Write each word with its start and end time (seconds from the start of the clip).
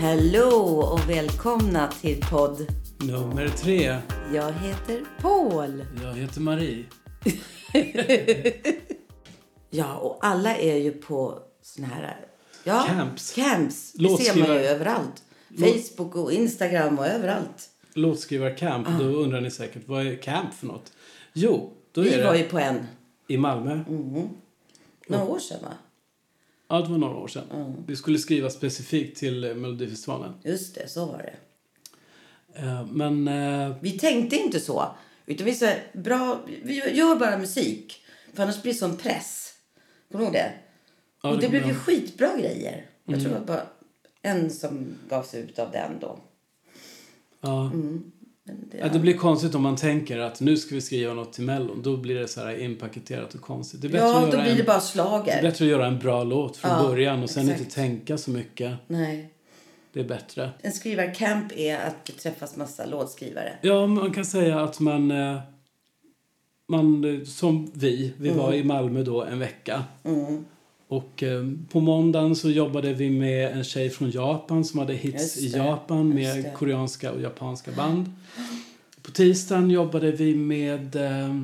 Hello 0.00 0.50
och 0.92 1.10
välkomna 1.10 1.88
till 1.88 2.24
podd. 2.30 2.66
Nummer 2.98 3.48
tre. 3.48 3.98
Jag 4.34 4.52
heter 4.52 5.04
Paul. 5.20 5.84
Jag 6.02 6.12
heter 6.12 6.40
Marie. 6.40 6.84
Ja, 9.70 9.96
och 9.96 10.18
alla 10.20 10.56
är 10.56 10.76
ju 10.76 10.92
på 10.92 11.38
såna 11.62 11.86
här... 11.86 12.16
Ja, 12.64 12.84
Camps. 12.88 13.32
Camps. 13.34 13.92
Det 13.92 14.16
ser 14.16 14.38
man 14.38 14.48
ju 14.48 14.60
överallt. 14.60 15.22
Facebook 15.58 16.16
och 16.16 16.32
Instagram 16.32 16.98
och 16.98 17.06
överallt. 17.06 17.70
Låtskrivarcamp. 17.94 18.88
Då 18.98 19.04
undrar 19.04 19.40
ni 19.40 19.50
säkert, 19.50 19.88
vad 19.88 20.06
är 20.06 20.16
camp 20.16 20.54
för 20.54 20.66
något? 20.66 20.92
Jo, 21.32 21.72
då 21.92 22.00
Vi 22.00 22.14
är 22.14 22.24
var 22.24 22.32
det 22.32 22.38
ju 22.38 22.44
på 22.44 22.58
en, 22.58 22.86
i 23.28 23.36
Malmö. 23.36 23.80
några 25.08 25.24
år 25.24 25.38
sedan 25.38 25.58
va? 25.62 25.72
Ja, 26.68 26.80
det 26.80 26.88
var 26.90 26.98
några 26.98 27.16
år 27.16 27.28
sedan. 27.28 27.84
Vi 27.86 27.96
skulle 27.96 28.18
skriva 28.18 28.50
specifikt 28.50 29.18
till 29.18 29.44
eh, 29.44 29.54
Melodifestivalen. 29.54 30.32
Just 30.44 30.74
det, 30.74 30.88
så 30.88 31.06
var 31.06 31.18
det. 31.18 31.34
Eh, 32.60 32.86
Men 32.86 33.28
eh, 33.28 33.76
Vi 33.80 33.98
tänkte 33.98 34.36
inte 34.36 34.60
så. 34.60 34.94
Utan 35.26 35.44
vi 35.46 35.54
sa, 35.54 35.72
bra, 35.92 36.40
vi 36.62 36.74
gör 36.96 37.16
bara 37.16 37.38
musik. 37.38 38.02
För 38.34 38.42
annars 38.42 38.62
blir 38.62 38.72
det 38.72 38.78
sån 38.78 38.96
press. 38.96 39.52
Kommer 40.12 40.20
du 40.24 40.24
ihåg 40.24 40.34
det? 40.34 40.52
Ja, 41.22 41.28
och 41.30 41.34
det 41.36 41.40
det 41.40 41.46
kommer 41.46 41.60
blev 41.60 41.68
ju 41.74 41.80
skitbra 41.80 42.36
grejer. 42.36 42.86
Jag 43.04 43.20
tror 43.20 43.32
det 43.32 43.38
var 43.38 43.46
bara 43.46 43.66
en 44.22 44.50
som 44.50 44.86
gavs 45.08 45.34
ut 45.34 45.58
av 45.58 45.70
den 45.70 45.98
då. 46.00 46.18
ja. 47.40 47.70
Men 47.74 48.12
det, 48.70 48.78
Ja, 48.78 48.88
det 48.88 48.98
blir 48.98 49.16
konstigt 49.16 49.54
om 49.54 49.62
man 49.62 49.76
tänker 49.76 50.18
att 50.18 50.40
nu 50.40 50.56
ska 50.56 50.74
vi 50.74 50.80
skriva 50.80 51.14
något 51.14 51.32
till 51.32 51.44
Mellon. 51.44 51.82
Då 51.82 51.96
blir 51.96 52.14
det 52.14 52.28
så 52.28 52.40
här 52.40 52.60
inpaketerat 52.60 53.34
och 53.34 53.40
konstigt. 53.40 53.80
Det 53.80 53.86
är 53.88 53.92
bättre, 53.92 54.06
ja, 54.06 54.24
att, 54.24 54.30
då 54.32 54.38
blir 54.40 54.50
en, 54.50 54.56
det 54.56 54.62
bara 54.64 54.72
det 54.76 54.78
är 54.78 54.80
slager. 54.80 55.42
bättre 55.42 55.64
att 55.64 55.70
göra 55.70 55.86
en 55.86 55.98
bra 55.98 56.24
låt 56.24 56.56
från 56.56 56.70
Ja, 56.70 56.82
början 56.88 57.22
och 57.22 57.30
sen 57.30 57.42
exakt. 57.42 57.60
inte 57.60 57.74
tänka 57.74 58.18
så 58.18 58.30
mycket. 58.30 58.72
Nej. 58.86 59.32
Det 59.92 60.00
är 60.00 60.04
bättre. 60.04 60.50
En 60.62 60.72
skrivarcamp 60.72 61.52
är 61.56 61.76
att 61.78 62.04
det 62.04 62.12
träffas 62.12 62.56
massa 62.56 62.86
låtskrivare. 62.86 63.52
Ja, 63.62 63.86
man 63.86 64.12
kan 64.12 64.24
säga 64.24 64.60
att 64.60 64.80
man... 64.80 65.10
eh, 65.10 65.38
man 66.68 67.04
eh, 67.20 67.24
som 67.24 67.70
vi, 67.74 68.12
vi 68.18 68.28
var 68.28 68.48
Mm. 68.48 68.60
i 68.60 68.64
Malmö 68.64 69.02
då 69.02 69.24
en 69.24 69.38
vecka. 69.38 69.84
Och 70.88 71.22
eh, 71.22 71.44
på 71.70 71.80
måndagen 71.80 72.36
så 72.36 72.50
jobbade 72.50 72.94
vi 72.94 73.10
med 73.10 73.52
en 73.52 73.64
tjej 73.64 73.90
från 73.90 74.10
Japan 74.10 74.64
som 74.64 74.78
hade 74.78 74.94
hits 74.94 75.38
i 75.38 75.48
Japan 75.48 76.08
med 76.08 76.54
koreanska 76.54 77.12
och 77.12 77.20
japanska 77.20 77.72
band. 77.72 78.12
På 79.02 79.10
tisdagen 79.10 79.70
jobbade 79.70 80.12
vi 80.12 80.34
med 80.34 80.96
eh, 80.96 81.34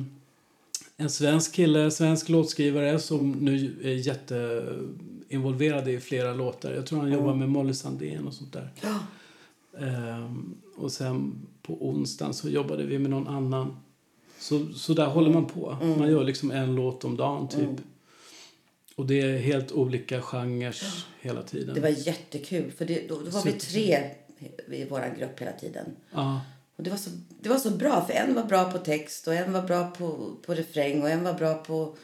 en 0.97 1.09
svensk 1.09 1.55
kille, 1.55 1.91
svensk 1.91 2.29
låtskrivare 2.29 2.99
som 2.99 3.31
nu 3.31 3.75
är 3.83 3.93
jätteinvolverad 4.07 5.87
i 5.87 5.99
flera 5.99 6.33
låtar. 6.33 6.73
Jag 6.73 6.85
tror 6.85 6.99
han 6.99 7.11
jobbar 7.11 7.33
med 7.33 7.49
Molly 7.49 7.73
Sandén 7.73 8.27
och 8.27 8.33
sånt 8.33 8.53
där. 8.53 8.69
Ehm, 9.79 10.55
och 10.77 10.91
sen 10.91 11.33
på 11.61 11.87
onsdagen 11.89 12.33
så 12.33 12.49
jobbade 12.49 12.83
vi 12.83 12.99
med 12.99 13.09
någon 13.11 13.27
annan. 13.27 13.77
Så, 14.39 14.65
så 14.73 14.93
där 14.93 15.07
håller 15.07 15.29
man 15.33 15.45
på. 15.45 15.77
Man 15.97 16.11
gör 16.11 16.23
liksom 16.23 16.51
en 16.51 16.75
låt 16.75 17.03
om 17.03 17.17
dagen 17.17 17.47
typ. 17.47 17.81
Och 18.95 19.05
det 19.05 19.21
är 19.21 19.37
helt 19.37 19.71
olika 19.71 20.21
genrer 20.21 20.75
hela 21.21 21.43
tiden. 21.43 21.75
Det 21.75 21.81
var 21.81 21.89
jättekul. 21.89 22.71
För 22.71 22.85
det, 22.85 23.07
då, 23.07 23.19
då 23.21 23.29
var 23.29 23.43
vi 23.43 23.51
tre 23.53 24.09
i 24.71 24.85
vår 24.89 25.15
grupp 25.19 25.39
hela 25.41 25.51
tiden. 25.51 25.85
Ja, 26.11 26.41
Och 26.75 26.83
det 26.83 26.89
var, 26.89 26.97
så, 26.97 27.09
det 27.41 27.49
var 27.49 27.57
så 27.57 27.69
bra, 27.71 28.05
för 28.05 28.13
en 28.13 28.33
var 28.35 28.43
bra 28.43 28.71
på 28.71 28.77
text 28.77 29.27
och 29.27 29.33
en 29.35 29.53
var 29.53 29.61
bra 29.61 29.91
på, 29.91 30.35
på 30.45 30.53
refräng 30.53 31.01
och 31.01 31.09
en 31.09 31.23
var 31.23 31.33
bra 31.33 31.53
på 31.53 31.95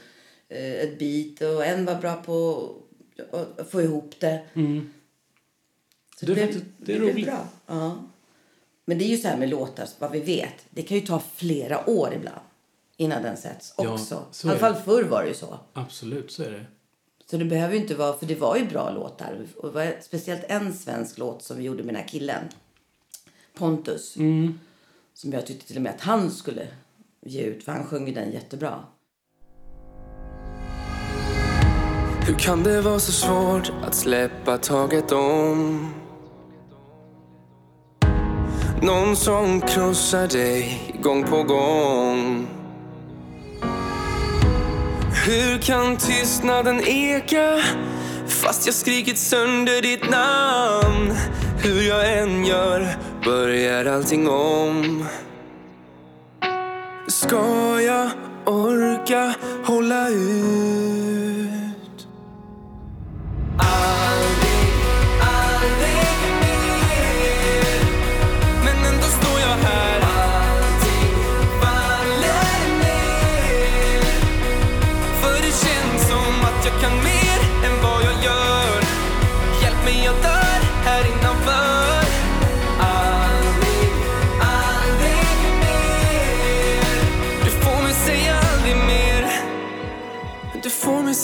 eh, 0.49 0.71
ett 0.73 0.99
beat 0.99 1.41
och 1.55 1.65
en 1.65 1.85
var 1.85 1.95
bra 1.95 2.15
på 2.15 2.69
att- 3.31 3.71
få 3.71 3.81
ihop 3.81 4.15
det. 4.19 4.43
Så 6.19 6.25
Det 6.25 6.31
är 6.31 6.35
blev- 6.35 6.65
det 6.77 6.95
är 6.95 6.99
roligt. 6.99 7.25
Bra. 7.25 7.47
Ja. 7.67 8.03
Men 8.85 8.97
det 8.97 9.03
är 9.05 9.09
ju 9.09 9.17
så 9.17 9.27
här 9.27 9.37
med 9.37 9.49
låtar, 9.49 9.87
vad 9.99 10.11
vi 10.11 10.19
vet. 10.19 10.53
Det 10.69 10.81
kan 10.81 10.97
ju 10.97 11.05
ta 11.05 11.21
flera 11.35 11.89
år 11.89 12.13
ibland 12.15 12.39
innan 12.97 13.23
den 13.23 13.37
sätts 13.37 13.73
Ja, 13.77 13.93
också. 13.93 14.23
så 14.31 14.47
I 14.47 14.49
alla 14.51 14.59
fall 14.59 14.75
förr 14.75 15.03
var 15.03 15.21
det 15.23 15.27
ju 15.27 15.33
så. 15.35 15.59
absolut 15.73 16.31
så 16.31 16.43
är 16.43 16.51
det. 16.51 16.65
Så 17.31 17.37
det 17.37 17.45
behöver 17.45 17.73
ju 17.73 17.81
inte 17.81 17.95
vara, 17.95 18.17
för 18.17 18.25
det 18.25 18.35
var 18.35 18.55
ju 18.55 18.65
bra 18.65 18.89
låtar. 18.89 19.45
Och 19.57 19.67
det 19.67 19.73
var 19.73 20.01
speciellt 20.01 20.43
en 20.47 20.73
svensk 20.73 21.17
låt 21.17 21.43
som 21.43 21.57
vi 21.57 21.63
gjorde 21.63 21.83
med 21.83 21.93
den 21.93 22.01
här 22.01 22.07
killen. 22.07 22.43
Pontus. 23.57 24.13
Som 25.13 25.31
jag 25.33 25.45
tyckte 25.45 25.67
till 25.67 25.75
och 25.75 25.81
med 25.81 25.93
att 25.95 26.01
han 26.01 26.31
skulle 26.31 26.67
ge 27.25 27.41
ut, 27.41 27.63
för 27.63 27.71
han 27.71 27.85
sjöng 27.85 28.13
den 28.13 28.31
jättebra. 28.31 28.79
Hur 32.27 32.35
kan 32.39 32.63
det 32.63 32.81
vara 32.81 32.99
så 32.99 33.11
svårt 33.11 33.71
att 33.83 33.95
släppa 33.95 34.57
taget 34.57 35.11
om? 35.11 35.87
Någon 38.81 39.15
som 39.15 39.61
krossar 39.61 40.27
dig 40.27 40.93
gång 41.03 41.23
på 41.23 41.43
gång 41.43 42.47
hur 45.25 45.57
kan 45.57 45.97
tystnaden 45.97 46.81
eka 46.87 47.59
fast 48.27 48.65
jag 48.65 48.75
skrikit 48.75 49.17
sönder 49.17 49.81
ditt 49.81 50.09
namn? 50.09 51.13
Hur 51.63 51.81
jag 51.81 52.17
än 52.17 52.45
gör 52.45 52.87
börjar 53.25 53.85
allting 53.85 54.29
om 54.29 55.05
Ska 57.07 57.81
jag 57.81 58.09
orka 58.45 59.33
hålla 59.65 60.09
ut? 60.09 61.60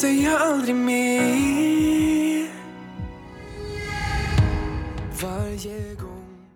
Säga 0.01 0.37
aldrig 0.37 0.75
mer 0.75 2.47
Varje 5.21 5.95
gång 5.95 6.47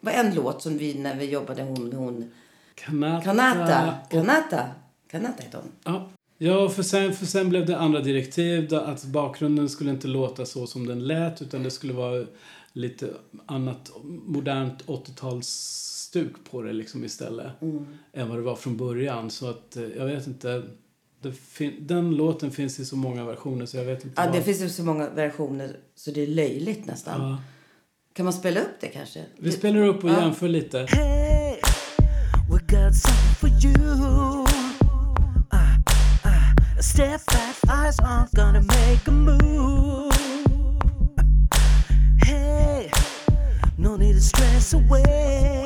Det 0.00 0.06
var 0.06 0.12
en 0.12 0.34
låt 0.34 0.62
som 0.62 0.78
vi, 0.78 0.94
när 0.94 1.16
vi 1.16 1.30
jobbade 1.30 1.62
hon, 1.62 1.92
hon 1.92 2.30
Kanata. 2.74 3.24
Kanata. 3.24 3.94
Kanata. 4.10 4.64
Kanata 5.10 5.42
heter 5.42 5.58
hon. 5.58 5.70
Ja, 5.84 6.10
ja 6.38 6.68
för, 6.68 6.82
sen, 6.82 7.12
för 7.12 7.26
sen 7.26 7.48
blev 7.48 7.66
det 7.66 7.78
andra 7.78 8.00
direktiv 8.00 8.74
att 8.74 9.04
bakgrunden 9.04 9.68
skulle 9.68 9.90
inte 9.90 10.08
låta 10.08 10.46
så 10.46 10.66
som 10.66 10.86
den 10.86 11.06
lät 11.06 11.42
utan 11.42 11.62
det 11.62 11.70
skulle 11.70 11.92
vara 11.92 12.26
lite 12.72 13.10
annat 13.46 13.90
modernt 14.26 14.86
80-talsstuk 14.86 16.34
på 16.50 16.62
det 16.62 16.72
liksom 16.72 17.04
istället 17.04 17.52
än 18.12 18.28
vad 18.28 18.38
det 18.38 18.42
var 18.42 18.56
från 18.56 18.76
början. 18.76 19.30
Så 19.30 19.50
att 19.50 19.76
eh, 19.76 19.82
jag 19.82 20.06
vet 20.06 20.26
inte. 20.26 20.62
Det 21.22 21.32
fin- 21.32 21.76
den 21.80 22.10
låten 22.16 22.50
finns 22.50 22.80
i 22.80 22.84
så 22.84 22.96
många 22.96 23.24
versioner 23.24 23.66
så 23.66 23.76
jag 23.76 23.84
vet 23.84 24.04
inte 24.04 24.22
Ja, 24.22 24.26
vad. 24.28 24.34
det 24.34 24.42
finns 24.42 24.60
ju 24.60 24.68
så 24.68 24.84
många 24.84 25.10
versioner 25.10 25.76
så 25.94 26.10
det 26.10 26.22
är 26.22 26.26
löjligt 26.26 26.86
nästan. 26.86 27.20
Ja. 27.30 27.38
Kan 28.12 28.24
man 28.24 28.32
spela 28.32 28.60
upp 28.60 28.80
det 28.80 28.86
kanske? 28.88 29.24
Vi 29.38 29.52
spelar 29.52 29.82
upp 29.82 30.04
och 30.04 30.10
Ja. 30.10 30.20
jämför 30.20 30.48
lite. 30.48 30.78
Hey, 30.78 31.56
we 32.50 32.58
got 32.58 32.94
something 32.96 33.34
for 33.40 33.48
you. 33.48 34.44
Uh, 35.52 35.76
uh, 36.24 36.80
step 36.80 37.20
back, 37.26 37.56
eyes 37.84 37.98
on, 38.00 38.26
gonna 38.32 38.60
make 38.60 39.02
a 39.06 39.10
move. 39.10 40.12
Hey, 42.26 42.90
no 43.78 43.96
need 43.96 44.14
to 44.16 44.20
stress 44.22 44.74
away. 44.74 45.61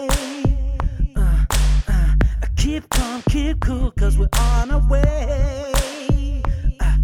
Keep 2.66 2.88
calm, 2.90 3.22
keep 3.30 3.60
cool, 3.60 3.92
cause 3.92 4.18
we're 4.18 4.28
on 4.40 4.72
our 4.72 4.84
way. 4.88 6.42
Uh, 6.80 6.96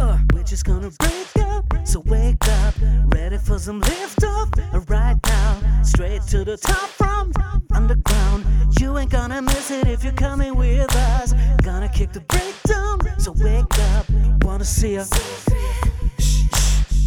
uh, 0.00 0.18
we're 0.32 0.44
just 0.44 0.64
gonna 0.64 0.88
break 1.00 1.36
up, 1.48 1.64
so 1.84 1.98
wake 2.06 2.46
up, 2.48 2.74
ready 3.06 3.36
for 3.36 3.58
some 3.58 3.80
lift 3.80 4.22
off. 4.22 4.50
Right 4.88 5.18
now, 5.26 5.82
straight 5.82 6.22
to 6.28 6.44
the 6.44 6.56
top 6.56 6.88
from 6.90 7.32
underground. 7.74 8.44
You 8.78 8.96
ain't 8.98 9.10
gonna 9.10 9.42
miss 9.42 9.72
it 9.72 9.88
if 9.88 10.04
you're 10.04 10.12
coming 10.12 10.54
with 10.54 10.94
us. 10.94 11.34
Gonna 11.64 11.88
kick 11.88 12.12
the 12.12 12.20
break 12.20 12.54
down, 12.62 13.00
so 13.18 13.32
wake 13.38 13.78
up. 13.96 14.06
Wanna 14.44 14.64
see 14.64 14.96
us 14.96 15.10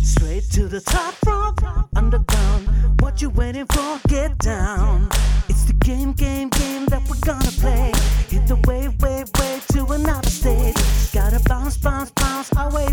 straight 0.04 0.44
to 0.52 0.68
the 0.68 0.82
top 0.82 1.14
from 1.24 1.88
underground. 1.96 2.68
What 3.00 3.22
you 3.22 3.30
waiting 3.30 3.66
for? 3.68 3.98
Get 4.10 4.38
down. 4.40 5.08
Game, 5.84 6.14
game, 6.14 6.48
game 6.48 6.86
that 6.86 7.02
we're 7.10 7.20
gonna 7.26 7.52
play. 7.60 7.92
Hit 8.30 8.48
the 8.48 8.56
wave, 8.66 8.96
wave, 9.02 9.28
wave 9.38 9.68
to 9.74 9.86
another 9.92 10.30
stage. 10.30 10.78
Gotta 11.12 11.42
bounce, 11.44 11.76
bounce, 11.76 12.10
bounce 12.12 12.54
our 12.54 12.72
way 12.72 12.88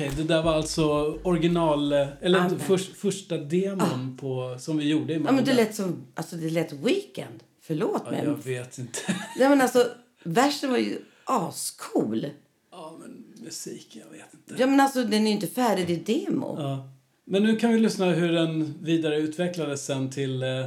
Okej, 0.00 0.12
det 0.16 0.24
där 0.24 0.42
var 0.42 0.54
alltså 0.54 0.84
original... 1.22 1.92
Eller 1.92 2.38
Ja, 2.38 2.50
först, 2.58 2.96
första 2.96 3.36
demon 3.36 4.16
på, 4.20 4.56
som 4.58 4.78
vi 4.78 4.88
gjorde 4.88 5.12
i 5.12 5.16
Ja, 5.16 5.22
men 5.22 5.36
det 5.36 5.50
Malmö. 5.50 5.52
lät 5.62 5.74
som... 5.74 6.06
Alltså 6.14 6.36
det 6.36 6.50
lät 6.50 6.72
weekend. 6.72 7.42
Förlåt 7.60 8.02
Ja, 8.04 8.10
men... 8.10 8.24
jag 8.24 8.44
vet 8.44 8.78
inte. 8.78 8.98
Nej 9.38 9.48
men 9.48 9.60
alltså, 9.60 9.86
versen 10.22 10.70
var 10.70 10.78
ju 10.78 10.98
ascool. 11.24 12.26
Ja, 12.70 12.96
men 13.00 13.24
musik, 13.44 13.96
jag 14.04 14.10
vet 14.10 14.34
inte. 14.34 14.62
Ja 14.62 14.66
men 14.66 14.80
alltså 14.80 15.04
den 15.04 15.22
är 15.22 15.26
ju 15.26 15.34
inte 15.34 15.46
färdig, 15.46 15.86
det 15.86 15.94
är 15.94 16.26
demo. 16.26 16.56
Ja. 16.58 16.90
Men 17.24 17.42
nu 17.42 17.56
kan 17.56 17.72
vi 17.72 17.78
lyssna 17.78 18.10
hur 18.10 18.32
den 18.32 18.74
vidare 18.82 19.16
utvecklades 19.16 19.84
sen 19.84 20.10
till 20.10 20.42
eh, 20.42 20.66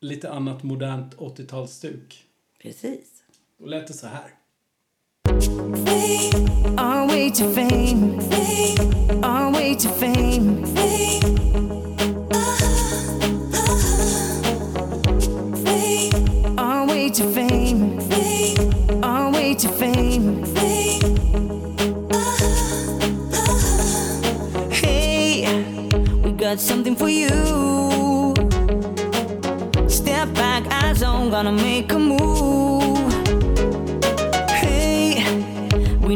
lite 0.00 0.30
annat 0.30 0.62
modernt 0.62 1.16
80-talsstuk. 1.16 2.14
Precis. 2.62 3.06
Och 3.60 3.68
lät 3.68 3.86
det 3.86 3.92
så 3.94 4.06
här. 4.06 4.30
Our 6.78 7.06
way 7.08 7.30
to 7.30 7.44
fame. 7.54 8.20
Our 9.24 9.50
way 9.52 9.74
to 9.74 9.88
fame. 9.88 10.64
Our 16.58 16.86
way 16.86 17.10
to 17.10 17.24
fame. 17.32 17.98
Our 19.02 19.32
way 19.32 19.54
to 19.54 19.68
fame. 19.68 20.44
Hey, 24.70 25.46
we 26.22 26.30
got 26.32 26.60
something 26.60 26.94
for 26.94 27.08
you. 27.08 27.28
Step 29.88 30.32
back, 30.34 30.64
eyes 30.82 31.02
on, 31.02 31.30
gonna 31.30 31.52
make 31.52 31.92
a 31.92 31.98
move. 31.98 32.83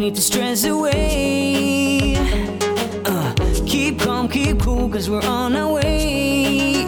Need 0.09 0.15
to 0.15 0.23
stress 0.23 0.65
away. 0.65 2.15
Uh, 3.05 3.35
keep 3.67 4.01
calm, 4.01 4.27
keep 4.27 4.59
cool, 4.59 4.89
cause 4.89 5.11
we're 5.11 5.23
on 5.25 5.55
our 5.55 5.71
way. 5.75 6.87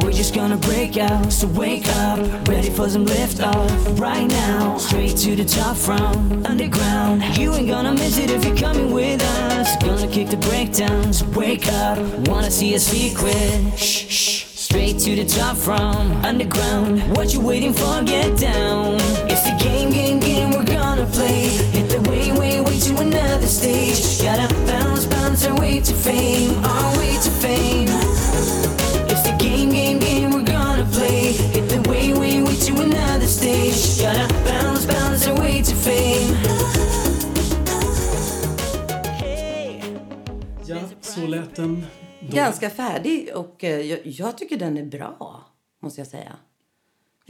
We're 0.00 0.12
just 0.12 0.32
gonna 0.32 0.58
break 0.58 0.96
out, 0.96 1.32
so 1.32 1.48
wake 1.48 1.88
up. 2.06 2.20
Ready 2.46 2.70
for 2.70 2.88
some 2.88 3.04
lift 3.04 3.40
off 3.40 3.98
right 3.98 4.28
now. 4.28 4.78
Straight 4.78 5.16
to 5.24 5.34
the 5.34 5.44
top 5.44 5.76
from 5.76 6.46
underground. 6.46 7.36
You 7.36 7.52
ain't 7.54 7.66
gonna 7.66 7.94
miss 7.94 8.16
it 8.16 8.30
if 8.30 8.44
you're 8.44 8.56
coming 8.56 8.92
with 8.92 9.20
us. 9.20 9.74
Gonna 9.82 10.06
kick 10.06 10.28
the 10.28 10.36
breakdowns, 10.36 11.18
so 11.18 11.26
wake 11.30 11.66
up. 11.66 11.98
Wanna 12.28 12.52
see 12.52 12.74
a 12.74 12.78
secret? 12.78 13.76
Shh, 13.76 14.06
shh. 14.08 14.52
Straight 14.72 15.00
to 15.00 15.16
the 15.16 15.26
top 15.26 15.56
from 15.56 16.24
underground. 16.24 17.02
What 17.14 17.34
you 17.34 17.40
waiting 17.40 17.74
for? 17.74 18.02
Get 18.04 18.38
down. 18.38 18.94
It's 19.28 19.42
the 19.42 19.54
game, 19.62 19.90
game, 19.90 20.11
play. 21.12 21.48
Hit 21.72 21.88
the 21.90 22.00
way, 22.10 22.32
way, 22.32 22.60
way 22.60 22.78
to 22.78 22.96
another 23.00 23.46
stage. 23.46 24.22
Gotta 24.22 24.48
bounce, 24.66 25.06
bounce 25.06 25.46
our 25.46 25.58
way 25.60 25.80
to 25.80 25.94
fame. 25.94 26.64
Our 26.64 26.98
way 26.98 27.14
to 27.26 27.30
fame. 27.30 27.88
It's 29.10 29.22
the 29.22 29.36
game, 29.38 29.70
game, 29.70 29.98
game 29.98 30.30
we're 30.32 30.52
gonna 30.56 30.86
play. 30.92 31.32
Hit 31.32 31.68
the 31.68 31.80
way, 31.90 32.12
way, 32.12 32.42
way 32.42 32.56
to 32.66 32.72
another 32.82 33.26
stage. 33.26 34.00
Gotta 34.02 34.26
bounce, 34.44 34.86
bounce 34.86 35.28
our 35.28 35.38
way 35.40 35.62
to 35.62 35.74
fame. 35.74 36.36
Hey. 39.20 39.82
Ja, 40.66 40.78
så 41.00 41.26
lät 41.26 41.56
den 41.56 41.86
då. 42.20 42.36
Ganska 42.36 42.70
färdig 42.70 43.28
och 43.34 43.64
eh, 43.64 43.80
jag, 43.80 44.00
jag 44.04 44.38
tycker 44.38 44.56
den 44.56 44.76
är 44.76 44.84
bra, 44.84 45.44
måste 45.82 46.00
jag 46.00 46.08
säga. 46.08 46.36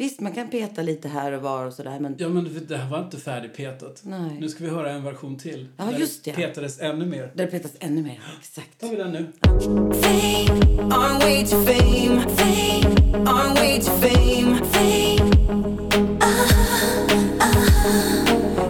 Visst, 0.03 0.21
man 0.21 0.33
kan 0.33 0.49
peta 0.51 0.83
lite 0.83 1.09
här 1.09 1.33
och 1.33 1.43
var 1.43 1.67
och 1.67 1.73
sådär, 1.73 2.01
men 2.01 2.15
Ja, 2.19 2.29
men 2.29 2.67
det 2.69 2.77
här 2.77 2.91
var 2.91 2.99
inte 3.05 3.17
färdigpetat. 3.17 4.01
Nej. 4.05 4.37
Nu 4.41 4.49
ska 4.49 4.65
vi 4.65 4.71
höra 4.71 4.91
en 4.91 5.05
version 5.05 5.39
till. 5.39 5.69
Ja, 5.77 5.85
där 5.85 5.99
just 5.99 6.25
det. 6.25 6.33
petades 6.33 6.81
ännu 6.81 7.07
mer. 7.07 7.33
där 7.35 7.47
petas 7.47 7.71
ännu 7.81 8.03
mer. 8.03 8.21
Exakt. 8.41 8.81
tar 8.81 8.89
vi 8.89 8.97
den 8.97 9.13
nu. 9.13 9.33
Way 11.21 11.45
to 11.45 11.57
fame. 11.57 12.27
Fame. 14.73 15.03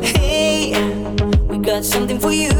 Hey, 0.02 0.75
we 1.49 1.56
got 1.56 1.85
something 1.85 2.20
for 2.20 2.32
you. 2.32 2.50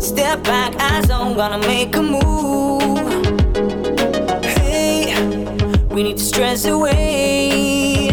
Step 0.00 0.44
back, 0.44 0.74
eyes 0.80 1.10
on, 1.10 1.34
gonna 1.34 1.58
make 1.58 1.94
a 1.98 2.02
move. 2.02 3.11
We 5.92 6.02
need 6.02 6.16
to 6.16 6.24
stress 6.24 6.64
away. 6.64 8.08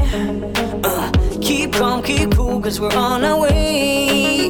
Uh, 0.83 1.11
keep 1.39 1.71
calm, 1.71 2.03
keep 2.03 2.31
cool, 2.35 2.59
cause 2.59 2.77
we're 2.79 2.91
on 2.91 3.23
our 3.23 3.39
way. 3.39 4.49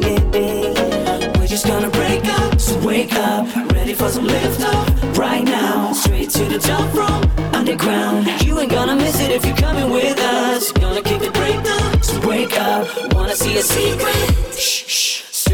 We're 1.37 1.45
just 1.45 1.67
gonna 1.67 1.91
break 1.91 2.25
up, 2.25 2.59
so 2.59 2.75
wake 2.79 3.13
up. 3.13 3.45
Ready 3.73 3.93
for 3.93 4.09
some 4.09 4.25
lift 4.25 4.61
off 4.61 5.17
right 5.17 5.43
now. 5.43 5.93
Straight 5.93 6.31
to 6.31 6.45
the 6.45 6.57
top 6.57 6.89
from 6.91 7.23
underground. 7.53 8.25
You 8.43 8.59
ain't 8.59 8.71
gonna 8.71 8.95
miss 8.95 9.19
it 9.19 9.29
if 9.29 9.45
you're 9.45 9.57
coming 9.57 9.91
with 9.91 10.17
us. 10.19 10.71
Gonna 10.71 11.03
kick 11.03 11.21
the 11.21 11.31
break 11.31 11.63
down, 11.63 12.01
so 12.01 12.27
wake 12.27 12.59
up. 12.59 12.87
Wanna 13.13 13.35
see 13.35 13.57
a 13.57 13.61
secret? 13.61 14.57
Shh. 14.57 14.78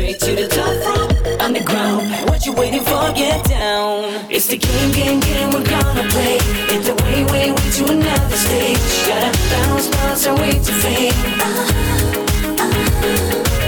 Straight 0.06 0.19
to 0.19 0.36
the 0.36 0.48
top 0.48 0.69
from 0.86 1.10
underground. 1.42 2.30
What 2.30 2.46
you 2.46 2.54
waiting 2.54 2.81
for? 2.81 3.12
Get 3.13 3.44
down. 3.46 4.06
It's 4.30 4.46
the 4.46 4.57
game, 4.57 4.92
game, 4.92 5.19
game 5.19 5.50
we're 5.50 5.63
gonna 5.66 6.07
play. 6.10 6.38
It's 6.69 6.86
the 6.86 6.94
way, 7.02 7.24
way, 7.34 7.50
way 7.50 7.69
to 7.78 7.86
another 7.90 8.36
stage. 8.36 8.78
Gotta 9.07 9.34
bounce, 9.50 9.88
bounce 9.90 10.28
our 10.28 10.38
way 10.38 10.52
to 10.52 10.72
fame. 10.84 11.12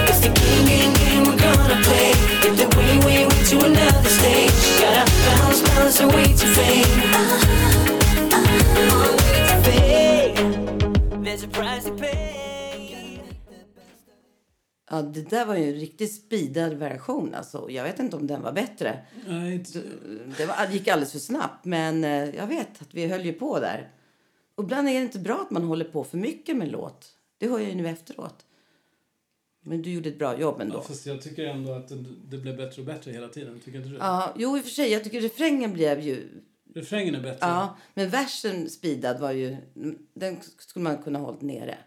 It's 0.06 0.19
the 0.19 0.30
game, 0.30 0.66
game, 0.68 0.94
game 0.94 1.24
we're 1.25 1.42
gonna 1.42 1.81
play. 1.81 2.13
It's 2.45 2.62
the 2.62 2.68
way, 2.78 3.00
way, 3.00 3.25
way 3.25 3.44
to 3.50 3.57
another 3.66 4.10
stage. 4.10 4.54
Gotta 4.78 5.10
bounce, 5.25 5.62
bounce 5.66 6.01
our 6.01 6.07
way 6.07 6.33
to 6.38 6.48
fame. 6.54 7.01
There's 11.24 11.42
a 11.42 11.48
price 11.48 11.86
to 11.86 11.92
pay. 11.94 12.56
Ja, 14.89 15.01
det 15.01 15.22
där 15.30 15.45
var 15.45 15.56
ju 15.56 15.63
en 15.68 15.73
riktigt 15.80 16.16
speedad 16.16 16.73
version. 16.73 17.33
Alltså. 17.33 17.69
Jag 17.69 17.83
vet 17.83 18.00
inte 18.00 18.16
om 18.16 18.28
den 18.28 18.42
var 18.42 18.52
bättre. 18.52 19.06
Nej, 19.28 19.54
inte- 19.54 19.81
Det 20.38 20.45
var, 20.45 20.68
det 20.68 20.73
gick 20.73 20.88
alldeles 20.88 21.12
för 21.12 21.19
snabbt, 21.19 21.66
men 21.66 22.04
eh, 22.04 22.35
jag 22.35 22.47
vet 22.47 22.81
att 22.81 22.94
vi 22.94 23.07
höll 23.07 23.26
ju 23.26 23.33
på 23.33 23.59
där. 23.59 23.92
Och 24.56 24.64
ibland 24.64 24.88
är 24.90 24.94
det 24.94 25.00
inte 25.02 25.19
bra 25.19 25.42
att 25.42 25.52
man 25.52 25.64
håller 25.64 25.85
på 25.85 26.04
för 26.04 26.18
mycket 26.18 26.57
med 26.57 26.71
låt. 26.71 27.07
Det 27.38 27.47
hör 27.50 27.59
jag 27.59 27.69
ju 27.69 27.76
nu 27.76 27.88
efteråt. 27.88 28.45
Men 29.64 29.81
du 29.81 29.92
gjorde 29.94 30.09
ett 30.09 30.19
bra 30.19 30.40
jobb 30.40 30.62
ändå. 30.62 30.76
Ja, 30.78 30.81
fast 30.81 31.06
jag 31.06 31.21
tycker 31.21 31.45
ändå 31.45 31.71
att 31.73 31.88
det, 31.88 32.04
det 32.30 32.38
blev 32.38 32.57
bättre 32.57 32.81
och 32.81 32.85
bättre 32.85 33.12
hela 33.12 33.28
tiden. 33.28 33.59
Tycker 33.66 33.78
inte 33.78 33.90
du? 33.90 33.95
Ja, 33.95 34.33
jo, 34.38 34.57
i 34.57 34.59
och 34.59 34.64
för 34.64 34.71
sig. 34.71 34.92
Jag 34.92 35.04
tycker 35.04 35.21
refrängen 35.21 35.73
blev 35.73 36.00
ju... 36.00 36.28
Refrängen 36.76 37.16
är 37.16 37.21
bättre. 37.21 37.38
Ja, 37.47 37.78
men 37.94 38.09
versen 38.09 38.69
speedad 38.69 39.19
var 39.19 39.31
ju... 39.31 39.57
Den 40.14 40.38
skulle 40.57 40.83
man 40.83 40.97
kunna 40.97 41.19
hållit 41.19 41.42
nere. 41.42 41.78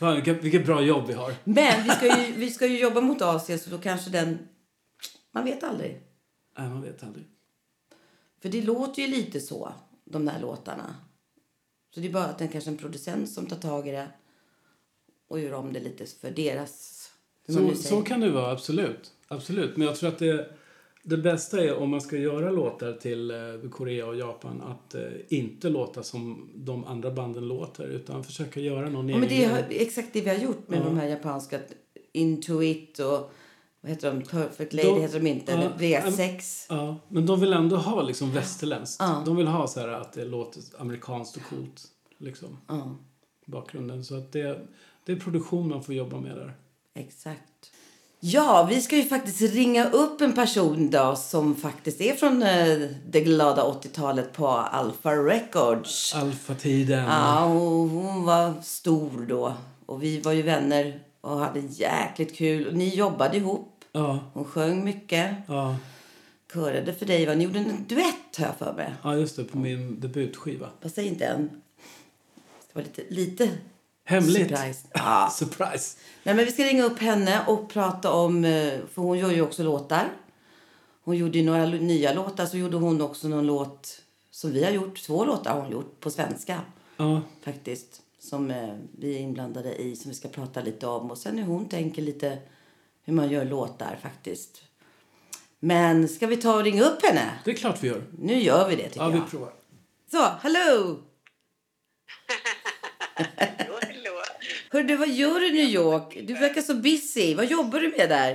Fan, 0.00 0.14
vilket, 0.14 0.44
vilket 0.44 0.66
bra 0.66 0.82
jobb 0.82 1.06
vi 1.06 1.12
har. 1.12 1.34
Men 1.44 1.84
vi 1.84 1.90
ska, 1.90 2.26
ju, 2.26 2.32
vi 2.32 2.50
ska 2.50 2.66
ju 2.66 2.78
jobba 2.78 3.00
mot 3.00 3.22
Asien, 3.22 3.58
så 3.58 3.70
då 3.70 3.78
kanske 3.78 4.10
den... 4.10 4.38
Man 5.32 5.44
vet 5.44 5.64
aldrig. 5.64 6.00
Nej, 6.58 6.68
man 6.68 6.82
vet 6.82 7.02
aldrig. 7.02 7.26
För 8.42 8.48
det 8.48 8.62
låter 8.62 9.02
ju 9.02 9.08
lite 9.08 9.40
så, 9.40 9.72
de 10.04 10.24
där 10.24 10.40
låtarna. 10.40 10.94
Så 11.94 12.00
det 12.00 12.08
är 12.08 12.12
bara 12.12 12.24
att 12.24 12.38
det 12.38 12.44
är 12.44 12.48
kanske 12.48 12.70
en 12.70 12.76
producent 12.76 13.30
som 13.30 13.46
tar 13.46 13.56
tag 13.56 13.88
i 13.88 13.90
det 13.90 14.08
och 15.28 15.40
gör 15.40 15.52
om 15.52 15.72
det 15.72 15.80
lite 15.80 16.06
för 16.06 16.30
deras... 16.30 17.06
Så, 17.48 17.74
så 17.74 18.02
kan 18.02 18.20
det 18.20 18.30
vara, 18.30 18.52
absolut. 18.52 19.12
absolut. 19.28 19.76
Men 19.76 19.86
jag 19.86 19.96
tror 19.96 20.08
att 20.08 20.18
det, 20.18 20.52
det 21.02 21.16
bästa 21.16 21.64
är 21.64 21.76
om 21.76 21.90
man 21.90 22.00
ska 22.00 22.16
göra 22.16 22.50
låtar 22.50 22.92
till 22.92 23.30
eh, 23.30 23.70
Korea 23.70 24.06
och 24.06 24.16
Japan 24.16 24.60
att 24.62 24.94
eh, 24.94 25.02
inte 25.28 25.68
låta 25.68 26.02
som 26.02 26.50
de 26.54 26.84
andra 26.84 27.10
banden 27.10 27.48
låter 27.48 27.84
utan 27.84 28.24
försöka 28.24 28.60
göra 28.60 28.88
någon 28.90 29.08
Ja, 29.08 29.18
men 29.18 29.28
det 29.28 29.34
egen 29.34 29.50
är 29.50 29.66
exakt 29.70 30.08
det 30.12 30.20
vi 30.20 30.28
har 30.28 30.36
gjort 30.36 30.68
med 30.68 30.78
Ja. 30.78 30.84
de 30.84 30.98
här 30.98 31.06
japanska 31.08 31.58
Intuit 32.12 32.98
och 32.98 33.30
vad 33.80 33.90
heter 33.92 34.12
de? 34.14 34.22
Perfect 34.22 34.72
Lady 34.72 34.88
De- 34.88 35.00
heter 35.00 35.20
de 35.20 35.26
inte. 35.30 35.52
ja, 35.52 36.00
V6. 36.00 36.66
Ja, 36.68 36.96
men 37.08 37.26
de 37.26 37.40
vill 37.40 37.52
ändå 37.52 37.76
ha 37.76 38.02
liksom 38.02 38.32
västerländskt. 38.32 38.96
Ja. 39.02 39.22
De 39.26 39.36
vill 39.36 39.46
ha 39.46 39.66
så 39.66 39.80
här 39.80 39.88
att 39.88 40.12
det 40.12 40.24
låter 40.24 40.62
amerikanskt 40.78 41.36
och 41.36 41.42
coolt. 41.42 41.82
Liksom, 42.18 42.56
Ja, 42.68 42.96
bakgrunden. 43.46 44.04
Så 44.04 44.14
att 44.16 44.32
det, 44.32 44.60
det 45.06 45.12
är 45.12 45.16
produktion 45.16 45.68
man 45.68 45.82
får 45.82 45.94
jobba 45.94 46.20
med 46.20 46.36
där. 46.36 46.54
exakt. 46.94 47.72
Ja, 48.22 48.66
vi 48.70 48.80
ska 48.82 48.96
ju 48.96 49.04
faktiskt 49.04 49.40
ringa 49.54 49.90
upp 49.90 50.20
en 50.20 50.32
person 50.32 50.90
då 50.90 51.16
som 51.16 51.56
faktiskt 51.56 52.00
är 52.00 52.14
från 52.14 52.42
eh, 52.42 52.88
det 53.08 53.20
glada 53.20 53.62
80-talet 53.64 54.32
på 54.32 54.48
Alpha 54.48 55.10
Records. 55.12 56.14
Alfa-tiden. 56.14 57.04
Ja, 57.04 57.44
och 57.44 57.88
hon 57.88 58.24
var 58.24 58.54
stor 58.62 59.26
då. 59.28 59.54
Och 59.86 60.02
vi 60.02 60.20
var 60.20 60.32
ju 60.32 60.42
vänner 60.42 61.00
och 61.20 61.38
hade 61.38 61.60
jäkligt 61.60 62.36
kul. 62.36 62.66
Och 62.66 62.74
ni 62.74 62.88
jobbade 62.88 63.36
ihop. 63.36 63.66
Ja, 63.92 64.18
Hon 64.32 64.44
sjöng 64.44 64.84
mycket. 64.84 65.36
ja, 65.48 65.76
Körade 66.52 66.94
för 66.94 67.06
dig. 67.06 67.26
Va? 67.26 67.34
Ni 67.34 67.44
gjorde 67.44 67.58
en 67.58 67.84
duett, 67.88 68.36
hör 68.38 68.46
jag 68.46 68.56
för 68.56 68.72
mig. 68.72 68.94
ja, 69.02 69.16
just 69.16 69.36
det. 69.36 69.44
På 69.44 69.58
min 69.58 70.00
debutskiva. 70.00 70.66
Vad 70.82 70.92
säger 70.92 71.08
inte 71.10 71.24
än? 71.26 71.50
Det 72.72 72.74
var 72.78 72.82
lite, 72.82 73.02
lite 73.08 73.48
Hemligt. 74.10 74.48
Surprise. 74.48 74.86
Ja. 74.92 75.30
Surprise. 75.34 75.96
Nej, 76.22 76.34
men 76.34 76.44
vi 76.44 76.52
ska 76.52 76.64
ringa 76.64 76.84
upp 76.84 76.98
henne 76.98 77.44
och 77.46 77.68
prata 77.70 78.12
om... 78.12 78.44
eh, 78.44 78.72
För 78.94 79.02
hon 79.02 79.18
gör 79.18 79.30
ju 79.30 79.42
också 79.42 79.62
låtar. 79.62 80.08
Hon 81.04 81.16
gjorde 81.16 81.38
ju 81.38 81.44
några 81.44 81.66
nya 81.66 82.12
låtar. 82.12 82.46
Så 82.46 82.56
gjorde 82.56 82.76
hon 82.76 83.00
också 83.00 83.28
någon 83.28 83.46
låt 83.46 84.02
som 84.30 84.52
vi 84.52 84.64
har 84.64 84.70
gjort. 84.70 85.02
Två 85.02 85.24
låtar 85.24 85.52
har 85.54 85.60
hon 85.60 85.70
gjort 85.72 86.00
på 86.00 86.10
svenska 86.10 86.60
Ja. 86.96 87.20
faktiskt. 87.44 88.02
Som 88.18 88.50
eh, 88.50 88.74
vi 88.98 89.14
är 89.16 89.18
inblandade 89.20 89.74
i, 89.82 89.96
som 89.96 90.08
vi 90.10 90.14
ska 90.16 90.28
prata 90.28 90.60
lite 90.62 90.86
om. 90.86 91.10
Och 91.10 91.18
sen 91.18 91.38
hur 91.38 91.44
hon 91.44 91.68
tänker 91.68 92.02
lite 92.02 92.38
hur 93.04 93.12
man 93.12 93.30
gör 93.30 93.44
låtar 93.44 93.98
faktiskt. 94.02 94.62
Men 95.60 96.08
ska 96.08 96.26
vi 96.26 96.36
ta 96.36 96.54
och 96.56 96.62
ringa 96.64 96.82
upp 96.84 97.02
henne? 97.02 97.30
Det 97.44 97.50
är 97.50 97.54
klart 97.54 97.82
vi 97.82 97.88
gör. 97.88 98.02
Nu 98.18 98.42
gör 98.42 98.68
vi 98.68 98.76
det 98.76 98.88
tycker 98.88 99.00
Ja, 99.00 99.08
vi 99.08 99.18
jag. 99.18 99.30
provar. 99.30 99.52
Så, 100.10 100.18
hallå! 100.40 100.96
Hör 104.72 104.82
du, 104.82 104.96
vad 104.96 105.08
gör 105.08 105.40
du 105.40 105.46
i 105.46 105.52
New 105.52 105.70
York? 105.70 106.18
Du 106.22 106.34
verkar 106.34 106.62
så 106.62 106.74
busy. 106.74 107.34
Vad 107.34 107.46
jobbar 107.46 107.80
du 107.80 107.88
med 107.88 108.08
där? 108.08 108.32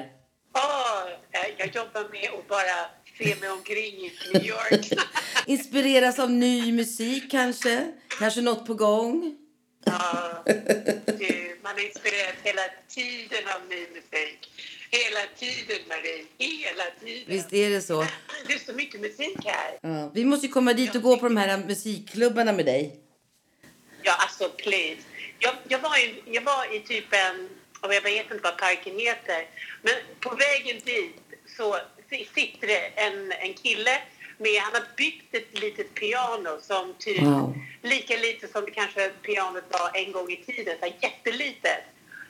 Eh, 1.32 1.54
jag 1.58 1.76
jobbar 1.76 2.10
med 2.12 2.30
att 2.40 2.48
bara 2.48 2.78
se 3.18 3.36
mig 3.36 3.50
omkring 3.50 3.96
i 4.06 4.12
New 4.34 4.46
York. 4.46 5.00
Inspireras 5.46 6.20
av 6.20 6.32
ny 6.32 6.72
musik 6.72 7.32
kanske? 7.32 7.92
Kanske 8.20 8.42
något 8.42 8.66
på 8.66 8.74
gång? 8.74 9.36
Ja, 9.86 10.44
du, 11.06 11.58
man 11.64 11.78
är 11.78 11.86
inspirerad 11.86 12.36
hela 12.44 12.62
tiden 12.88 13.44
av 13.56 13.70
ny 13.70 13.80
musik. 13.80 14.50
Hela 14.92 15.20
tiden, 15.38 15.82
Marie. 15.90 16.26
Hela 16.38 16.84
tiden. 17.00 17.24
Visst 17.28 17.54
är 17.54 17.70
det 17.70 17.82
så? 17.82 18.06
Det 18.48 18.54
är 18.54 18.60
så 18.60 18.74
mycket 18.74 19.02
musik 19.02 19.38
här. 19.46 19.80
Ja. 19.82 20.12
Vi 20.14 20.26
måste 20.26 20.48
komma 20.48 20.74
dit 20.74 20.96
och 20.96 21.02
gå 21.02 21.18
på 21.18 21.26
de 21.26 21.38
här 21.38 21.58
musikklubbarna 21.58 22.54
med 22.54 22.66
dig. 22.66 23.00
Ja, 24.04 24.14
alltså 24.20 24.50
please. 24.50 25.02
Jag, 25.46 25.54
jag, 25.68 25.80
var 25.80 25.98
i, 25.98 26.24
jag 26.26 26.42
var 26.42 26.76
i 26.76 26.80
typ 26.80 27.14
en, 27.14 27.50
jag 27.82 28.02
vet 28.02 28.32
inte 28.32 28.44
vad 28.44 28.58
parken 28.58 29.00
heter, 29.00 29.42
men 29.82 29.94
på 30.20 30.30
vägen 30.46 30.82
dit 30.86 31.16
så 31.58 31.78
si- 32.10 32.30
sitter 32.36 32.68
det 32.68 32.86
en, 33.06 33.32
en 33.32 33.54
kille 33.54 33.96
med, 34.38 34.62
han 34.62 34.74
har 34.74 34.84
byggt 34.98 35.36
ett 35.36 35.60
litet 35.60 35.94
piano 35.94 36.60
som 36.62 36.94
typ 37.00 37.22
Wow. 37.22 37.58
lika 37.82 38.16
lite 38.18 38.48
som 38.48 38.66
det 38.66 38.72
kanske 38.72 39.10
pianot 39.10 39.64
var 39.70 39.92
en 39.94 40.12
gång 40.12 40.32
i 40.32 40.38
tiden, 40.46 40.76
så 40.80 40.86
här 40.86 40.96
jättelitet. 41.02 41.84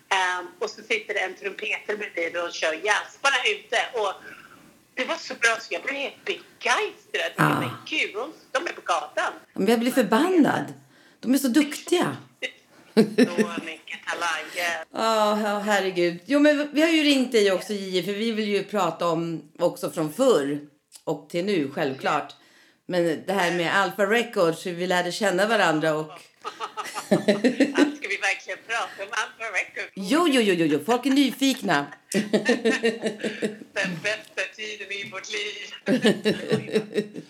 Ehm, 0.09 0.45
och 0.59 0.69
så 0.69 0.81
sitter 0.83 1.13
det 1.13 1.19
en 1.19 1.35
trumpetare 1.35 1.97
bredvid 1.97 2.37
och 2.41 2.53
kör 2.53 2.73
jazz 2.73 3.19
bara 3.21 3.39
ute. 3.55 3.77
Och 3.93 4.13
det 4.93 5.05
var 5.05 5.15
så 5.15 5.33
bra 5.35 5.57
så 5.61 5.73
jag 5.73 5.81
blev 5.83 5.95
helt 5.95 6.25
begeistrad. 6.25 7.31
Ah. 7.35 7.59
Men 7.59 7.69
gud, 7.89 8.15
de 8.51 8.67
är 8.67 8.71
på 8.73 8.81
gatan. 8.81 9.33
Men 9.53 9.67
jag 9.67 9.79
blir 9.79 9.91
förbannad. 9.91 10.73
De 11.19 11.33
är 11.33 11.37
så 11.37 11.47
duktiga. 11.47 12.17
Så 12.95 13.01
mycket 13.65 13.99
talanger. 14.07 14.85
Ja, 14.93 15.41
ja, 15.41 15.59
herregud. 15.59 16.19
Jo, 16.25 16.39
men 16.39 16.69
vi 16.73 16.81
har 16.81 16.89
ju 16.89 17.03
ringt 17.03 17.31
dig 17.31 17.51
också, 17.51 17.73
Gio, 17.73 18.03
för 18.03 18.11
vi 18.13 18.31
vill 18.31 18.47
ju 18.47 18.63
prata 18.63 19.07
om 19.07 19.41
också 19.59 19.91
från 19.91 20.13
förr 20.13 20.59
och 21.03 21.29
till 21.29 21.45
nu, 21.45 21.71
självklart. 21.71 22.35
Men 22.87 23.21
det 23.27 23.33
här 23.33 23.57
med 23.57 23.75
Alpha 23.75 24.05
Records, 24.05 24.65
hur 24.65 24.73
vi 24.73 24.87
lärde 24.87 25.11
känna 25.11 25.47
varandra 25.47 25.93
och... 25.93 26.05
Ska 27.07 28.07
vi 28.09 28.17
verkligen 28.21 28.59
prata 28.67 29.03
om 29.03 29.09
Alpha 29.09 29.45
Records? 29.53 29.91
Jo, 29.95 30.27
jo, 30.27 30.41
jo, 30.41 30.53
jo, 30.53 30.65
jo. 30.65 30.79
folk 30.85 31.05
är 31.05 31.09
nyfikna. 31.09 31.85
Den 33.73 33.99
bästa 34.03 34.41
tiden 34.55 34.91
i 34.91 35.09
vårt 35.11 35.29
liv. 35.31 35.73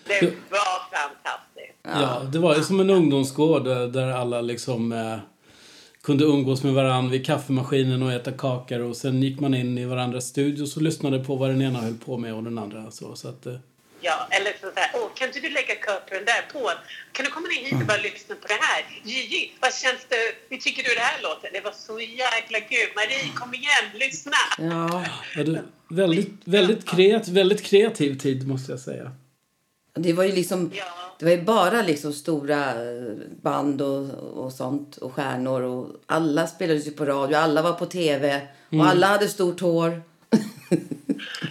Det 0.04 0.22
var 0.50 0.96
fantastiskt. 0.96 1.78
Ja, 1.82 2.28
det 2.32 2.38
var 2.38 2.56
ju 2.56 2.62
som 2.62 2.80
en 2.80 2.90
ungdomsgård 2.90 3.64
där, 3.64 3.86
där 3.86 4.08
alla 4.08 4.40
liksom 4.40 4.92
eh, 4.92 5.18
kunde 6.06 6.24
umgås 6.24 6.62
med 6.62 6.72
varandra 6.74 7.10
vid 7.10 7.26
kaffemaskinen 7.26 8.02
och 8.02 8.12
äta 8.12 8.32
kakor 8.32 8.80
och 8.80 8.96
sen 8.96 9.22
gick 9.22 9.40
man 9.40 9.54
in 9.54 9.78
i 9.78 9.84
varandras 9.84 10.24
studios 10.24 10.76
och 10.76 10.82
lyssnade 10.82 11.18
på 11.24 11.36
vad 11.36 11.50
den 11.50 11.62
ena 11.62 11.80
höll 11.80 11.94
på 11.94 12.18
med 12.18 12.34
och 12.34 12.42
den 12.42 12.58
andra 12.58 12.90
så, 12.90 13.16
så 13.16 13.28
att 13.28 13.46
eh, 13.46 13.54
Ja, 14.00 14.26
eller 14.30 14.52
så 14.60 14.66
här, 14.74 14.90
åh, 14.94 15.08
kan 15.14 15.28
inte 15.28 15.40
du 15.40 15.48
lägga 15.48 15.74
köpen 15.86 16.24
där 16.24 16.52
på? 16.52 16.70
Kan 17.12 17.24
du 17.24 17.30
komma 17.30 17.46
ner 17.46 17.64
hit 17.64 17.80
och 17.80 17.86
bara 17.86 17.96
lyssna 17.96 18.34
på 18.34 18.46
det 18.46 18.58
här? 18.60 18.80
Gigi, 19.04 19.52
vad 19.60 19.74
känns 19.74 20.06
det? 20.08 20.16
Hur 20.48 20.56
tycker 20.56 20.82
du 20.82 20.94
det 20.94 21.00
här 21.00 21.22
låter? 21.22 21.50
Det 21.52 21.60
var 21.60 21.72
så 21.72 22.00
jäkla 22.00 22.60
kul. 22.60 22.88
Marie, 22.96 23.32
kom 23.34 23.54
igen, 23.54 23.86
lyssna! 23.94 24.40
Ja, 24.58 25.04
väldigt, 25.94 26.30
väldigt, 26.44 26.88
kreat, 26.88 27.28
väldigt 27.28 27.62
kreativ 27.62 28.18
tid 28.18 28.48
måste 28.48 28.72
jag 28.72 28.80
säga. 28.80 29.12
Det 29.96 30.12
var 30.12 30.24
ju 30.24 30.32
liksom... 30.32 30.70
Ja. 30.74 30.84
Det 31.18 31.24
var 31.24 31.32
ju 31.32 31.42
bara 31.42 31.82
liksom 31.82 32.12
stora 32.12 32.70
eh, 32.70 33.12
band 33.42 33.82
och, 33.82 34.10
och 34.44 34.52
sånt 34.52 34.96
och 34.96 35.12
stjärnor 35.14 35.62
och 35.62 35.88
alla 36.06 36.46
spelades 36.46 36.86
ju 36.86 36.90
på 36.90 37.04
radio, 37.04 37.36
alla 37.36 37.62
var 37.62 37.72
på 37.72 37.86
tv 37.86 38.48
och 38.72 38.86
alla 38.86 39.06
hade 39.06 39.28
stort 39.28 39.60
hår. 39.60 40.02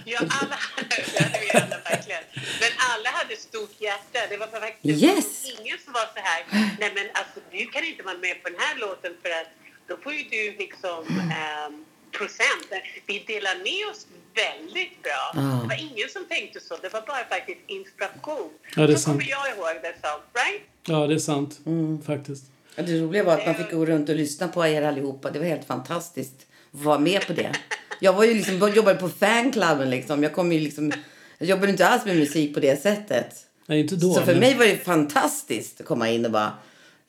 Ja, 0.04 0.18
alla, 0.18 0.56
det 0.88 1.20
hade 1.24 1.38
vi 1.40 1.50
alla 1.60 1.76
verkligen. 1.90 2.22
Men 2.60 2.70
alla 2.92 3.08
hade 3.18 3.36
stort 3.36 3.74
hjärta. 3.80 4.18
Det 4.30 4.36
var 4.36 4.46
faktiskt 4.46 5.02
Yes. 5.02 5.44
ingen 5.60 5.78
som 5.84 5.92
var 5.92 6.06
så 6.14 6.20
här, 6.28 6.40
nej 6.80 6.92
men 6.94 7.06
alltså 7.12 7.38
du 7.50 7.66
kan 7.66 7.84
inte 7.84 8.02
vara 8.02 8.18
med 8.18 8.42
på 8.42 8.48
den 8.48 8.58
här 8.60 8.78
låten 8.78 9.12
för 9.22 9.30
att 9.40 9.50
då 9.88 9.96
får 10.02 10.12
ju 10.12 10.22
du 10.22 10.58
liksom 10.58 11.00
ehm, 11.40 11.84
procent. 12.18 12.66
Vi 13.06 13.18
delar 13.26 13.54
med 13.68 13.82
oss 13.90 14.06
väldigt 14.42 15.02
bra. 15.02 15.22
Ja. 15.34 15.40
Det 15.62 15.68
var 15.72 15.80
ingen 15.80 16.08
som 16.08 16.24
tänkte 16.28 16.60
så. 16.60 16.76
Det 16.82 16.92
var 16.92 17.00
bara 17.06 17.24
faktiskt 17.34 17.60
inspiration. 17.66 18.50
Ja, 18.76 18.86
det 18.86 18.92
är 18.92 18.96
så 18.96 19.02
sant. 19.02 19.16
kommer 19.18 19.30
jag 19.30 19.48
ihåg 19.56 19.76
det 19.82 19.94
som, 20.02 20.20
right? 20.40 20.62
Ja, 20.86 21.06
det 21.06 21.14
är 21.14 21.18
sant 21.18 21.58
faktiskt. 22.06 22.44
Ja, 22.76 22.82
Det 22.82 23.00
roliga 23.00 23.24
var 23.24 23.32
att 23.38 23.46
man 23.46 23.54
fick 23.54 23.70
gå 23.70 23.86
runt 23.86 24.08
och 24.08 24.16
lyssna 24.16 24.48
på 24.48 24.66
er 24.66 24.82
allihopa. 24.82 25.30
Det 25.30 25.38
var 25.38 25.46
helt 25.46 25.66
fantastiskt 25.66 26.34
att 26.74 26.80
vara 26.80 26.98
med 26.98 27.26
på 27.26 27.32
det. 27.32 27.52
Jag 28.00 28.12
var 28.12 28.24
ju 28.24 28.34
liksom, 28.34 28.72
jobbade 28.74 28.98
på 29.00 29.08
fanklubben 29.08 29.90
liksom. 29.90 30.22
Jag 30.22 30.32
kom 30.32 30.52
ju 30.52 30.60
liksom, 30.60 30.92
jag 31.38 31.48
jobbade 31.48 31.70
inte 31.72 31.86
alls 31.88 32.04
med 32.04 32.16
musik 32.16 32.54
på 32.54 32.60
det 32.60 32.82
sättet. 32.82 33.34
Nej, 33.66 33.80
inte 33.80 33.96
då. 33.96 34.14
Så 34.14 34.20
för 34.20 34.26
men- 34.32 34.40
mig 34.40 34.54
var 34.54 34.64
det 34.64 34.84
fantastiskt 34.84 35.80
att 35.80 35.86
komma 35.86 36.10
in 36.10 36.24
och 36.24 36.30
bara 36.30 36.52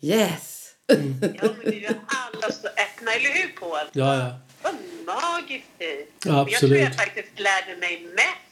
yes. 0.01 0.53
Ja, 0.87 0.95
men 0.97 1.19
det 1.63 1.85
är 1.85 1.95
alla 2.07 2.51
så 2.51 2.67
öppna, 2.67 3.11
eller 3.11 3.29
hur 3.33 3.47
Paul? 3.59 3.87
Ja, 3.91 4.15
ja. 4.19 4.39
Vad 5.05 5.15
magiskt 5.23 5.79
tid. 5.79 6.05
Ja, 6.25 6.41
Och 6.41 6.49
Jag 6.51 6.59
tror 6.59 6.75
jag 6.75 6.87
absolut. 6.87 6.95
faktiskt 6.95 7.39
lärde 7.39 7.75
mig 7.79 8.07
mest 8.15 8.47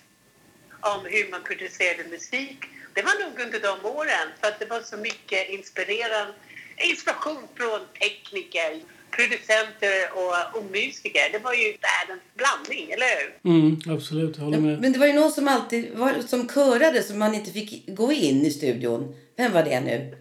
om 0.80 1.00
hur 1.04 1.32
man 1.32 1.42
producerade 1.44 2.04
musik. 2.10 2.58
Det 2.94 3.02
var 3.02 3.16
nog 3.24 3.40
under 3.46 3.60
de 3.60 3.86
åren, 3.98 4.28
för 4.40 4.48
att 4.48 4.60
det 4.60 4.66
var 4.66 4.82
så 4.82 4.98
mycket 4.98 5.50
inspirerande, 5.50 6.34
inspiration 6.78 7.44
från 7.56 7.80
tekniker, 8.00 8.72
producenter 9.12 9.98
och, 10.14 10.58
och 10.58 10.66
musiker. 10.72 11.32
Det 11.32 11.40
var 11.40 11.54
ju 11.54 11.68
världens 11.90 12.24
blandning, 12.36 12.92
eller 12.92 13.06
hur? 13.20 13.52
Mm, 13.52 13.82
absolut, 13.96 14.38
jag 14.38 14.44
håller 14.44 14.58
med. 14.58 14.82
Men 14.82 14.94
det 14.94 15.00
var 15.00 15.08
ju 15.08 15.14
någon 15.14 15.32
som 15.32 15.48
alltid 15.48 15.94
var, 15.94 16.14
som 16.28 16.48
körade 16.50 17.04
som 17.04 17.20
man 17.20 17.36
inte 17.36 17.52
fick 17.52 17.84
gå 17.88 18.12
in 18.12 18.46
i 18.46 18.52
studion. 18.52 19.16
Vem 19.38 19.54
var 19.54 19.64
det 19.64 19.80
nu? 19.80 20.18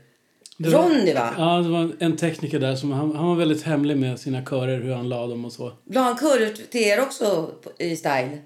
Det 0.56 0.68
var- 0.68 0.82
Ronny 0.88 1.12
va? 1.14 1.34
Ja, 1.38 1.56
det 1.64 1.68
var 1.68 1.92
en 2.00 2.16
tekniker 2.16 2.58
där 2.58 2.76
som 2.76 2.92
han, 2.92 3.16
han 3.16 3.26
var 3.28 3.34
väldigt 3.36 3.62
hemlig 3.62 3.96
med 3.96 4.20
sina 4.20 4.44
körer, 4.44 4.80
hur 4.80 4.94
han 4.94 5.08
la 5.08 5.26
dem 5.26 5.44
och 5.44 5.52
så. 5.52 5.72
La 5.90 6.00
han 6.00 6.18
körer 6.18 6.50
till 6.50 6.82
er 6.82 7.00
också 7.02 7.50
i 7.78 7.96
style? 7.96 8.38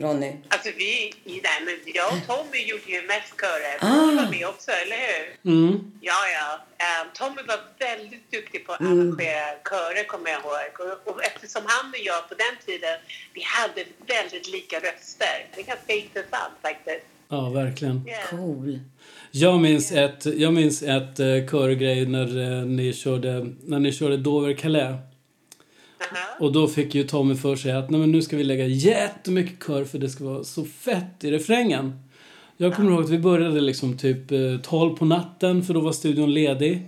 Ronny? 0.00 0.32
Alltså 0.48 0.70
vi, 0.78 0.90
i- 1.24 1.40
nej, 1.46 1.58
men 1.64 1.74
jag 1.94 2.08
och 2.12 2.26
Tommy 2.26 2.60
gjorde 2.70 2.90
ju 2.96 3.02
mest 3.12 3.32
körer. 3.40 3.74
Ah. 3.80 3.94
Tommy 3.96 4.16
var 4.16 4.30
med 4.30 4.46
också, 4.48 4.70
eller 4.82 4.96
hur? 5.06 5.52
Mm. 5.52 5.92
Ja, 6.00 6.14
ja. 6.38 6.48
Um, 6.86 7.06
Tommy 7.18 7.42
var 7.48 7.60
väldigt 7.78 8.30
duktig 8.32 8.66
på 8.66 8.72
att 8.72 8.80
arrangera 8.80 9.46
körer, 9.70 10.04
kommer 10.12 10.30
jag 10.30 10.40
ihåg. 10.40 10.72
Och, 11.04 11.12
och 11.14 11.24
eftersom 11.24 11.62
han 11.66 11.90
och 11.90 12.02
jag 12.10 12.28
på 12.28 12.34
den 12.44 12.54
tiden, 12.66 12.96
vi 13.36 13.42
hade 13.56 13.80
väldigt 14.14 14.46
lika 14.56 14.76
röster. 14.76 15.36
Det 15.54 15.60
är 15.60 15.66
ganska 15.66 15.92
intressant 15.92 16.54
faktiskt. 16.62 17.06
Ja, 17.28 17.48
verkligen. 17.50 18.08
Yeah. 18.08 18.30
Cool. 18.30 18.78
Jag 19.32 19.60
minns 19.60 19.92
ett, 19.92 20.26
jag 20.36 20.52
minns 20.52 20.82
ett 20.82 21.20
uh, 21.20 21.46
körgrej 21.50 22.06
när, 22.06 22.58
eh, 22.58 22.66
ni 22.66 22.92
körde, 22.92 23.46
när 23.64 23.78
ni 23.78 23.92
körde 23.92 24.16
Dover-Calais. 24.16 24.96
Aha. 26.00 26.36
Och 26.40 26.52
då 26.52 26.68
fick 26.68 26.94
ju 26.94 27.04
Tommy 27.04 27.34
för 27.34 27.56
sig 27.56 27.72
att 27.72 27.90
Nej, 27.90 28.00
men 28.00 28.12
nu 28.12 28.22
ska 28.22 28.36
vi 28.36 28.44
lägga 28.44 28.66
jättemycket 28.66 29.66
kör 29.66 29.84
för 29.84 29.98
det 29.98 30.08
ska 30.08 30.24
vara 30.24 30.44
så 30.44 30.64
fett 30.64 31.24
i 31.24 31.30
refrängen. 31.30 31.92
Jag 32.56 32.74
kommer 32.74 32.90
ihåg 32.90 33.04
att 33.04 33.10
vi 33.10 33.18
började 33.18 33.60
liksom 33.60 33.98
typ 33.98 34.32
eh, 34.32 34.38
12 34.62 34.96
på 34.96 35.04
natten 35.04 35.62
för 35.62 35.74
då 35.74 35.80
var 35.80 35.92
studion 35.92 36.34
ledig. 36.34 36.82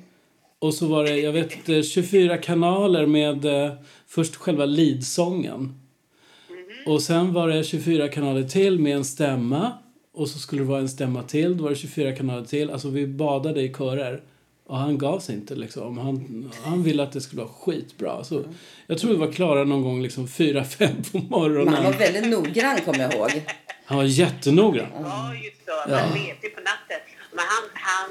Och 0.59 0.75
så 0.75 0.87
var 0.87 1.05
det, 1.05 1.17
jag 1.17 1.33
vet 1.33 1.57
inte, 1.57 1.83
24 1.83 2.39
kanaler 2.39 3.07
med 3.07 3.45
eh, 3.45 3.73
först 4.07 4.37
själva 4.37 4.65
leadsången. 4.65 5.75
Och 6.87 7.03
sen 7.03 7.33
var 7.33 7.49
det 7.49 7.65
24 7.65 8.09
kanaler 8.09 8.43
till 8.43 8.79
med 8.79 8.97
en 8.97 9.05
stämma. 9.05 9.73
Och 10.15 10.29
så 10.29 10.39
skulle 10.39 10.63
det 10.63 10.69
vara 10.69 10.81
en 10.81 10.89
stämma 10.89 11.23
till. 11.23 11.57
Då 11.57 11.63
var 11.63 11.71
det 11.71 11.77
24 11.77 12.17
kanaler 12.17 12.45
till. 12.45 12.71
Alltså 12.71 12.89
vi 12.89 13.07
badade 13.07 13.63
i 13.63 13.75
körer. 13.75 14.23
Och 14.65 14.77
han 14.77 14.99
gav 14.99 15.19
sig 15.19 15.35
inte 15.35 15.55
liksom. 15.55 15.99
Han, 15.99 16.51
han 16.65 16.83
ville 16.83 17.03
att 17.03 17.13
det 17.13 17.21
skulle 17.21 17.43
vara 17.43 17.53
skitbra. 17.53 18.25
Så 18.25 18.45
jag 18.87 18.99
tror 18.99 19.11
vi 19.11 19.17
var 19.17 19.33
klara 19.33 19.65
någon 19.65 19.83
gång 19.83 20.03
liksom 20.03 20.27
4-5 20.27 21.13
på 21.13 21.19
Men 21.19 21.29
morgonen. 21.29 21.75
han 21.75 21.85
var 21.85 21.93
väldigt 21.93 22.29
noggrann 22.29 22.81
kommer 22.81 22.99
jag 22.99 23.15
ihåg. 23.15 23.43
Han 23.85 23.99
var 23.99 24.05
jättenoggrann. 24.05 24.89
Ja, 24.95 25.35
just 25.35 25.65
så. 25.65 25.73
Ja. 25.89 26.07
Man 26.07 26.15
vet 26.15 26.45
ju 26.45 26.51
på 26.51 26.61
natten. 26.61 27.01
Men 27.33 27.45
han, 27.49 27.65
han 27.75 28.11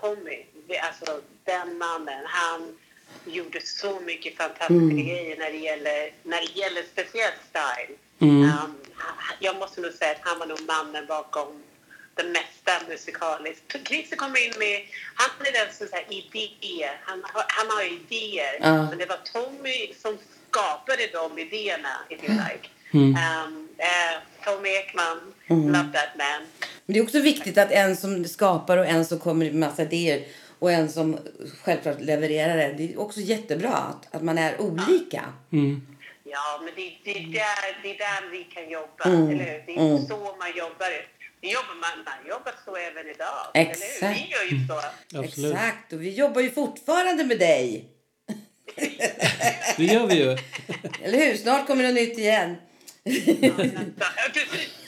Tommy, 0.00 0.44
alltså 0.82 1.20
den 1.44 1.78
mannen, 1.78 2.24
han, 2.26 2.76
gjorde 3.26 3.60
så 3.60 4.00
mycket 4.00 4.36
fantastiska 4.36 5.02
grejer 5.10 5.38
när 5.38 5.52
det 5.52 5.58
gäller, 5.58 6.12
när 6.22 6.40
det 6.40 6.60
gäller 6.60 6.82
speciellt 6.92 7.40
style. 7.50 7.94
Mm. 8.18 8.42
Um, 8.42 8.74
jag 9.38 9.56
måste 9.58 9.80
nog 9.80 9.92
säga 9.92 10.10
att 10.10 10.20
han 10.28 10.38
var 10.38 10.46
nog 10.46 10.60
mannen 10.66 11.06
bakom 11.06 11.62
det 12.14 12.24
mesta 12.24 12.72
musikaliskt. 12.88 13.76
Christer 13.88 14.16
kommer 14.16 14.46
in 14.46 14.52
med, 14.58 14.80
han 15.14 15.46
är 15.46 15.52
den 15.52 15.74
som 15.74 15.86
säger 15.86 16.06
idéer, 16.12 17.00
han, 17.04 17.22
har- 17.32 17.44
han 17.48 17.66
har 17.70 17.82
idéer. 17.84 18.58
Ja. 18.60 18.82
Men 18.88 18.98
det 18.98 19.06
var 19.06 19.18
Tommy 19.32 19.94
som 20.02 20.18
skapade 20.50 21.06
de 21.12 21.38
idéerna, 21.38 21.94
if 22.08 22.24
you 22.24 22.32
like. 22.32 22.68
Mm. 22.92 23.04
Um, 23.10 23.68
eh, 23.78 24.18
Tommy 24.44 24.68
Ekman, 24.68 25.20
love 25.48 25.92
that 25.92 26.16
man. 26.18 26.42
Men 26.86 26.94
det 26.94 26.98
är 26.98 27.02
också 27.02 27.20
viktigt 27.20 27.58
att 27.58 27.70
en 27.70 27.96
som 27.96 28.24
skapar 28.24 28.78
och 28.78 28.86
en 28.86 29.04
som 29.04 29.18
kommer 29.18 29.44
med 29.46 29.54
massa 29.54 29.82
idéer 29.82 30.24
och 30.58 30.72
en 30.72 30.88
som 30.88 31.18
självklart 31.62 32.00
levererar 32.00 32.56
det. 32.56 32.72
Det 32.78 32.92
är 32.92 33.00
också 33.00 33.20
jättebra 33.20 33.72
att, 33.72 34.14
att 34.14 34.22
man 34.22 34.38
är 34.38 34.60
olika. 34.60 35.24
Ja, 36.32 36.60
men 36.64 36.72
det, 36.76 36.92
det, 37.04 37.10
är 37.10 37.26
där, 37.26 37.82
det 37.82 37.90
är 37.94 37.98
där 37.98 38.30
vi 38.30 38.44
kan 38.44 38.70
jobba, 38.70 39.04
Mm, 39.04 39.30
eller 39.30 39.44
hur? 39.44 39.62
Det 39.66 39.72
är 39.72 39.78
mm. 39.96 40.06
så 40.08 40.16
man 40.16 40.50
jobbar. 40.56 40.90
Det 41.40 41.48
jobbar 41.48 41.74
man, 41.80 42.04
man 42.04 42.28
jobbar 42.28 42.54
så 42.64 42.76
även 42.76 43.06
idag, 43.10 43.46
Exakt. 43.54 44.02
eller 44.02 44.08
hur? 44.08 44.14
Vi 44.14 44.30
gör 44.30 44.44
ju 44.60 44.66
så. 44.68 44.80
Absolut. 45.18 45.52
Exakt, 45.54 45.92
och 45.92 46.02
vi 46.02 46.10
jobbar 46.10 46.40
ju 46.40 46.50
fortfarande 46.50 47.24
med 47.24 47.38
dig. 47.38 47.84
Det 49.76 49.84
gör 49.84 50.06
vi 50.06 50.14
ju. 50.14 50.36
Eller 51.02 51.18
hur? 51.18 51.36
Snart 51.36 51.66
kommer 51.66 51.82
det 51.82 51.92
nytt 51.92 52.18
igen. 52.18 52.56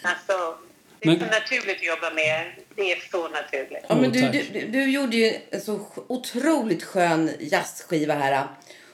Alltså, 0.02 0.56
det 1.00 1.08
är 1.08 1.11
Men- 1.11 1.18
så 1.18 1.25
naturligt 1.26 1.76
att 1.76 1.84
jobba 1.87 2.11
med. 2.11 2.52
Det 2.76 2.92
är 2.92 3.02
så 3.11 3.28
naturligt. 3.28 3.84
Ja, 3.88 3.94
men 3.94 4.12
du, 4.12 4.20
du, 4.20 4.42
du, 4.52 4.66
du 4.66 4.90
gjorde 4.90 5.16
ju 5.16 5.34
en 5.50 5.61
så 5.61 5.87
otroligt 6.08 6.84
skön 6.84 7.30
jazzskiva 7.40 8.14
här. 8.14 8.46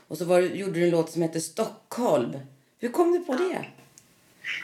Och 0.09 0.19
så 0.19 0.25
var, 0.25 0.41
gjorde 0.41 0.73
du 0.73 0.85
en 0.85 0.91
låt 0.91 1.11
som 1.11 1.23
heter 1.23 1.41
Stockholm. 1.41 2.39
Hur 2.79 2.89
kom 2.89 3.13
du 3.13 3.21
på 3.21 3.35
det? 3.35 3.67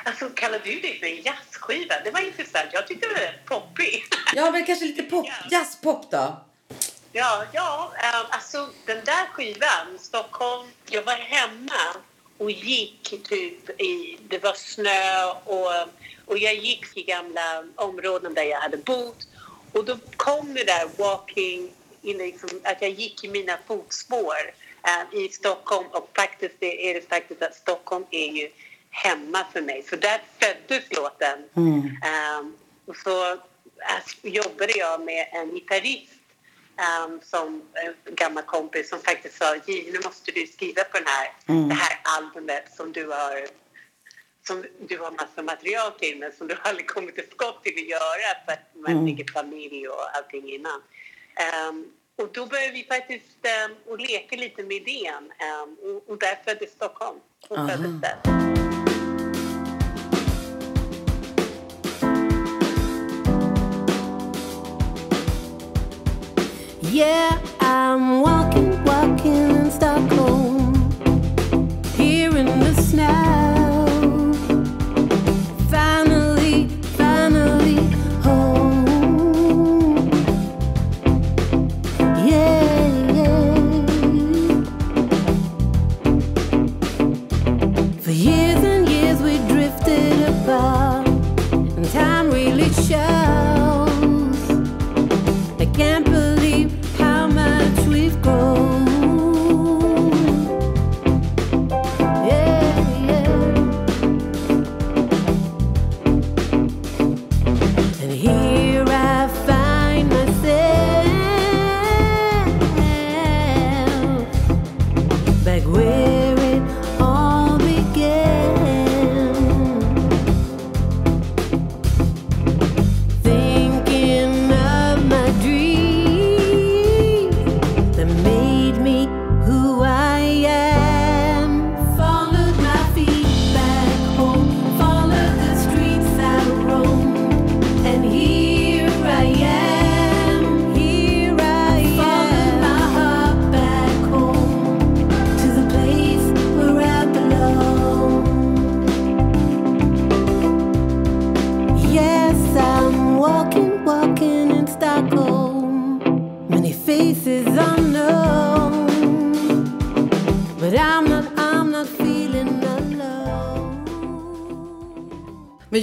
Alltså, 0.05 0.31
kallar 0.31 0.59
du 0.65 0.81
det 0.81 0.99
för 0.99 1.07
en 1.07 1.23
jazzskiva? 1.23 1.95
Det 2.05 2.11
var 2.11 2.21
intressant. 2.21 2.69
Jag 2.73 2.89
tyckte 2.89 3.07
det 3.09 3.15
var 3.15 3.21
rätt 3.21 3.45
poppig. 3.45 4.03
Ja, 4.35 4.51
men 4.51 4.67
kanske 4.67 4.85
lite 4.85 5.03
pop, 5.03 5.27
jazzpop 5.51 6.11
då? 6.11 6.37
Ja, 7.13 7.45
ja 7.53 7.93
um, 7.93 8.27
alltså 8.31 8.69
den 8.87 9.05
där 9.05 9.27
skivan, 9.33 9.99
Stockholm, 9.99 10.69
jag 10.91 11.03
var 11.03 11.15
hemma 11.15 11.97
och 12.39 12.51
gick 12.51 13.29
typ 13.29 13.81
i, 13.81 14.19
det 14.29 14.39
var 14.39 14.53
snö 14.53 15.25
och, 15.45 15.89
och 16.25 16.39
jag 16.39 16.55
gick 16.55 16.97
i 16.97 17.03
gamla 17.03 17.65
områden 17.75 18.35
där 18.35 18.43
jag 18.43 18.61
hade 18.61 18.77
bott 18.77 19.29
och 19.73 19.85
då 19.85 19.99
kom 20.17 20.55
det 20.55 20.65
där 20.65 20.89
walking, 20.99 21.71
in 22.03 22.19
liksom, 22.19 22.61
att 22.65 22.83
jag 22.83 22.91
gick 22.91 23.25
i 23.25 23.29
mina 23.29 23.59
fotspår 23.67 24.35
eh, 24.47 24.64
i 25.13 25.29
Stockholm 25.29 25.87
och 25.91 26.11
faktiskt 26.17 26.55
det 26.59 26.91
är 26.91 26.95
det 26.95 27.09
faktiskt 27.09 27.43
att 27.43 27.55
Stockholm 27.55 28.05
är 28.11 28.33
ju 28.33 28.51
hemma 28.91 29.47
för 29.53 29.61
mig. 29.61 29.83
Så 29.83 29.97
där 29.97 30.23
föddes 30.39 30.85
låten. 30.97 31.39
Um, 31.55 32.57
och 32.87 32.97
så 32.97 33.25
alltså, 33.25 34.29
jobbade 34.29 34.73
jag 34.77 35.01
med 35.01 35.29
en 35.33 35.51
gitarrist 35.51 36.13
um, 37.07 37.21
som 37.23 37.63
en 37.75 38.15
gammal 38.15 38.43
kompis 38.43 38.89
som 38.89 38.99
faktiskt 38.99 39.39
sa 39.39 39.57
Jill, 39.67 39.93
nu 39.93 40.01
måste 40.05 40.31
du 40.31 40.47
skriva 40.47 40.85
på 40.85 40.99
den 40.99 41.07
här, 41.07 41.29
det 41.69 41.75
här 41.75 42.01
albumet 42.03 42.77
som 42.77 42.93
du 42.93 43.07
har 43.07 43.47
som 44.47 44.65
du 44.89 44.99
har 44.99 45.11
massa 45.11 45.43
material 45.43 45.93
till 45.93 46.19
men 46.19 46.33
som 46.33 46.47
du 46.49 46.57
aldrig 46.63 46.87
kommit 46.87 47.15
till 47.15 47.31
skott 47.31 47.65
till 47.65 47.75
att 47.75 47.89
göra 47.89 48.45
för 48.45 48.53
att 48.53 48.75
man 48.75 49.07
ligger 49.07 49.33
familj 49.33 49.89
och 49.89 50.17
allting 50.17 50.51
innan. 50.51 50.83
Ehm, 51.37 51.87
och 52.23 52.29
då 52.33 52.47
började 52.47 52.73
vi 52.73 52.85
faktiskt 52.85 53.39
um, 53.67 53.93
och 53.93 53.99
leka 53.99 54.37
lite 54.37 54.63
med 54.63 54.77
idén 54.77 55.33
um, 55.63 55.77
och, 55.83 56.11
och 56.11 56.19
där 56.19 56.39
föddes 56.45 56.71
Stockholm. 56.71 57.19
Och 57.49 57.59
Aha. 57.59 57.69
föddes 57.69 58.01
där. 58.01 58.19
Yeah, 66.95 67.54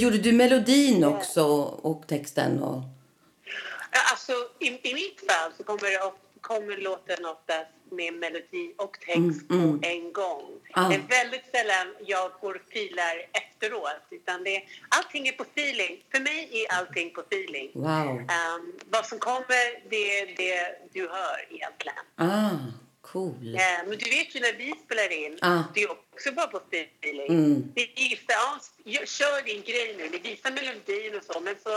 gjorde 0.02 0.18
du 0.18 0.32
melodin 0.32 1.04
också 1.04 1.44
och 1.82 2.06
texten? 2.06 2.62
Och... 2.62 2.82
Alltså, 4.10 4.32
i, 4.58 4.90
I 4.90 4.94
mitt 4.94 5.20
fall 5.30 5.52
så 5.56 5.64
kommer, 5.64 5.90
det, 5.90 6.12
kommer 6.40 6.76
låten 6.76 7.24
oftast 7.26 7.70
med 7.90 8.14
melodi 8.14 8.74
och 8.78 8.98
text 9.06 9.48
på 9.48 9.78
en 9.82 10.12
gång. 10.12 10.44
Ah. 10.72 10.88
Det 10.88 10.94
är 10.94 11.06
väldigt 11.08 11.46
sällan 11.54 11.94
jag 12.06 12.30
går 12.40 12.62
filar 12.70 13.14
efteråt. 13.32 14.02
Utan 14.10 14.44
det, 14.44 14.62
allting 14.88 15.28
är 15.28 15.32
på 15.32 15.42
feeling. 15.42 16.04
För 16.12 16.20
mig 16.20 16.50
är 16.52 16.78
allting 16.78 17.10
på 17.10 17.20
feeling. 17.20 17.70
Wow. 17.74 18.08
Um, 18.18 18.72
vad 18.90 19.06
som 19.06 19.18
kommer, 19.18 19.90
det 19.90 20.18
är 20.18 20.26
det 20.36 20.78
du 20.92 21.08
hör 21.08 21.46
egentligen. 21.50 22.04
Ah, 22.16 22.56
cool. 23.12 23.54
Eh, 23.54 23.60
men 23.88 23.98
du 23.98 24.10
vet 24.16 24.34
ju 24.36 24.40
när 24.40 24.52
vi 24.58 24.74
spelar 24.86 25.12
in, 25.24 25.38
Ah. 25.40 25.62
det 25.74 25.82
är 25.82 25.90
också 25.90 26.32
bara 26.32 26.46
på 26.46 26.60
feeling. 26.72 27.26
Mm. 27.28 27.72
Vi 27.74 27.92
visar, 27.96 28.24
ja, 28.28 28.60
gör- 28.84 29.06
kör 29.06 29.44
din 29.46 29.62
grej 29.62 29.94
nu, 29.98 30.08
ni 30.10 30.18
visar 30.30 30.50
melodin 30.50 31.12
och 31.18 31.24
så, 31.34 31.40
men 31.40 31.54
så 31.62 31.70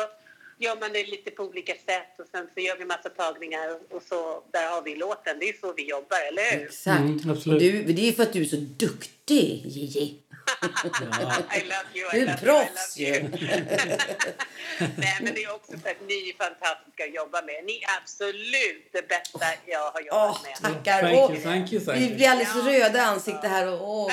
gör 0.58 0.76
man 0.80 0.94
det 0.94 1.04
lite 1.04 1.32
på 1.32 1.44
olika 1.44 1.74
sätt 1.74 2.20
och 2.20 2.26
sen 2.32 2.48
så 2.54 2.60
gör 2.62 2.78
vi 2.78 2.86
massa 2.86 3.10
tagningar 3.10 3.80
och, 3.90 4.04
så 4.10 4.44
där 4.52 4.70
har 4.70 4.82
vi 4.82 4.96
låten. 4.96 5.40
Det 5.40 5.50
är 5.50 5.54
så 5.62 5.74
vi 5.74 5.90
jobbar, 5.90 6.18
eller 6.30 6.58
hur? 6.58 6.66
Exakt. 6.66 7.00
Mm, 7.00 7.30
absolut. 7.32 7.60
du, 7.60 7.94
det 7.94 8.02
är 8.02 8.06
ju 8.06 8.14
för 8.14 8.24
att 8.24 8.34
du 8.34 8.42
är 8.42 8.46
så 8.46 8.56
duktig, 8.56 9.62
Gigi. 9.66 10.20
I 11.56 11.62
love 11.64 11.88
you, 11.94 12.10
Du 12.12 12.18
I 12.18 12.22
är 12.22 12.26
love 12.26 12.38
proffs 12.38 13.00
you, 13.00 13.16
I 13.16 13.16
ju. 13.16 13.22
love 13.24 13.38
you. 13.86 13.98
Nej, 14.98 15.18
men 15.22 15.34
det 15.34 15.44
är 15.44 15.54
också 15.56 15.72
för 15.72 15.90
att 15.90 16.02
ni 16.08 16.30
är 16.30 16.38
fantastiska 16.44 17.04
att 17.04 17.14
jobba 17.14 17.42
med. 17.42 17.64
Ni 17.66 17.74
är 17.84 17.90
absolut 18.02 18.90
det 18.92 19.08
bästa 19.08 19.46
jag 19.66 19.92
har 19.92 20.02
jobbat 20.02 20.38
Åh, 20.38 20.44
med. 20.44 20.84
tackar. 20.84 21.02
Thank 21.02 21.32
you, 21.32 21.42
thank 21.44 21.74
you, 21.74 21.86
thank 21.86 21.98
vi 22.00 22.06
you. 22.06 22.16
blir 22.16 22.30
alldeles 22.30 22.56
röda 22.56 22.98
i 23.00 23.02
ansiktet 23.02 23.50
här. 23.50 23.68
Och, 23.68 23.82
åh, 23.82 24.12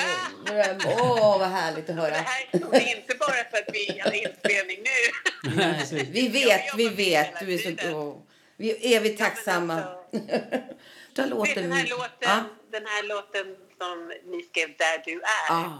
åh, 0.99 1.39
vad 1.39 1.47
härligt 1.49 1.89
att 1.89 1.95
Det 1.95 2.01
höra. 2.01 2.13
här 2.15 2.47
det 2.71 2.77
är 2.91 2.97
inte 2.97 3.15
bara 3.19 3.27
för 3.51 3.57
att 3.57 3.69
vi 3.73 3.99
har 4.03 4.11
inspelning 4.11 4.77
nu. 4.83 6.05
Vi 6.11 6.27
vet, 6.27 6.61
vi 6.77 6.89
vet. 6.89 7.39
Du 7.39 7.53
är 7.53 7.57
så, 7.57 7.97
åh. 7.97 8.17
Vi 8.57 8.71
är 8.71 8.97
evigt 8.97 9.19
Ja, 9.19 9.25
tacksamma. 9.25 9.73
alltså- 9.83 11.25
låten. 11.35 11.55
den 11.63 11.71
här 11.71 11.87
låten, 11.87 12.09
Ja. 12.19 12.43
den 12.71 12.85
här 12.85 13.03
låten 13.03 13.55
som 13.83 14.11
ni 14.31 14.43
skrev 14.43 14.67
Där 14.77 14.97
du 15.05 15.15
är. 15.39 15.47
Ah. 15.49 15.71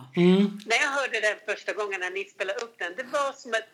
När 0.69 0.77
jag 0.83 0.91
hörde 0.99 1.19
den 1.21 1.37
första 1.47 1.73
gången 1.73 1.99
när 1.99 2.11
ni 2.11 2.25
spelade 2.25 2.59
upp 2.59 2.75
den, 2.79 2.95
det 2.95 3.03
var 3.03 3.31
som 3.33 3.51
att, 3.51 3.69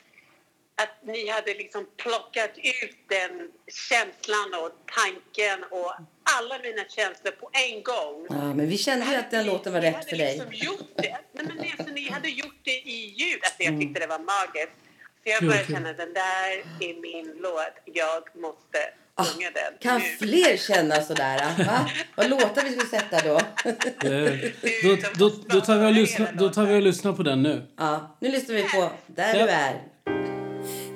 att 0.84 0.96
ni 1.04 1.30
hade 1.30 1.54
liksom 1.54 1.88
plockat 1.98 2.54
ut 2.82 2.98
den 3.08 3.52
känslan 3.90 4.50
och 4.62 4.72
tanken 5.00 5.60
och 5.72 5.94
alla 6.38 6.56
mina 6.60 6.84
känslor 6.98 7.32
på 7.32 7.50
en 7.54 7.84
gång. 7.84 8.28
Ja, 8.30 8.54
men 8.54 8.70
vi 8.70 8.78
kände 8.78 9.06
ju 9.06 9.16
att 9.16 9.32
den 9.32 9.46
låten 9.46 9.74
var 9.74 9.82
rätt 9.82 10.10
för 10.10 10.18
hade 10.18 10.24
dig. 10.24 10.38
Liksom 10.38 10.54
gjort 10.54 10.92
det. 10.96 11.18
Nej, 11.34 11.46
men 11.48 11.60
alltså, 11.60 11.94
ni 11.94 12.10
hade 12.10 12.30
gjort 12.30 12.62
det 12.64 12.80
i 12.96 13.00
ljud. 13.20 13.40
Alltså, 13.44 13.64
jag 13.64 13.80
tyckte 13.82 14.00
det 14.00 14.08
var 14.08 14.20
magiskt. 14.20 14.80
Så 15.24 15.30
jag 15.30 15.44
började 15.44 15.68
känna 15.74 15.94
den 15.94 16.14
där 16.14 16.52
är 16.80 17.02
min 17.02 17.38
låt. 17.38 17.76
Jag 17.86 18.36
måste 18.36 18.80
sjunga 19.26 19.48
den 19.54 19.64
Ah, 19.74 19.82
Kan 19.82 20.02
nu. 20.02 20.28
fler 20.28 20.58
känna 20.58 21.02
sådär? 21.02 21.40
Va? 21.66 21.90
Vad 22.16 22.30
låtar 22.30 22.64
vi 22.64 22.70
skulle 22.72 22.90
sätta 22.90 23.20
då? 23.30 23.40
Eh, 24.10 24.34
Då, 24.84 24.98
då, 25.18 25.32
då, 25.50 25.62
tar 25.62 25.78
vi 25.78 26.04
och 26.04 26.28
då 26.38 26.50
tar 26.50 26.66
vi 26.66 26.76
och 26.78 26.82
lyssnar 26.82 27.14
på 27.14 27.24
den 27.24 27.44
nu. 27.44 27.62
Ja, 27.78 28.18
nu 28.22 28.30
lyssnar 28.32 28.56
vi 28.56 28.64
på 28.64 28.92
Där 29.08 29.36
Ja. 29.36 29.44
du 29.46 29.50
är. 29.52 29.76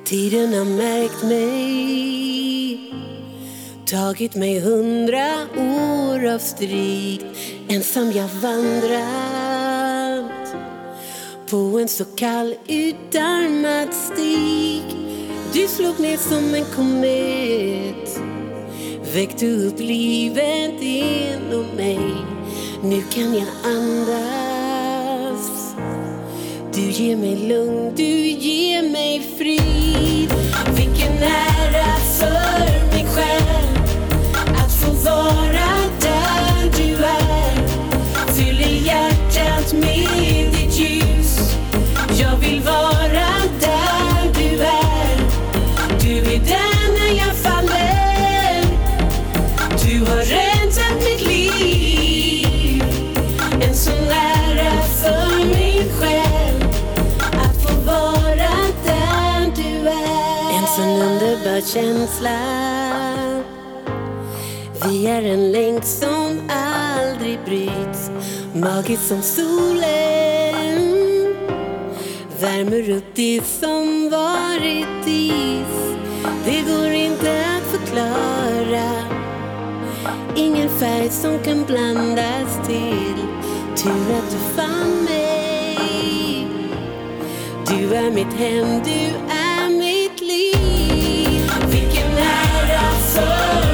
Tiden 0.05 0.53
har 0.53 0.65
märkt 0.65 1.23
mig 1.23 2.93
Tagit 3.85 4.35
mig 4.35 4.59
hundra 4.59 5.27
år 5.57 6.25
av 6.33 6.39
strid 6.39 7.25
Ensam 7.69 8.11
jag 8.11 8.27
vandrat 8.27 9.45
På 11.49 11.79
en 11.79 11.87
så 11.87 12.05
kall 12.05 12.55
utarmad 12.67 13.93
stig 13.93 14.83
Du 15.53 15.67
slog 15.67 15.99
ner 15.99 16.17
som 16.17 16.53
en 16.55 16.65
komet 16.65 18.02
Väckte 19.13 19.45
upp 19.45 19.79
livet 19.79 20.81
inom 20.81 21.65
mig. 21.75 21.99
Nu 22.83 23.01
kan 23.01 23.33
jag 23.33 23.47
andas. 23.63 25.45
Du 26.73 26.81
ger 26.81 27.17
mig 27.17 27.35
lugn, 27.35 27.93
du 27.95 28.27
ger 28.27 28.81
mig 28.81 29.21
frid. 29.37 30.33
Vilken 30.75 31.17
ära 31.23 31.95
för 32.19 32.95
min 32.95 33.07
själ. 33.07 33.62
Vi 65.03 65.09
är 65.09 65.23
en 65.23 65.51
länk 65.51 65.83
som 65.83 66.41
aldrig 66.49 67.39
bryts. 67.45 68.11
Magiskt 68.53 69.07
som 69.07 69.21
solen. 69.21 70.75
Värmer 72.41 72.89
upp 72.89 73.15
det 73.15 73.41
som 73.43 74.09
varit 74.09 75.07
is. 75.07 75.97
Det 76.45 76.61
går 76.71 76.91
inte 76.91 77.45
att 77.45 77.63
förklara. 77.63 78.91
Ingen 80.35 80.69
färg 80.69 81.09
som 81.09 81.39
kan 81.39 81.65
blandas 81.65 82.67
till. 82.67 83.27
Tur 83.75 84.17
att 84.17 84.31
du 84.31 84.37
fann 84.55 85.03
mig. 85.03 86.47
Du 87.67 87.95
är 87.95 88.11
mitt 88.11 88.33
hem, 88.33 88.83
du 88.83 89.33
är 89.33 89.69
mitt 89.69 90.21
liv. 90.21 91.51
Vilken 91.71 92.11
ära 92.17 92.91
för 92.91 93.72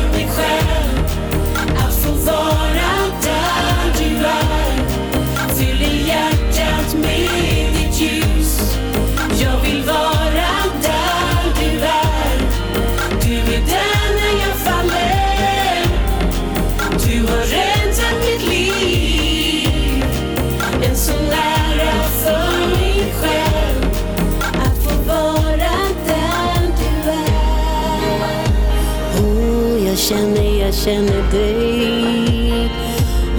känner, 30.86 31.32
dig 31.32 32.72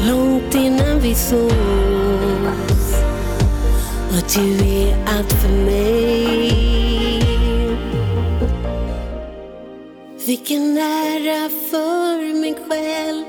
Långt 0.08 0.54
innan 0.54 1.00
vi 1.00 1.14
sågs 1.14 2.94
Och 4.08 4.24
du 4.34 4.64
är 4.64 4.96
allt 5.06 5.32
för 5.32 5.64
mig 5.64 6.70
vilken 10.26 10.78
ära 10.78 11.48
för 11.70 12.34
min 12.40 12.54
själ 12.54 13.24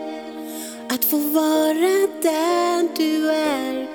att 0.89 1.05
få 1.05 1.17
vara 1.17 2.07
där 2.21 2.95
du 2.97 3.29
är. 3.29 3.87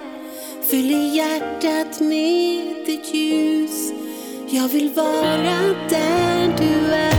Fyller 0.71 1.15
hjärtat 1.15 2.01
med 2.01 2.87
ditt 2.87 3.15
ljus. 3.15 3.93
Jag 4.51 4.69
vill 4.69 4.91
vara 4.91 5.75
där 5.89 6.55
du 6.59 6.93
är. 6.93 7.16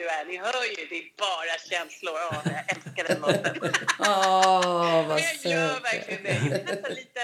Du 0.00 0.06
är. 0.08 0.24
Ni 0.24 0.36
hör 0.46 0.64
ju, 0.70 0.86
det 0.90 0.98
är 0.98 1.04
bara 1.26 1.54
känslor. 1.70 2.16
Åh, 2.30 2.42
jag 2.56 2.64
älskar 2.76 3.04
den 3.08 3.20
låten. 3.20 3.54
Åh, 3.98 5.08
vad 5.08 5.20
jag 5.20 5.52
gör 5.52 5.80
verkligen 5.80 6.22
det. 6.22 6.36
Jag 6.82 6.92
lite, 7.00 7.22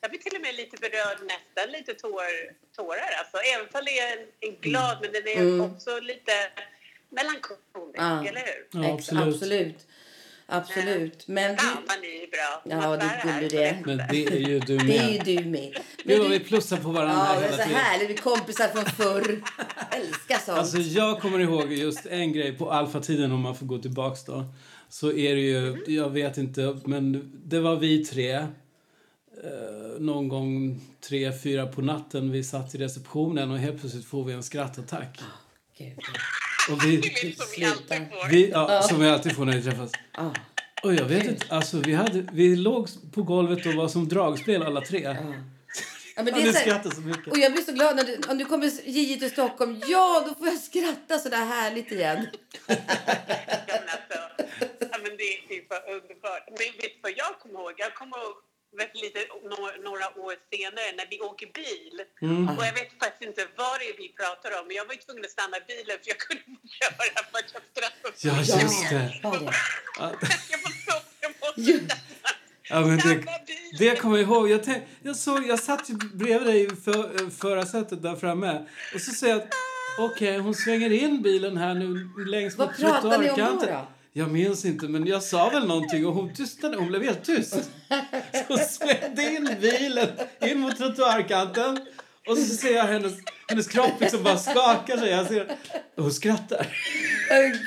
jag 0.00 0.10
blir 0.10 0.20
till 0.20 0.36
och 0.36 0.42
med 0.42 0.54
lite 0.54 0.76
berörd, 0.76 1.18
nästan 1.32 1.72
lite 1.72 1.94
tår, 1.94 2.30
tårar. 2.76 3.10
Alltså. 3.20 3.36
Även 3.36 3.66
om 3.72 3.84
det 3.84 3.98
är 3.98 4.18
en, 4.40 4.54
glad, 4.60 4.96
men 5.02 5.12
den 5.12 5.28
är 5.28 5.64
också 5.72 6.00
lite 6.00 6.32
melankolisk, 7.10 7.98
Ja. 7.98 8.24
eller 8.28 8.40
hur? 8.40 8.82
Ja, 8.82 8.94
absolut. 8.94 9.34
absolut. 9.34 9.87
Absolut. 10.50 11.28
Men 11.28 11.56
Fan 11.56 11.76
vad 11.88 11.96
ni 12.00 12.06
är 12.06 12.30
bra. 12.30 12.62
Ja, 12.64 12.96
det 12.96 13.30
är 13.30 13.50
det. 13.50 13.82
Men 13.86 13.96
det 13.96 14.26
är 14.26 14.48
ju 14.48 14.58
du 14.60 14.76
det 14.78 14.98
är 14.98 15.10
ju 15.10 15.16
med. 15.16 15.24
du 15.24 15.50
med. 15.50 15.72
Gud 15.72 15.82
Men 16.04 16.18
vad 16.18 16.30
vi 16.30 16.40
plussar 16.40 16.76
på 16.76 16.90
varandra 16.90 17.26
ja, 17.34 17.40
hela 17.40 17.56
så 17.56 17.62
tiden. 17.62 17.76
härligt. 17.80 18.10
Vi 18.10 18.14
är 18.14 18.18
kompisar 18.18 18.68
från 18.68 18.84
förr. 18.84 19.42
Älskar 19.90 20.38
sånt. 20.38 20.58
Alltså 20.58 20.78
jag 20.78 21.20
kommer 21.20 21.38
ihåg 21.38 21.72
just 21.72 22.06
en 22.06 22.32
grej 22.32 22.52
på 22.58 22.70
alfatiden 22.70 23.32
om 23.32 23.40
man 23.40 23.54
får 23.54 23.66
gå 23.66 23.78
tillbaks 23.78 24.24
då. 24.24 24.44
Så 24.88 25.12
är 25.12 25.34
det 25.34 25.40
ju, 25.40 25.84
jag 25.86 26.10
vet 26.10 26.38
inte, 26.38 26.78
men 26.84 27.32
det 27.44 27.60
var 27.60 27.76
vi 27.76 28.04
tre. 28.04 28.32
Eh, 28.32 28.44
någon 29.98 30.28
gång 30.28 30.80
tre, 31.08 31.32
fyra 31.42 31.66
på 31.66 31.82
natten. 31.82 32.30
Vi 32.30 32.44
satt 32.44 32.74
i 32.74 32.78
receptionen 32.78 33.50
och 33.50 33.58
helt 33.58 33.80
plötsligt 33.80 34.06
får 34.06 34.24
vi 34.24 34.32
en 34.32 34.42
skrattattack. 34.42 35.20
Gud. 35.78 35.98
Och 36.72 36.84
vi, 36.84 37.02
som 37.36 37.46
vi 37.56 37.64
alltid 37.64 38.08
får. 38.10 38.28
vi, 38.28 38.50
ja, 38.50 38.82
som 38.82 39.00
vi 39.00 39.08
alltid 39.08 39.36
får 39.36 39.44
när 39.44 39.52
vi 39.52 39.62
träffas. 39.62 39.92
Ja. 40.16 40.34
Och 40.82 40.94
jag 40.94 41.04
vet 41.04 41.24
inte, 41.24 41.46
alltså 41.48 41.78
vi, 41.78 41.94
hade, 41.94 42.26
vi 42.32 42.56
låg 42.56 42.88
på 43.14 43.22
golvet 43.22 43.66
och 43.66 43.74
var 43.74 43.88
som 43.88 44.08
dragspel 44.08 44.62
alla 44.62 44.80
tre. 44.80 45.00
Ja, 45.00 45.14
men 45.22 45.44
Ja, 46.16 46.24
det 46.24 46.30
är 46.30 46.44
du 46.44 46.52
så 46.52 46.58
här, 46.58 46.64
skrattar 46.64 46.90
så 46.90 47.00
mycket. 47.00 47.32
och 47.32 47.38
jag 47.38 47.52
blir 47.52 47.62
så 47.62 47.72
glad 47.72 47.96
när 47.96 48.04
du, 48.04 48.18
om 48.30 48.38
du 48.38 48.44
kommer 48.44 48.66
Gigi 48.84 49.18
till 49.18 49.30
Stockholm. 49.30 49.80
Ja, 49.86 50.24
då 50.28 50.34
får 50.34 50.46
jag 50.46 50.58
skratta 50.58 51.18
så 51.18 51.28
där 51.28 51.44
härligt 51.44 51.92
igen. 51.92 52.26
Ja, 52.66 52.74
men 53.68 53.88
alltså, 53.96 54.18
ja, 54.80 54.98
men 55.02 55.16
det, 55.16 55.24
är 55.24 55.68
för 55.68 55.92
underbart. 55.94 56.44
Men 56.46 56.56
vet 56.56 56.80
du 56.80 56.98
vad 57.02 57.12
jag 57.16 57.38
kommer 57.40 57.60
ihåg? 57.60 57.72
Jag 57.76 57.94
kommer 57.94 58.16
ihåg 58.16 58.34
lite, 58.94 59.18
några, 59.52 59.72
några 59.88 60.06
år 60.24 60.34
senare 60.52 60.88
när 60.98 61.06
vi 61.10 61.16
åker 61.20 61.46
bil. 61.60 61.96
Och 62.58 62.64
jag 62.68 62.74
vet 62.80 62.90
faktiskt 63.02 63.22
inte 63.30 63.42
vad 63.56 63.74
det 63.80 63.84
är 63.90 63.96
vi 64.02 64.08
pratar 64.20 64.50
om. 64.60 64.66
Men 64.66 64.76
jag 64.76 64.84
var 64.86 64.94
ju 64.94 65.00
tvungen 65.00 65.24
att 65.24 65.30
stanna 65.30 65.56
bilen 65.68 65.96
för 66.02 66.08
jag 66.12 66.18
kunde 66.26 66.42
inte 66.52 66.68
köra 66.78 66.92
för 66.98 67.04
att 67.10 67.52
jag 67.54 67.62
skrattade 67.70 68.14
Ja, 68.26 68.34
just 68.62 68.90
det. 68.90 69.20
Ja, 69.22 69.30
det. 69.30 69.52
Ja, 69.98 70.06
Jag 70.52 70.58
var 70.64 70.72
så 70.86 70.96
jag 71.20 71.32
måste 71.40 71.62
stanna. 71.86 72.00
Ja, 72.70 72.80
men 72.80 72.98
det, 72.98 73.24
det 73.78 73.96
kommer 73.96 74.16
jag 74.18 74.26
ihåg. 74.28 74.50
Jag, 74.50 74.64
tänk, 74.64 74.84
jag, 75.02 75.16
såg, 75.16 75.46
jag 75.46 75.58
satt 75.58 75.90
ju 75.90 75.94
bredvid 75.94 76.46
dig 76.48 76.64
i 76.64 76.68
för, 76.68 77.30
förarsätet 77.30 78.02
där 78.02 78.16
framme. 78.16 78.66
Och 78.94 79.00
så 79.00 79.10
säger 79.10 79.34
jag 79.34 79.42
att 79.42 79.48
okej, 79.98 80.38
hon 80.38 80.54
svänger 80.54 80.90
in 80.90 81.22
bilen 81.22 81.56
här 81.56 81.74
nu 81.74 82.08
längs 82.26 82.58
med 82.58 82.66
Vad 82.66 82.76
pratar 82.76 83.18
ni 83.18 83.30
om 83.30 83.36
då, 83.36 83.46
trottoarkanten. 83.46 83.68
då? 83.74 83.86
Jag 84.18 84.30
minns 84.30 84.64
inte, 84.64 84.88
men 84.88 85.06
jag 85.06 85.22
sa 85.22 85.48
väl 85.48 85.66
någonting 85.66 86.06
och 86.06 86.14
hon 86.14 86.34
tystnade. 86.34 86.76
Hon 86.76 86.88
blev 86.88 87.02
helt 87.02 87.24
tyst. 87.24 87.70
Så 88.48 88.56
svängde 88.56 89.22
in 89.22 89.56
bilen 89.60 90.08
in 90.40 90.58
mot 90.60 90.76
trottoarkanten. 90.76 91.80
Och 92.28 92.38
så 92.38 92.54
ser 92.56 92.74
jag 92.74 92.84
hennes, 92.84 93.12
hennes 93.48 93.68
kropp 93.68 94.00
liksom 94.00 94.22
bara 94.22 94.38
skakar 94.38 94.96
sig. 94.96 95.10
Jag 95.10 95.26
ser, 95.26 95.56
och 95.96 96.02
hon 96.02 96.12
skrattar. 96.12 96.66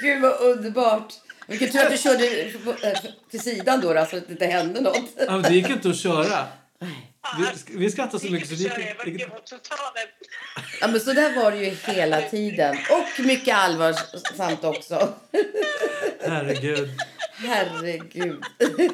Gud 0.02 0.22
vad 0.22 0.40
underbart. 0.42 1.14
Vilken 1.48 1.72
tur 1.72 1.80
att 1.80 1.92
du 1.92 1.98
körde 1.98 2.42
eh, 2.84 3.00
till 3.32 3.40
sidan 3.40 3.82
då, 3.82 3.94
då 3.94 4.06
så 4.06 4.18
att 4.18 4.28
det 4.28 4.32
inte 4.32 4.46
hände 4.46 4.82
något. 4.82 5.10
Ja, 5.28 5.38
det 5.38 5.54
gick 5.54 5.70
inte 5.70 5.90
att 5.90 5.98
köra. 5.98 6.48
Vi, 7.40 7.78
vi 7.78 7.92
skrattade 7.92 8.20
så 8.26 8.32
mycket 8.32 8.50
så 8.50 8.56
det 8.56 8.62
gick, 9.06 9.20
det. 9.20 9.28
Ja, 10.82 10.88
men 10.88 11.00
så 11.00 11.14
där 11.14 11.36
var 11.36 11.52
det 11.52 11.58
ju 11.58 11.70
hela 11.94 12.22
tiden. 12.22 12.78
Och 12.92 13.26
mycket 13.26 13.56
allvarsamt 13.56 14.64
också. 14.64 15.14
Herregud. 16.22 16.90
Herregud. 17.34 18.44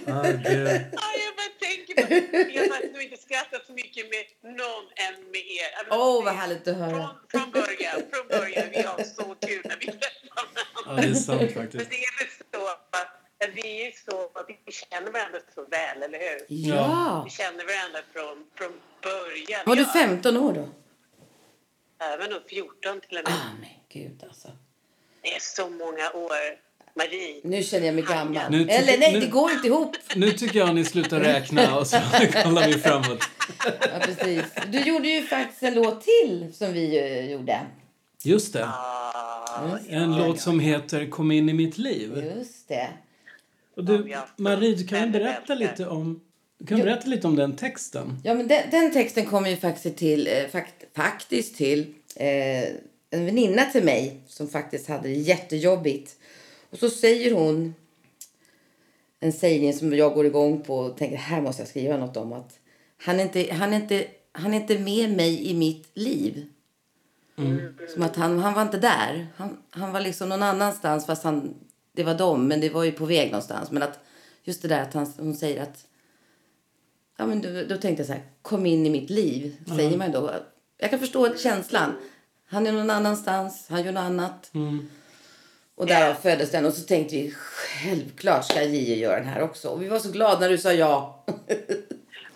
Herregud. 0.07 0.81
Ja, 0.91 1.09
jag 1.25 1.33
bara 1.37 1.53
tänker 1.59 2.07
på 2.07 2.13
Jag 2.53 2.61
har 2.73 2.93
nog 2.93 3.01
inte 3.03 3.17
skrattat 3.17 3.65
så 3.67 3.73
mycket 3.73 4.05
med 4.09 4.51
någon 4.57 4.83
än 4.95 5.31
med 5.31 5.41
er. 5.41 5.87
Åh, 5.91 6.23
vad 6.25 6.33
härligt 6.35 6.67
att 6.67 6.77
höra. 6.77 6.89
Från, 6.89 7.41
från 7.41 7.51
början, 7.51 8.01
från 8.13 8.27
början. 8.39 8.65
Vi 8.71 8.81
har 8.81 9.03
så 9.03 9.35
kul 9.47 9.61
när 9.63 9.77
vi 9.79 9.85
träffar 9.85 10.09
Ja, 10.35 10.43
varandra. 10.85 11.01
det 11.03 11.09
är 11.09 11.13
sant 11.13 11.41
Men 11.41 11.53
faktiskt. 11.53 11.89
det 11.89 11.95
är 11.95 12.09
vi 13.63 13.87
är 13.87 13.91
så, 14.11 14.29
vi 14.65 14.71
känner 14.71 15.11
varandra 15.11 15.39
så 15.55 15.61
väl, 15.65 16.03
eller 16.03 16.19
hur? 16.19 16.45
Ja. 16.69 17.21
Vi 17.25 17.31
känner 17.31 17.65
varandra 17.73 17.99
från, 18.13 18.37
från 18.55 18.71
början. 19.03 19.61
Var 19.65 19.75
du 19.75 19.81
Ja, 19.81 19.87
15 19.93 20.37
år 20.37 20.53
då? 20.53 20.67
Även 22.13 22.33
om 22.33 22.39
14 22.49 23.01
till 23.07 23.17
och 23.17 23.23
med. 23.23 23.33
Ah, 23.33 23.51
men 23.59 23.69
gud 23.89 24.23
alltså. 24.27 24.47
Det 25.21 25.35
är 25.35 25.39
så 25.39 25.69
många 25.69 26.11
år. 26.25 26.67
Marie. 26.95 27.41
Nu 27.43 27.63
känner 27.63 27.85
jag 27.85 27.95
mig 27.95 28.03
gammal. 28.03 28.51
Nu 28.51 28.61
Eller 28.69 28.97
nej, 28.97 29.13
nu- 29.13 29.19
det 29.19 29.27
går 29.27 29.51
inte 29.51 29.67
ihop. 29.67 29.95
Nu 30.15 30.31
tycker 30.31 30.59
jag 30.59 30.75
ni 30.75 30.85
slutar 30.85 31.19
räkna 31.19 31.77
och 31.77 31.87
så 31.87 31.97
kollar 32.43 32.67
vi 32.67 32.73
framåt. 32.73 33.23
Ja, 33.65 33.99
precis. 34.01 34.43
Du 34.67 34.79
gjorde 34.79 35.07
ju 35.07 35.21
faktiskt 35.27 35.63
en 35.63 35.73
låt 35.73 36.01
till 36.03 36.53
som 36.53 36.73
vi 36.73 36.97
eh, 36.97 37.31
gjorde. 37.31 37.59
Just 38.23 38.53
det. 38.53 38.65
Ah, 38.65 39.77
En 39.89 40.17
låt 40.17 40.39
som 40.41 40.59
heter 40.59 41.09
Kom 41.09 41.31
in 41.31 41.49
i 41.49 41.53
mitt 41.53 41.77
liv. 41.77 42.31
Just 42.37 42.67
det. 42.67 42.87
Och 43.77 43.85
du, 43.85 44.15
Marie, 44.37 44.75
du 44.75 44.87
kan 44.87 44.99
väl 44.99 45.11
berätta 45.11 45.55
lite 45.55 45.87
om, 45.87 46.21
du 46.57 46.65
kan 46.65 46.79
berätta 46.79 47.07
lite 47.07 47.27
om 47.27 47.35
den 47.35 47.55
texten? 47.55 48.17
Ja, 48.23 48.33
men 48.33 48.47
den, 48.47 48.69
den 48.69 48.93
texten 48.93 49.25
kommer 49.25 49.49
ju 49.49 49.55
faktiskt 49.55 49.97
till, 49.97 50.27
eh, 50.27 50.47
fakt, 50.51 50.85
faktiskt 50.95 51.55
till 51.55 51.93
eh, 52.15 52.63
en 53.09 53.25
väninna 53.25 53.65
till 53.65 53.83
mig 53.83 54.21
som 54.27 54.47
faktiskt 54.47 54.87
hade 54.87 55.07
det 55.07 55.13
jättejobbigt. 55.13 56.15
Och 56.69 56.77
så 56.77 56.89
säger 56.89 57.33
hon 57.33 57.75
en 59.19 59.33
sägning 59.33 59.73
som 59.73 59.93
jag 59.93 60.13
går 60.13 60.25
igång 60.25 60.61
på 60.61 60.77
och 60.77 60.97
tänker 60.97 61.17
här 61.17 61.41
måste 61.41 61.61
jag 61.61 61.69
skriva 61.69 61.97
något 61.97 62.17
om. 62.17 62.33
att 62.33 62.59
Han 62.97 63.19
är 63.19 63.23
inte, 63.23 63.53
han 63.53 63.73
är 63.73 63.77
inte, 63.77 64.07
han 64.31 64.53
är 64.53 64.57
inte 64.57 64.79
med 64.79 65.17
mig 65.17 65.49
i 65.49 65.53
mitt 65.53 65.89
liv. 65.93 66.45
Som 67.93 68.03
att 68.03 68.15
han, 68.15 68.39
han 68.39 68.53
var 68.53 68.61
inte 68.61 68.77
där. 68.77 69.27
Han, 69.35 69.57
han 69.69 69.93
var 69.93 70.01
liksom 70.01 70.29
någon 70.29 70.43
annanstans 70.43 71.05
fast 71.05 71.23
han, 71.23 71.53
det 71.97 72.03
var 72.03 72.13
dem 72.13 72.47
men 72.47 72.61
det 72.61 72.69
var 72.69 72.83
ju 72.83 72.91
på 72.91 73.05
väg 73.05 73.31
någonstans. 73.31 73.71
Men 73.71 73.83
att 73.83 73.99
just 74.43 74.61
det 74.61 74.67
där 74.67 74.81
att 74.81 74.93
han, 74.93 75.13
hon 75.17 75.35
säger 75.35 75.63
att 75.63 75.87
Ja, 77.17 77.25
men 77.25 77.41
då, 77.41 77.49
då 77.49 77.77
tänkte 77.77 78.01
jag 78.01 78.07
så 78.07 78.13
här, 78.13 78.23
kom 78.41 78.65
in 78.65 78.85
i 78.85 78.89
mitt 78.89 79.09
liv, 79.09 79.55
säger 79.75 79.97
man 79.97 80.11
då. 80.11 80.31
Jag 80.77 80.89
kan 80.89 80.99
förstå 80.99 81.37
känslan. 81.37 81.93
Han 82.45 82.67
är 82.67 82.71
någon 82.71 82.89
annanstans, 82.89 83.65
han 83.69 83.83
gör 83.83 83.91
något 83.91 84.01
annat. 84.01 84.51
Och 85.75 85.85
därav 85.85 86.13
föddes 86.13 86.51
den. 86.51 86.65
Och 86.65 86.73
så 86.73 86.81
tänkte 86.81 87.15
vi, 87.15 87.31
självklart 87.31 88.45
ska 88.45 88.63
Gio 88.63 88.95
göra 88.95 89.19
den 89.19 89.27
här 89.27 89.41
också. 89.41 89.69
Och 89.69 89.81
vi 89.81 89.87
var 89.87 89.99
så 89.99 90.11
glada 90.11 90.39
när 90.39 90.49
du 90.49 90.57
sa 90.57 90.73
ja. 90.73 91.25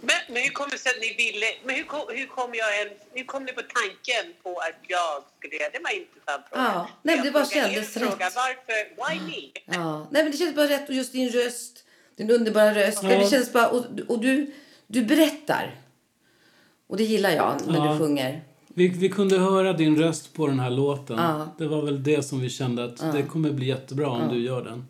Men, 0.01 0.19
men 0.33 0.39
hur 0.43 0.49
kom 0.49 0.67
det 0.71 0.77
sig 0.77 0.89
att 0.95 1.01
ni 1.01 1.09
ville... 1.23 1.45
Men 1.65 1.75
hur 1.75 1.83
kom, 1.83 2.01
hur 2.09 2.27
kom 2.27 2.49
jag 2.61 2.81
en, 2.81 2.89
hur 3.13 3.23
kom 3.23 3.43
ni 3.45 3.51
på 3.53 3.61
tanken 3.61 4.33
på 4.43 4.49
att 4.67 4.79
jag 4.87 5.23
skulle 5.37 5.55
göra 5.55 5.69
det? 5.73 5.79
var 5.83 5.91
en 5.91 5.97
intressant 6.05 6.43
fråga. 6.49 6.63
Ja, 6.63 6.89
nej, 7.03 7.15
men 7.15 7.25
det 7.25 7.31
bara 7.31 7.45
kändes 7.45 7.93
fråga, 7.93 8.25
rätt. 8.27 8.35
Varför? 8.35 8.79
Why 9.01 9.13
me? 9.27 9.41
ja. 9.77 10.07
Nej, 10.11 10.23
men 10.23 10.31
det 10.31 10.37
kändes 10.37 10.55
bara 10.55 10.67
rätt. 10.75 10.89
Och 10.89 10.95
just 10.95 11.11
din 11.13 11.29
röst, 11.29 11.83
din 12.17 12.31
underbara 12.31 12.75
röst. 12.75 13.03
Ja. 13.03 13.09
Det 13.09 13.29
känns 13.29 13.53
bara, 13.53 13.67
och, 13.69 13.85
och 14.07 14.19
du, 14.19 14.53
du 14.87 15.01
berättar. 15.05 15.75
Och 16.87 16.97
det 16.97 17.03
gillar 17.03 17.29
jag 17.31 17.61
när 17.67 17.85
Ja. 17.85 17.91
du 17.93 17.99
sjunger. 17.99 18.41
Vi, 18.67 18.87
vi 18.87 19.09
kunde 19.09 19.37
höra 19.37 19.73
din 19.73 19.97
röst 19.97 20.33
på 20.33 20.47
den 20.47 20.59
här 20.59 20.69
låten. 20.69 21.17
Ja. 21.17 21.55
Det 21.57 21.67
var 21.67 21.81
väl 21.81 22.03
det 22.03 22.23
som 22.23 22.39
vi 22.41 22.49
kände 22.49 22.83
att 22.83 23.13
det 23.13 23.23
kommer 23.23 23.51
bli 23.51 23.65
jättebra 23.65 24.07
om 24.09 24.29
du 24.29 24.39
gör 24.45 24.61
den. 24.63 24.85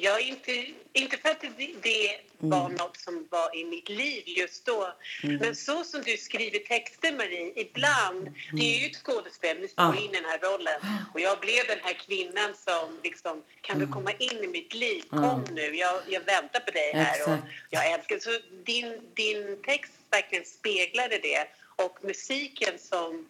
Jag 0.00 0.20
är 0.20 0.24
inte, 0.24 0.66
inte 0.92 1.16
för 1.16 1.28
att 1.28 1.40
det, 1.40 1.74
det 1.82 2.20
var 2.38 2.68
något 2.68 2.96
som 2.96 3.26
var 3.30 3.56
i 3.56 3.64
mitt 3.64 3.88
liv 3.88 4.22
just 4.26 4.66
då. 4.66 4.92
Men 5.22 5.56
så 5.56 5.84
som 5.84 6.02
du 6.02 6.16
skriver 6.16 6.58
texter, 6.58 7.12
Marie, 7.12 7.52
ibland... 7.56 8.34
Det 8.52 8.76
är 8.76 8.80
ju 8.80 8.86
ett 8.86 8.96
skådespel, 8.96 9.68
Ja. 9.76 9.96
in 9.96 10.10
i 10.10 10.12
den 10.12 10.24
här 10.24 10.38
rollen. 10.38 10.80
Och 11.14 11.20
jag 11.20 11.40
blev 11.40 11.66
den 11.66 11.78
här 11.82 11.92
kvinnan 11.92 12.54
som 12.54 12.98
liksom, 13.02 13.42
kan 13.60 13.78
du 13.78 13.86
komma 13.86 14.12
in 14.12 14.44
i 14.44 14.46
mitt 14.46 14.74
liv? 14.74 15.02
Kom 15.10 15.44
nu, 15.52 15.76
jag, 15.76 16.00
jag 16.08 16.20
väntar 16.20 16.60
på 16.60 16.70
dig 16.70 16.92
här. 16.94 17.32
Och 17.32 17.38
jag 17.70 17.92
älskar 17.92 18.18
Så 18.18 18.30
din, 18.64 19.00
din 19.14 19.62
text 19.62 19.92
verkligen 20.10 20.44
speglade 20.44 21.18
det. 21.18 21.46
Och 21.76 21.98
musiken 22.02 22.78
som, 22.78 23.28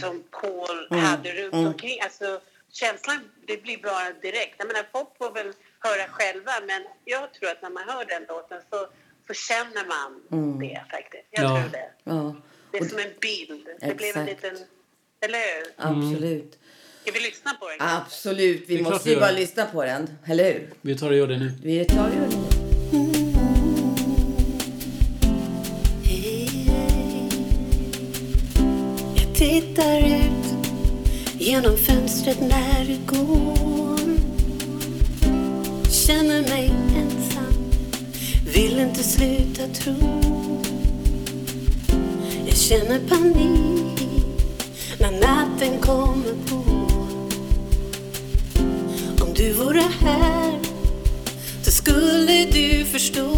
som 0.00 0.24
Paul 0.30 0.88
hade 0.90 1.32
runt 1.32 1.54
omkring. 1.54 2.00
Alltså, 2.00 2.40
känslan 2.72 3.30
det 3.46 3.62
blir 3.62 3.78
bra 3.78 4.12
direkt. 4.22 4.54
Jag 4.58 4.66
menar, 4.66 4.86
folk 4.92 5.08
får 5.18 5.32
väl 5.32 5.52
höra 5.88 6.06
själva, 6.08 6.52
men 6.66 6.82
jag 7.04 7.34
tror 7.34 7.48
att 7.50 7.62
när 7.62 7.70
man 7.70 7.84
hör 7.88 8.04
den 8.04 8.22
låten 8.28 8.60
så, 8.70 8.78
så 9.26 9.34
känner 9.34 9.84
man 9.94 10.10
det 10.60 10.82
faktiskt. 10.90 11.26
Jag 11.30 11.44
Ja. 11.44 11.60
tror 11.60 11.70
det. 11.72 11.90
Ja, 12.04 12.36
Det 12.70 12.78
är 12.78 12.84
som 12.84 12.98
en 12.98 13.14
bild. 13.20 13.66
Det 13.80 13.94
blev 13.94 14.16
en 14.16 14.28
Exakt. 14.28 14.42
liten... 14.44 14.66
Eller 15.20 15.38
hur? 15.38 15.64
absolut. 15.76 16.58
Ska 17.02 17.12
vi 17.12 17.20
lyssna 17.20 17.54
på 17.60 17.68
den? 17.68 17.76
Absolut, 17.80 18.64
vi 18.68 18.76
Det 18.76 18.82
måste 18.82 19.08
ju 19.08 19.14
gör. 19.14 19.20
bara 19.20 19.30
lyssna 19.30 19.66
på 19.66 19.84
den. 19.84 20.18
Eller 20.26 20.44
hur? 20.52 20.70
Vi 20.80 20.98
tar 20.98 21.10
och 21.10 21.16
gör 21.16 21.26
det 21.26 21.36
nu. 21.38 21.52
Vi 21.62 21.84
tar 21.84 22.10
ju 22.10 22.20
det. 22.20 22.36
Jag 29.16 29.34
tittar 29.34 29.98
ut 29.98 30.54
genom 31.38 31.76
fönstret 31.76 32.40
när 32.40 32.84
du 32.84 32.98
går 33.06 33.98
Känner 36.06 36.42
mig 36.42 36.72
ensam, 36.96 37.70
vill 38.54 38.80
inte 38.80 39.02
sluta 39.02 39.66
tro. 39.66 40.20
Jag 42.46 42.56
känner 42.56 42.98
panik 43.08 44.08
när 45.00 45.10
natten 45.10 45.80
kommer 45.80 46.34
på. 46.48 46.64
Om 49.24 49.34
du 49.34 49.52
vore 49.52 49.84
här, 50.00 50.58
så 51.62 51.70
skulle 51.70 52.44
du 52.44 52.84
förstå. 52.84 53.33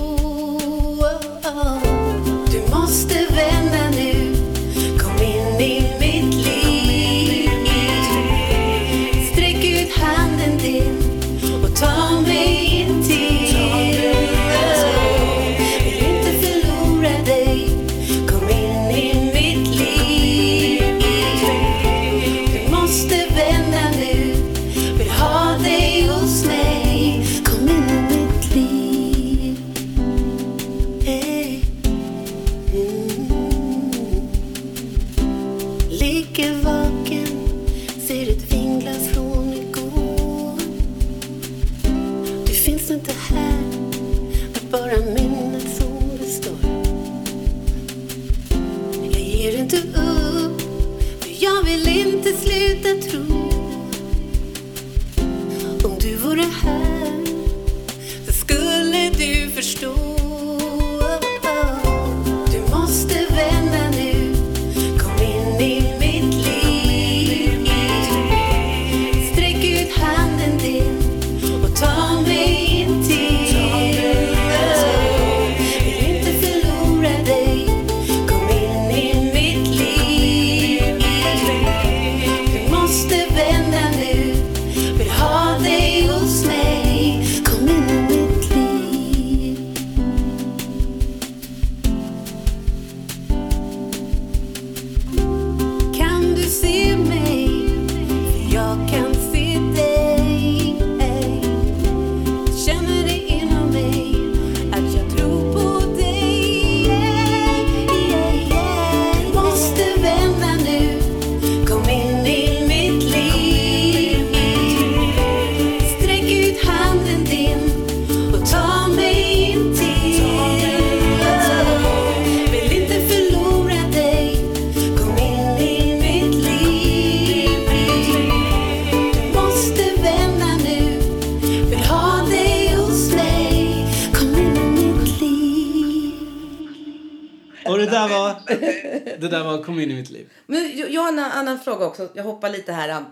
Fråga 141.77 141.87
också. 141.91 142.09
Jag 142.15 142.25
hoppar 142.25 142.49
lite 142.51 142.73
här. 142.73 143.05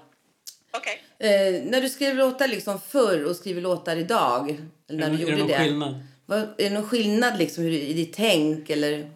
Okej. 0.71 1.03
Eh, 1.19 1.63
när 1.65 1.81
du 1.81 1.89
skrev 1.89 2.15
låtar 2.15 2.49
liksom 2.49 2.81
förr 2.81 3.25
och 3.25 3.37
skriver 3.37 3.61
låtar 3.61 3.97
idag. 3.97 4.51
Eller 4.89 4.99
när 5.01 5.07
Är 5.07 5.11
du 5.11 5.17
det- 5.17 5.23
är 5.23 5.27
gjorde 5.27 5.33
det 5.35 5.39
någon 5.39 5.49
det. 5.49 5.59
skillnad? 5.59 5.95
Vad, 6.27 6.39
är 6.41 6.55
det 6.57 6.71
någon 6.71 6.89
skillnad 6.89 7.39
liksom 7.39 7.65
hur, 7.65 7.73
i 7.73 7.93
ditt 7.93 8.15
tänk 8.17 8.71
eller? 8.71 9.11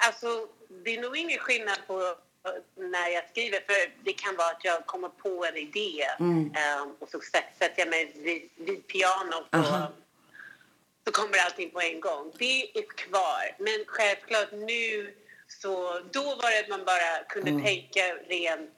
Alltså, 0.00 0.46
det 0.84 0.94
är 0.96 1.00
nog 1.02 1.16
ingen 1.16 1.38
skillnad 1.38 1.78
på 1.86 2.14
när 2.76 3.08
jag 3.08 3.28
skriver. 3.30 3.60
För 3.60 4.04
Det 4.04 4.12
kan 4.12 4.36
vara 4.36 4.48
att 4.50 4.64
jag 4.64 4.86
kommer 4.86 5.08
på 5.08 5.44
en 5.44 5.56
idé 5.56 6.02
eh, 6.62 6.82
och 6.98 7.08
så 7.10 7.20
sätt- 7.20 7.44
sätter 7.58 7.78
jag 7.82 7.88
mig 7.88 8.12
vid, 8.14 8.48
vid 8.66 8.86
pianot 8.86 9.54
och 9.54 9.92
så 11.04 11.12
kommer 11.12 11.38
allting 11.38 11.70
på 11.70 11.80
en 11.80 12.00
gång. 12.00 12.32
Det 12.38 12.78
är 12.78 12.86
kvar. 12.96 13.56
Men 13.58 13.84
självklart 13.86 14.52
nu 14.52 15.14
så... 15.48 16.00
Då 16.12 16.22
var 16.22 16.50
det 16.50 16.60
att 16.60 16.68
man 16.68 16.84
bara 16.84 17.24
kunde 17.28 17.50
Mm. 17.50 17.64
tänka 17.64 18.14
rent 18.28 18.70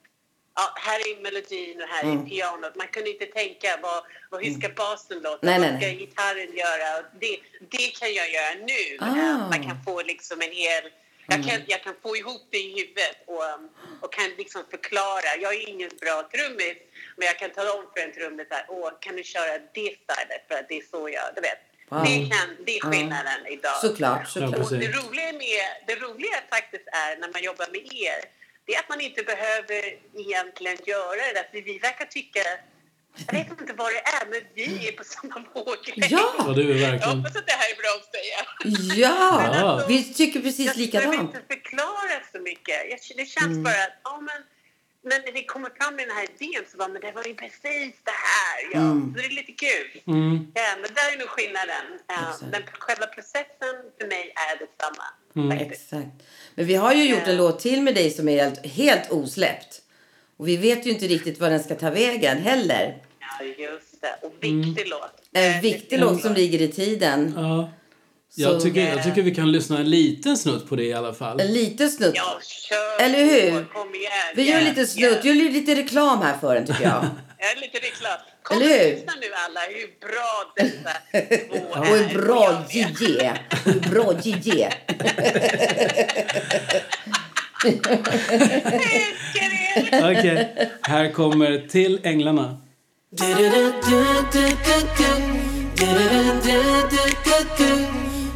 Ja, 0.55 0.75
här 0.77 0.99
är 0.99 1.21
melodin 1.23 1.83
och 1.83 1.89
här 1.89 2.03
Mm. 2.05 2.21
är 2.21 2.29
pianot. 2.29 2.75
Man 2.75 2.89
kunde 2.89 3.11
inte 3.11 3.27
tänka 3.27 3.79
vad, 3.83 4.05
vad, 4.31 4.45
hur 4.45 4.55
ska 4.61 4.69
basen 4.69 5.19
låta, 5.23 5.39
Nej, 5.47 5.59
nej, 5.61 5.71
vad 5.71 5.79
ska 5.81 5.87
nej. 5.87 5.97
gitarren 5.97 6.57
göra. 6.57 7.05
Det, 7.21 7.41
det 7.71 7.87
kan 8.01 8.15
jag 8.15 8.31
göra 8.33 8.55
nu. 8.55 8.97
Mm. 9.01 9.19
Eh, 9.21 9.49
Man 9.51 9.63
kan 9.69 9.85
få 9.85 10.03
liksom 10.03 10.43
en 10.43 10.53
hel... 10.53 10.91
Jag 11.27 11.45
kan, 11.49 11.61
jag 11.67 11.83
kan 11.83 11.95
få 12.03 12.17
ihop 12.17 12.43
det 12.51 12.59
i 12.59 12.69
huvudet 12.79 13.17
och, 13.27 13.43
och 14.05 14.13
kan 14.13 14.31
liksom 14.39 14.63
förklara. 14.71 15.37
Jag 15.41 15.55
är 15.55 15.69
ingen 15.69 15.91
bra 16.01 16.29
trummis, 16.35 16.77
men 17.17 17.27
jag 17.27 17.39
kan 17.39 17.51
tala 17.51 17.73
om 17.73 17.85
för 17.97 18.01
en 18.05 18.13
trummis 18.13 18.47
att 18.51 18.65
Åh, 18.69 18.91
kan 19.01 19.17
du 19.17 19.23
köra 19.25 19.59
det 19.59 19.69
stylet 20.03 20.43
för 20.49 20.55
att 20.55 20.69
det 20.69 20.77
är 20.79 20.83
så 20.91 21.09
jag... 21.09 21.25
Du 21.35 21.41
vet. 21.41 21.59
Wow. 21.91 22.03
Det, 22.05 22.17
kan, 22.35 22.49
det 22.67 22.73
är 22.77 22.81
skillnaden 22.91 23.41
idag. 23.57 23.77
Såklart, 23.87 24.29
såklart. 24.29 24.59
Och 24.73 24.79
det 24.85 24.89
roliga, 25.01 25.33
med, 25.33 25.65
det 25.87 25.95
roliga 26.05 26.37
faktiskt 26.55 26.87
är 27.05 27.11
när 27.21 27.29
man 27.35 27.43
jobbar 27.43 27.67
med 27.73 27.81
er, 28.11 28.21
det 28.65 28.75
är 28.75 28.79
att 28.79 28.89
man 28.89 29.01
inte 29.01 29.23
behöver 29.23 29.83
egentligen 30.25 30.79
göra 30.93 31.23
det. 31.37 31.45
För 31.53 31.61
vi 31.71 31.79
verkar 31.79 32.05
tycka, 32.05 32.41
jag 33.27 33.33
vet 33.39 33.61
inte 33.61 33.73
vad 33.73 33.93
det 33.93 33.99
är, 34.19 34.25
men 34.31 34.41
vi 34.55 34.89
är 34.89 34.93
på 34.93 35.05
samma 35.05 35.39
våglängd. 35.55 36.07
Ja! 36.13 36.35
Ja, 36.39 36.53
du 36.59 36.85
är 36.85 36.93
Jag 36.93 37.07
hoppas 37.15 37.37
att 37.37 37.47
det 37.47 37.53
här 37.63 37.69
är 37.75 37.77
bra 37.83 37.93
att 38.01 38.11
säga. 38.17 38.39
Ja! 38.95 39.27
Ja. 39.61 39.85
Vi 39.89 40.15
tycker 40.15 40.41
precis 40.41 40.67
Jag 40.67 40.77
behöver 40.77 41.11
likadant. 41.11 41.35
inte 41.37 41.55
förklara 41.55 42.17
så 42.33 42.39
mycket. 42.41 42.77
Jag, 42.91 42.99
det 43.17 43.25
känns 43.27 43.47
Mm. 43.47 43.63
bara 43.63 43.83
att, 43.89 43.97
ja 44.05 44.21
men, 44.21 44.41
men 45.09 45.21
när 45.27 45.33
vi 45.33 45.43
kommer 45.45 45.71
fram 45.79 45.97
med 45.97 46.09
den 46.09 46.17
här 46.17 46.27
idén 46.35 46.65
så 46.71 46.77
bara, 46.77 46.89
men 46.89 47.01
det 47.03 47.13
var 47.13 47.25
ju 47.25 47.35
precis 47.35 47.95
det 48.11 48.19
här. 48.31 48.57
Ja. 48.73 48.79
Mm. 48.81 49.15
Så 49.15 49.21
det 49.21 49.27
är 49.27 49.31
lite 49.41 49.53
kul. 49.53 49.89
Mm. 50.07 50.47
Ja, 50.55 50.63
men 50.83 50.91
där 50.99 51.07
är 51.15 51.19
nog 51.19 51.29
skillnaden. 51.29 51.85
Ja, 52.07 52.15
Exakt. 52.31 52.51
men 52.53 52.63
själva 52.79 53.07
processen 53.07 53.75
för 53.99 54.07
mig 54.09 54.25
är 54.49 54.55
detsamma. 54.65 55.05
Mm. 55.37 55.59
Exakt. 55.67 56.17
Men 56.55 56.67
vi 56.67 56.75
har 56.75 56.93
ju 56.95 57.05
gjort 57.11 57.27
en 57.27 57.37
Ja. 57.37 57.43
låt 57.43 57.59
till 57.61 57.83
med 57.83 57.95
dig 57.95 58.11
som 58.11 58.29
är 58.29 58.37
helt, 58.45 58.67
helt 58.67 59.11
osläppt. 59.11 59.83
Och 60.37 60.49
vi 60.49 60.57
vet 60.57 60.87
ju 60.87 60.91
inte 60.91 61.07
riktigt 61.07 61.41
var 61.41 61.51
den 61.51 61.63
ska 61.63 61.75
ta 61.75 61.91
vägen 61.91 62.39
heller. 62.39 62.97
Ja, 63.21 63.45
just 63.45 64.01
det. 64.01 64.15
Och 64.23 64.33
viktig 64.41 64.89
låt. 64.89 65.13
En 65.33 65.51
Eh, 65.57 65.61
viktig 65.61 65.99
låt 66.01 66.23
som 66.23 66.35
ligger 66.35 66.61
i 66.63 66.69
tiden. 66.69 67.33
Ja. 67.37 67.71
Jag 68.35 68.61
tycker, 68.61 68.89
jag 68.89 69.05
tycker 69.05 69.23
vi 69.23 69.35
kan 69.35 69.53
lyssna 69.53 69.79
en 69.79 69.91
liten 69.91 70.37
snutt 70.37 70.69
på 70.69 70.77
det 70.77 70.85
i 70.85 70.93
alla 70.93 71.13
fall. 71.15 71.41
En 71.41 71.53
liten 71.53 71.91
snutt. 71.91 72.13
Ja, 72.17 72.41
kör 72.43 73.05
Eller 73.05 73.25
hur? 73.25 73.65
Kom 73.65 73.95
igen. 73.95 74.11
Vi 74.35 74.51
gör 74.51 74.61
lite 74.61 74.87
snutt, 74.87 75.19
ja. 75.25 75.33
gör 75.35 75.51
lite 75.51 75.75
reklam 75.75 76.23
här 76.23 76.39
för 76.39 76.55
den 76.55 76.67
tycker 76.67 76.83
jag. 76.83 77.05
Ja, 77.39 77.47
lite 77.61 77.79
reklam. 77.79 78.19
Kom 78.43 78.57
Eller 78.57 78.69
hur? 78.69 78.87
och 78.87 78.95
lyssna 78.95 79.13
nu 79.21 79.27
alla 79.47 79.61
hur 79.61 79.89
bra 80.01 80.53
dessa 80.57 80.93
två 81.49 81.81
Och 81.81 81.87
en 81.87 82.05
är. 82.05 82.15
bra 82.15 82.65
Jag 82.71 82.89
vet. 82.89 83.01
JJ. 83.01 83.31
Och 83.65 83.67
en 83.67 83.91
bra 83.91 84.15
JJ. 84.23 84.61
Er! 84.61 84.75
Okej, 90.11 90.57
här 90.83 91.13
kommer 91.13 91.69
Till 91.69 92.01
Änglarna. 92.05 92.61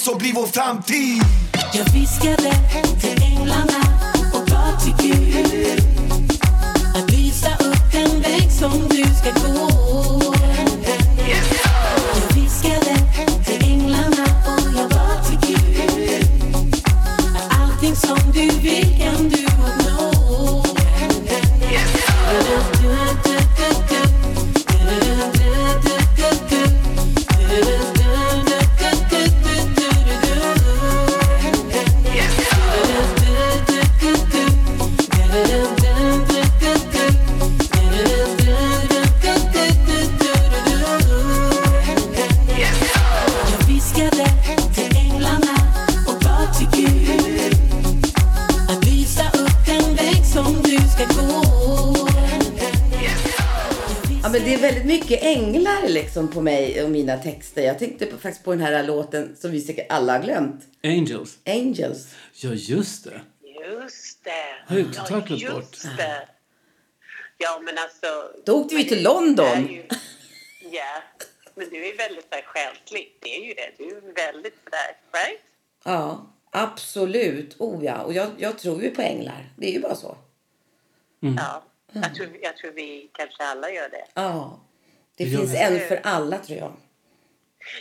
så 0.00 0.16
blir 0.16 0.32
vår 0.32 0.46
framtid. 0.46 1.22
Jag 1.72 1.92
viskade 1.92 2.52
till 3.00 3.39
på 56.30 56.40
mig 56.40 56.82
och 56.84 56.90
mina 56.90 57.16
texter. 57.18 57.62
Jag 57.62 57.78
tänkte 57.78 58.06
på, 58.06 58.18
faktiskt 58.18 58.44
på 58.44 58.50
den 58.50 58.60
här 58.60 58.84
låten 58.84 59.36
som 59.36 59.50
vi 59.50 59.60
säkert 59.60 59.86
alla 59.92 60.12
har 60.18 60.22
glömt. 60.24 60.64
Angels. 60.82 61.38
Angels. 61.46 62.14
Ja, 62.34 62.50
just 62.52 63.04
det. 63.04 63.20
Just 63.70 64.24
det. 64.24 64.54
Har 64.66 64.78
jag 64.78 64.92
totalt 64.94 65.26
glömt 65.26 65.42
just 65.42 65.54
bort. 65.84 65.96
det. 65.96 66.28
Ja, 67.38 67.60
men 67.64 67.78
alltså... 67.78 68.06
Då 68.44 68.60
åkte 68.60 68.74
vi 68.74 68.84
till 68.88 69.02
London. 69.02 69.66
ju- 69.68 69.86
Ja, 70.72 71.02
men 71.54 71.68
du 71.70 71.88
är 71.88 71.96
väldigt 71.96 72.26
så 72.28 72.34
här 72.34 72.42
själslig. 72.42 73.16
Det 73.20 73.36
är 73.36 73.44
ju 73.44 73.54
det. 73.54 73.70
Du 73.78 73.84
är 73.96 74.14
väldigt 74.32 74.54
sådär, 74.64 74.96
right? 75.24 75.40
Ja, 75.84 76.30
absolut. 76.50 77.56
Oh 77.58 77.84
ja. 77.84 78.02
Och 78.02 78.12
jag, 78.12 78.30
jag 78.38 78.58
tror 78.58 78.82
ju 78.82 78.90
på 78.90 79.02
änglar. 79.02 79.48
Det 79.56 79.66
är 79.68 79.72
ju 79.72 79.80
bara 79.80 79.94
så. 79.94 80.16
Ja. 81.20 81.62
Jag 81.92 82.14
tror, 82.14 82.28
jag 82.42 82.56
tror 82.56 82.70
vi 82.72 83.10
kanske 83.14 83.44
alla 83.44 83.70
gör 83.70 83.88
det. 83.88 84.04
Ja. 84.14 84.60
Det 85.20 85.26
Ja. 85.26 85.38
finns 85.38 85.54
en 85.54 85.88
för 85.88 86.00
alla 86.04 86.38
tror 86.38 86.58
jag. 86.58 86.72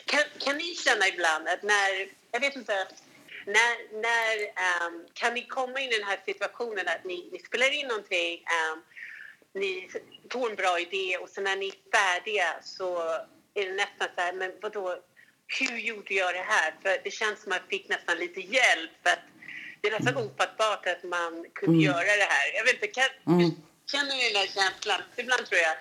Kan, 0.05 0.23
kan 0.39 0.57
ni 0.57 0.75
känna 0.75 1.07
ibland 1.07 1.47
att 1.47 1.63
när, 1.63 2.07
jag 2.31 2.39
vet 2.39 2.55
inte, 2.55 2.87
när, 3.45 4.01
när 4.01 4.35
ehm, 4.65 5.05
kan 5.13 5.33
ni 5.33 5.45
komma 5.47 5.79
in 5.79 5.89
i 5.91 5.97
den 5.97 6.07
här 6.07 6.19
situationen 6.25 6.87
att 6.87 7.03
ni, 7.05 7.29
ni 7.31 7.39
spelar 7.39 7.73
in 7.79 7.87
någonting, 7.87 8.43
ehm, 8.57 8.79
ni 9.53 9.89
får 10.31 10.49
en 10.49 10.55
bra 10.55 10.79
idé 10.79 11.17
och 11.17 11.29
sen 11.29 11.43
när 11.43 11.55
ni 11.55 11.67
är 11.67 11.97
färdiga 11.97 12.49
så 12.63 12.99
är 13.53 13.65
det 13.65 13.73
nästan 13.73 14.07
så 14.15 14.21
här, 14.21 14.33
men 14.33 14.51
vadå, 14.61 14.97
hur 15.59 15.77
gjorde 15.77 16.13
jag 16.13 16.33
det 16.33 16.45
här? 16.47 16.73
För 16.81 16.97
det 17.03 17.11
känns 17.11 17.41
som 17.43 17.51
att 17.51 17.61
jag 17.61 17.69
fick 17.69 17.89
nästan 17.89 18.17
lite 18.17 18.39
hjälp 18.41 18.91
för 19.03 19.09
att 19.09 19.25
det 19.81 19.87
är 19.87 19.99
nästan 19.99 20.17
ofattbart 20.17 20.87
att 20.87 21.03
man 21.03 21.45
kunde 21.53 21.83
göra 21.83 22.15
det 22.23 22.29
här. 22.35 22.53
Jag 22.55 22.63
vet 22.63 22.73
inte, 22.73 22.87
kan, 22.87 23.09
känner 23.91 24.15
ni 24.15 24.23
den 24.33 24.35
här 24.41 24.47
känslan? 24.47 25.01
Ibland 25.17 25.45
tror 25.45 25.61
jag, 25.61 25.75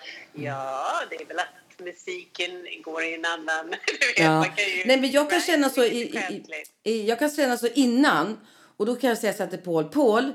ja, 0.44 1.00
det 1.10 1.16
är 1.16 1.26
väl 1.26 1.38
att 1.38 1.78
musiken 1.80 2.66
går 2.82 3.02
i 3.02 3.14
en 3.14 3.24
annan... 3.24 3.70
Vet, 3.70 4.18
Ja. 4.18 4.44
ju, 4.44 4.84
Nej, 4.86 5.00
men 5.00 5.10
jag 5.10 5.30
kan 5.30 5.40
känna 5.40 5.70
så 5.70 5.84
i, 5.84 6.00
i, 6.02 6.42
i, 6.84 7.08
jag 7.08 7.18
kan 7.18 7.30
känna 7.30 7.56
så 7.56 7.66
innan. 7.66 8.40
Och 8.76 8.86
då 8.86 8.96
kan 8.96 9.08
jag 9.08 9.18
säga 9.18 9.32
så 9.32 9.42
här 9.42 9.50
till 9.50 9.58
Paul. 9.58 9.84
Paul, 9.84 10.32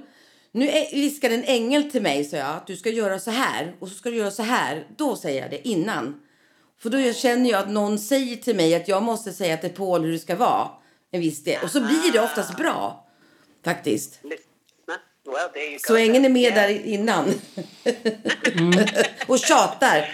nu 0.52 0.66
viskade 0.92 1.36
en 1.36 1.44
ängel 1.44 1.92
till 1.92 2.02
mig, 2.02 2.26
så 2.26 2.36
jag, 2.36 2.48
att 2.48 2.68
du 2.68 2.78
ska 2.78 2.90
göra 2.90 3.20
så 3.20 3.32
här 3.32 3.76
och 3.80 3.90
så 3.90 3.96
ska 3.96 4.10
du 4.10 4.16
göra 4.18 4.32
så 4.32 4.44
här. 4.44 4.88
Då 4.98 5.16
säger 5.16 5.42
jag 5.42 5.52
det 5.52 5.68
innan. 5.68 6.22
För 6.80 6.90
då 6.90 7.14
känner 7.14 7.50
jag 7.50 7.60
att 7.60 7.70
någon 7.70 8.00
säger 8.00 8.36
till 8.36 8.56
mig 8.56 8.76
att 8.76 8.88
jag 8.88 9.04
måste 9.04 9.34
säga 9.34 9.58
till 9.58 9.70
Paul 9.70 10.02
hur 10.02 10.12
det 10.12 10.20
ska 10.20 10.36
vara. 10.36 10.70
En 11.12 11.22
viss 11.22 11.44
del. 11.44 11.64
Och 11.64 11.70
så 11.70 11.82
blir 11.82 12.12
det 12.12 12.20
oftast 12.20 12.58
bra. 12.58 13.08
Faktiskt. 13.66 14.20
Well, 15.34 15.50
there 15.54 15.66
you 15.70 15.80
Så 15.88 15.94
go. 15.94 16.00
ängeln 16.00 16.26
är 16.26 16.30
med 16.30 16.42
Yeah. 16.42 16.56
där 16.56 16.86
innan. 16.86 17.26
och 19.28 19.40
tjatar. 19.40 20.10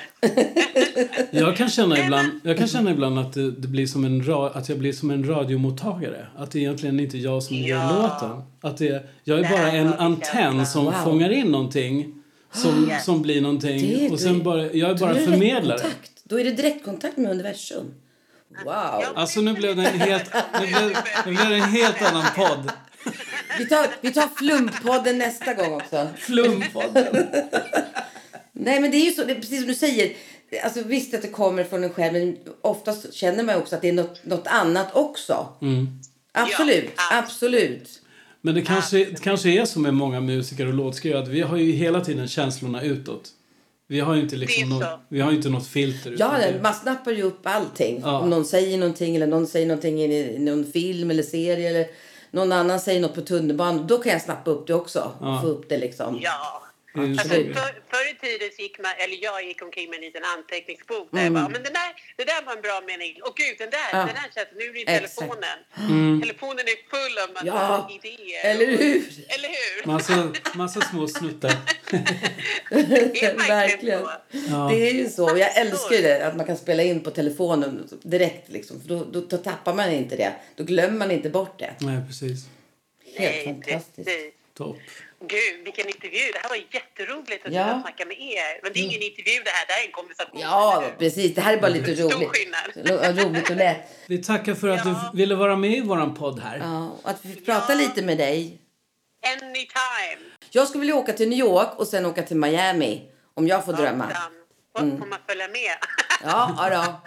Jag 1.31 1.57
kan 1.57 1.69
känna 1.69 1.99
ibland, 2.05 2.29
jag 2.43 2.57
kan 2.57 2.67
känna 2.67 2.91
ibland 2.91 3.19
att, 3.19 3.33
det, 3.33 3.51
det 3.51 3.67
blir 3.67 3.87
som 3.87 4.05
en 4.05 4.23
ra, 4.27 4.49
att 4.49 4.69
jag 4.69 4.77
blir 4.79 4.93
som 4.93 5.11
en 5.11 5.27
radiomottagare. 5.27 6.27
Att 6.37 6.51
det 6.51 6.59
egentligen 6.59 6.99
inte 6.99 7.17
är 7.17 7.19
jag 7.19 7.43
som 7.43 7.55
gör 7.57 7.77
Ja. 7.77 8.01
låten. 8.21 8.41
Att 8.71 8.77
det, 8.77 9.09
jag 9.23 9.39
är 9.39 9.43
Där 9.43 9.49
bara 9.49 9.71
en 9.71 9.93
antenn 9.93 10.65
som 10.65 10.85
Wow. 10.85 10.93
fångar 11.03 11.29
in 11.29 11.47
någonting. 11.51 12.15
Som, 12.53 12.89
Yes. 12.89 13.05
som 13.05 13.21
blir 13.21 13.41
någonting. 13.41 14.11
Och 14.11 14.19
sen 14.19 14.43
bara, 14.43 14.61
jag 14.73 14.89
är 14.89 14.95
bara 14.95 15.13
Då 15.13 15.15
är 15.19 15.19
det 15.19 15.25
förmedlare. 15.31 15.77
direktkontakt. 15.77 16.11
Då 16.23 16.39
är 16.39 16.43
det 16.43 16.51
direktkontakt 16.51 17.17
med 17.17 17.31
universum. 17.31 17.85
Wow. 18.65 19.03
Alltså 19.15 19.41
nu 19.41 19.53
blev 19.53 19.75
det 19.75 19.87
en 19.87 19.99
helt, 19.99 20.33
nu 20.61 20.67
blev, 20.67 20.97
nu 21.25 21.31
blev 21.35 21.49
det 21.49 21.55
en 21.55 21.61
helt 21.71 22.01
annan 22.01 22.25
podd. 22.35 22.71
Vi 23.57 23.65
tar, 23.65 23.87
vi 24.01 24.11
tar 24.13 24.27
Flumpodden 24.35 25.17
nästa 25.17 25.53
gång 25.53 25.73
också. 25.73 26.07
Flumpodden. 26.17 27.05
Nej, 28.53 28.79
men 28.79 28.91
det 28.91 28.97
är 28.97 29.05
ju 29.05 29.11
så, 29.11 29.23
det 29.23 29.31
är 29.31 29.35
precis 29.35 29.59
som 29.59 29.67
du 29.67 29.75
säger. 29.75 30.11
Alltså, 30.63 30.83
visst 30.83 31.13
att 31.13 31.21
det 31.21 31.27
kommer 31.27 31.63
från 31.63 31.83
en 31.83 31.89
själv, 31.89 32.13
men 32.13 32.37
oftast 32.61 33.13
känner 33.13 33.43
man 33.43 33.55
också 33.55 33.75
att 33.75 33.81
det 33.81 33.89
är 33.89 33.93
något, 33.93 34.25
något 34.25 34.47
annat 34.47 34.95
också. 34.95 35.47
Absolut, 36.31 36.89
Ja, 36.97 37.17
absolut. 37.17 38.01
Men 38.41 38.55
det 38.55 38.61
kanske, 38.61 38.97
det 38.97 39.21
kanske 39.23 39.49
är 39.49 39.65
så 39.65 39.79
med 39.79 39.93
många 39.93 40.19
musiker 40.21 40.67
och 40.67 40.73
låtskrivare 40.73 41.23
att 41.23 41.27
vi 41.27 41.41
har 41.41 41.57
ju 41.57 41.71
hela 41.71 42.01
tiden 42.05 42.27
känslorna 42.27 42.81
utåt. 42.83 43.29
Vi 43.87 43.99
har 43.99 44.15
ju 44.15 44.21
inte, 44.21 44.35
liksom 44.35 44.69
något, 44.69 44.99
vi 45.09 45.21
har 45.21 45.31
ju 45.31 45.37
inte 45.37 45.49
något 45.49 45.67
filter. 45.67 46.15
Ja, 46.19 46.35
det- 46.39 46.61
man 46.63 46.73
snappar 46.73 47.11
ju 47.11 47.21
upp 47.23 47.39
allting. 47.43 47.99
Ja. 48.03 48.19
Om 48.19 48.29
någon 48.29 48.45
säger 48.45 48.77
någonting 48.77 49.15
eller 49.15 49.27
någon 49.27 49.47
säger 49.47 49.65
någonting 49.67 50.01
i 50.01 50.35
i 50.35 50.39
någon 50.39 50.71
film 50.71 51.11
eller 51.11 51.23
serie 51.23 51.69
eller 51.69 51.85
någon 52.31 52.51
annan 52.51 52.79
säger 52.79 53.01
något 53.01 53.15
på 53.15 53.21
tunnelbanan. 53.21 53.87
Då 53.87 53.97
kan 53.97 54.11
jag 54.11 54.21
snappa 54.21 54.51
upp 54.51 54.67
det 54.67 54.73
också. 54.73 55.11
Ja. 55.21 55.35
Och 55.35 55.41
få 55.41 55.47
upp 55.47 55.69
det 55.69 55.77
liksom. 55.77 56.19
Ja. 56.21 56.63
Alltså, 57.03 57.27
så. 57.27 57.29
för, 57.57 57.69
förr 57.91 58.07
i 58.13 58.15
tiden 58.25 58.49
så 58.55 58.61
gick 58.61 58.77
man, 58.85 58.91
eller 59.03 59.17
jag 59.27 59.37
gick 59.49 59.61
omkring 59.67 59.87
med 59.89 59.97
en 59.99 60.05
liten 60.09 60.23
anteckningsbok 60.35 61.07
där 61.11 61.19
Mm. 61.19 61.23
jag 61.25 61.33
bara, 61.43 61.49
men 61.55 61.63
den 61.67 61.73
där, 61.81 61.89
det 62.19 62.25
där 62.31 62.41
var 62.45 62.53
en 62.57 62.61
bra 62.67 62.77
mening. 62.89 63.13
Och 63.27 63.33
gud, 63.41 63.55
den 63.63 63.69
där, 63.77 63.89
Ja. 63.91 63.97
den 64.09 64.15
där 64.21 64.29
känns, 64.35 64.49
nu 64.61 64.65
är 64.69 64.73
det 64.73 64.81
Exakt. 64.81 65.15
telefonen. 65.17 65.57
Mm. 65.89 66.21
Telefonen 66.21 66.65
är 66.73 66.77
full 66.93 67.15
av 67.23 67.27
massa 67.35 67.47
Ja, 67.47 67.89
idéer. 67.97 68.41
Eller 68.51 68.65
hur? 68.77 68.97
Eller 69.35 69.49
hur? 69.57 69.87
Massa, 69.93 70.33
massa 70.61 70.81
små 70.81 71.07
snuttar. 71.07 71.53
Det 72.69 73.23
är 73.25 73.47
verkligen. 73.47 74.01
Ja. 74.31 74.67
Det 74.71 74.89
är 74.89 74.93
ju 74.93 75.09
så. 75.09 75.31
Och 75.31 75.39
Jag 75.39 75.57
älskar 75.57 75.95
ju 75.95 76.01
det, 76.01 76.27
att 76.27 76.35
man 76.35 76.45
kan 76.45 76.57
spela 76.57 76.83
in 76.83 76.99
på 77.03 77.11
telefonen 77.11 77.87
direkt. 78.03 78.49
Liksom. 78.49 78.81
För 78.81 78.87
då, 78.89 79.03
då, 79.03 79.21
då 79.21 79.37
tappar 79.37 79.73
man 79.73 79.91
inte 79.91 80.15
det. 80.15 80.33
Då 80.55 80.63
glömmer 80.63 80.97
man 80.97 81.11
inte 81.11 81.29
bort 81.29 81.59
det. 81.59 81.73
Nej, 81.79 81.97
precis. 82.07 82.45
Helt 83.17 83.35
Nej, 83.35 83.45
fantastiskt. 83.45 83.95
precis. 84.07 84.33
Topp. 84.57 84.77
Gud, 85.21 85.63
vilken 85.63 85.87
intervju. 85.87 86.31
Det 86.33 86.39
här 86.43 86.49
var 86.49 86.57
jätteroligt 86.71 87.45
att 87.45 87.53
Ja. 87.53 87.81
snacka 87.81 88.05
med 88.05 88.17
er. 88.21 88.59
Men 88.63 88.73
det 88.73 88.79
är 88.79 88.83
ingen 88.83 89.01
intervju 89.01 89.41
det 89.43 89.49
här, 89.49 89.65
det 89.67 89.73
här 89.73 89.81
är 89.81 89.85
en 89.85 89.91
konversation. 89.91 90.39
Ja, 90.41 90.83
precis. 90.99 91.35
Det 91.35 91.41
här 91.41 91.53
är 91.53 91.61
bara 91.61 91.67
lite 91.71 91.95
Stor 91.95 92.09
roligt. 92.11 92.29
skillnad. 92.29 92.61
Ro- 92.75 93.23
Roligt 93.29 93.49
och 93.49 93.55
lätt. 93.55 93.89
Vi 94.07 94.23
tackar 94.23 94.53
för 94.53 94.67
att 94.69 94.85
Ja. 94.85 95.09
du 95.13 95.17
ville 95.17 95.35
vara 95.35 95.55
med 95.55 95.71
i 95.71 95.81
våran 95.81 96.15
podd 96.15 96.39
här. 96.39 96.57
Ja, 96.57 96.91
och 97.03 97.09
att 97.09 97.25
vi 97.25 97.33
fick 97.35 97.45
prata 97.45 97.73
lite 97.73 98.01
med 98.01 98.17
dig. 98.17 98.61
Anytime. 99.27 100.29
Jag 100.51 100.67
skulle 100.67 100.79
vilja 100.79 100.95
åka 100.95 101.13
till 101.13 101.29
New 101.29 101.39
York 101.39 101.69
och 101.75 101.87
sen 101.87 102.05
åka 102.05 102.23
till 102.23 102.37
Miami. 102.37 103.01
Om 103.33 103.47
jag 103.47 103.65
får 103.65 103.73
drömma. 103.73 104.05
Mm. 104.79 104.97
får 104.99 105.05
man 105.05 105.19
följa 105.27 105.47
med? 105.47 105.71
Ja, 106.23 106.69
ja. 106.71 107.03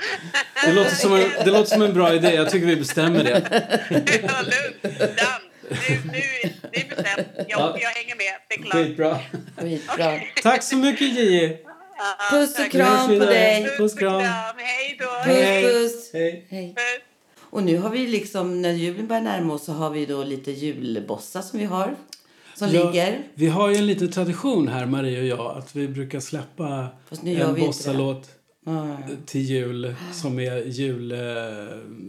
Det 0.65 0.73
låter, 0.73 0.91
som 0.95 1.13
en, 1.15 1.31
det 1.45 1.51
låter 1.51 1.71
som 1.71 1.83
en 1.83 1.95
bra 1.95 2.13
idé. 2.15 2.35
Jag 2.35 2.51
tycker 2.51 2.67
vi 2.67 2.77
bestämmer 2.77 3.25
det. 3.25 3.43
ja, 4.23 4.43
lugnt. 4.43 4.99
Done. 5.73 5.99
Nu, 6.05 6.13
nu, 6.13 6.51
det 6.73 6.81
är 6.81 6.89
bestämt. 6.89 7.29
Jag, 7.49 7.81
jag 7.81 7.91
hänger 7.91 8.17
med. 8.17 8.35
Det 8.49 8.55
är 8.55 8.63
klart. 8.63 8.75
Skitbra. 8.75 9.19
Skitbra. 9.57 10.21
Tack 10.43 10.63
så 10.63 10.77
mycket, 10.77 11.01
Gigi. 11.09 11.59
Ja, 11.99 12.15
Puss 12.31 12.51
och 12.51 12.57
tack. 12.57 12.71
kram 12.73 13.09
på 13.09 13.25
dig. 13.25 13.77
Puss, 13.77 13.95
kram. 13.95 14.23
Hej 14.57 14.99
då. 15.01 15.33
Hej. 15.33 15.63
Puss, 15.65 15.93
puss. 15.93 16.11
Hej. 16.51 16.75
Och 17.41 17.63
nu 17.63 17.79
har 17.79 17.91
vi 17.91 18.07
liksom, 18.07 18.63
när 18.63 18.73
julen 18.73 19.07
börjar 19.07 19.23
närma 19.23 19.55
oss 19.55 19.65
så 19.65 19.73
har 19.73 19.91
vi 19.91 20.07
då 20.07 20.25
lite 20.25 20.51
julbossar 20.51 21.43
som 21.43 21.59
vi 21.59 21.65
har. 21.65 21.95
Som 22.55 22.69
ligger. 22.69 23.19
Vi 23.35 23.49
har 23.49 23.71
ju 23.71 23.77
en 23.77 23.87
liten 23.87 24.13
tradition 24.13 24.69
här, 24.69 24.87
Marie 24.87 25.21
och 25.21 25.27
jag, 25.27 25.59
att 25.59 25.77
vi 25.77 25.89
brukar 25.89 26.21
släppa 26.21 26.89
Fast 27.09 27.23
nu 27.23 27.33
gör 27.33 27.49
en 27.49 27.55
vi 27.55 27.61
bossalåt 28.65 29.27
till 29.27 29.41
jul 29.41 29.95
som 30.13 30.39
är 30.39 30.57
jul, 30.57 31.13
eh, 31.13 31.19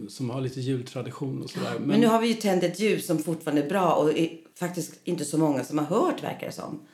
som 0.08 0.30
har 0.30 0.40
lite 0.40 0.60
jultradition 0.60 1.42
och 1.42 1.50
sådär. 1.50 1.78
Men, 1.80 2.00
nu 2.00 2.06
har 2.06 2.20
vi 2.20 2.28
ju 2.28 2.34
tänt 2.34 2.62
ett 2.62 2.80
ljus 2.80 3.06
som 3.06 3.18
fortfarande 3.18 3.62
är 3.62 3.68
bra 3.68 3.92
och 3.92 4.18
är 4.18 4.30
faktiskt 4.58 4.92
inte 5.04 5.24
så 5.24 5.38
många 5.38 5.64
som 5.64 5.78
har 5.78 5.86
hört 5.86 6.22
verkar 6.22 6.46
det 6.46 6.52
som. 6.52 6.86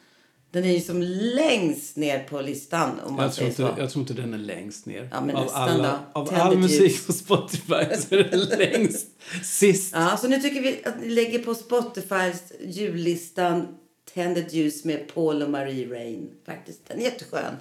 Den 0.53 0.65
är 0.65 0.73
ju 0.73 0.81
som 0.81 1.03
längst 1.37 1.97
ner 1.97 2.25
på 2.25 2.41
listan 2.41 2.91
om 3.07 3.15
man 3.15 3.25
jag, 3.25 3.35
tror 3.35 3.49
inte, 3.49 3.63
så. 3.63 3.75
jag 3.79 3.91
tror 3.91 4.03
inte 4.03 4.15
den 4.15 4.35
är 4.35 4.39
längst 4.39 4.87
ner. 4.87 5.09
Ja, 5.13 5.21
men 5.21 5.37
av 5.37 5.49
alla, 5.53 6.01
då. 6.15 6.21
av 6.21 6.27
Tänd 6.27 6.41
all 6.41 6.59
musik 6.59 6.81
ljus. 6.81 7.07
på 7.07 7.13
Spotify 7.13 7.97
så 7.99 8.15
är 8.15 8.31
den 8.31 8.41
längst 8.59 9.07
sist. 9.43 9.93
Ja, 9.95 10.17
så 10.17 10.29
nu 10.29 10.41
tycker 10.41 10.61
vi 10.63 10.85
att 10.85 11.01
ni 11.01 11.09
lägger 11.09 11.39
på 11.39 11.55
Spotifys 11.55 12.53
jullistan 12.65 13.67
Tänd 14.15 14.39
ett 14.39 14.53
ljus 14.53 14.85
med 14.85 15.15
Paul 15.15 15.43
och 15.43 15.51
Marie 15.51 15.91
Rain. 15.91 16.31
Faktiskt, 16.47 16.89
den 16.89 16.99
är 16.99 17.03
jätteskön. 17.03 17.55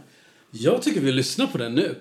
Jag 0.52 0.82
tycker 0.82 1.02
vi 1.02 1.12
lyssnar 1.12 1.48
på 1.48 1.58
den 1.58 1.76
nu. 1.76 1.96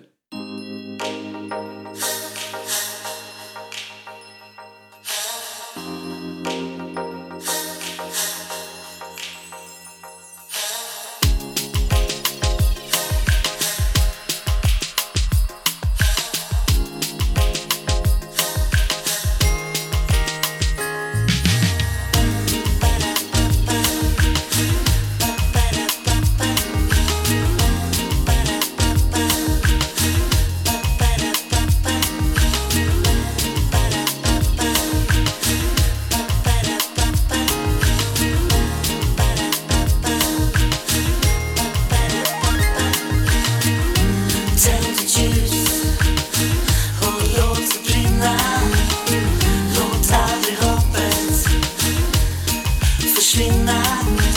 Försvinna 53.19 53.83
Det 54.17 54.28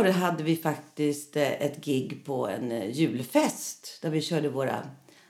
året 0.00 0.14
hade 0.14 0.42
vi 0.42 0.56
faktiskt 0.56 1.36
eh, 1.36 1.62
ett 1.62 1.84
gig 1.84 2.22
på 2.26 2.48
en 2.48 2.72
eh, 2.72 2.90
julfest 2.90 3.98
där 4.02 4.10
vi 4.10 4.22
körde 4.22 4.48
våra 4.48 4.88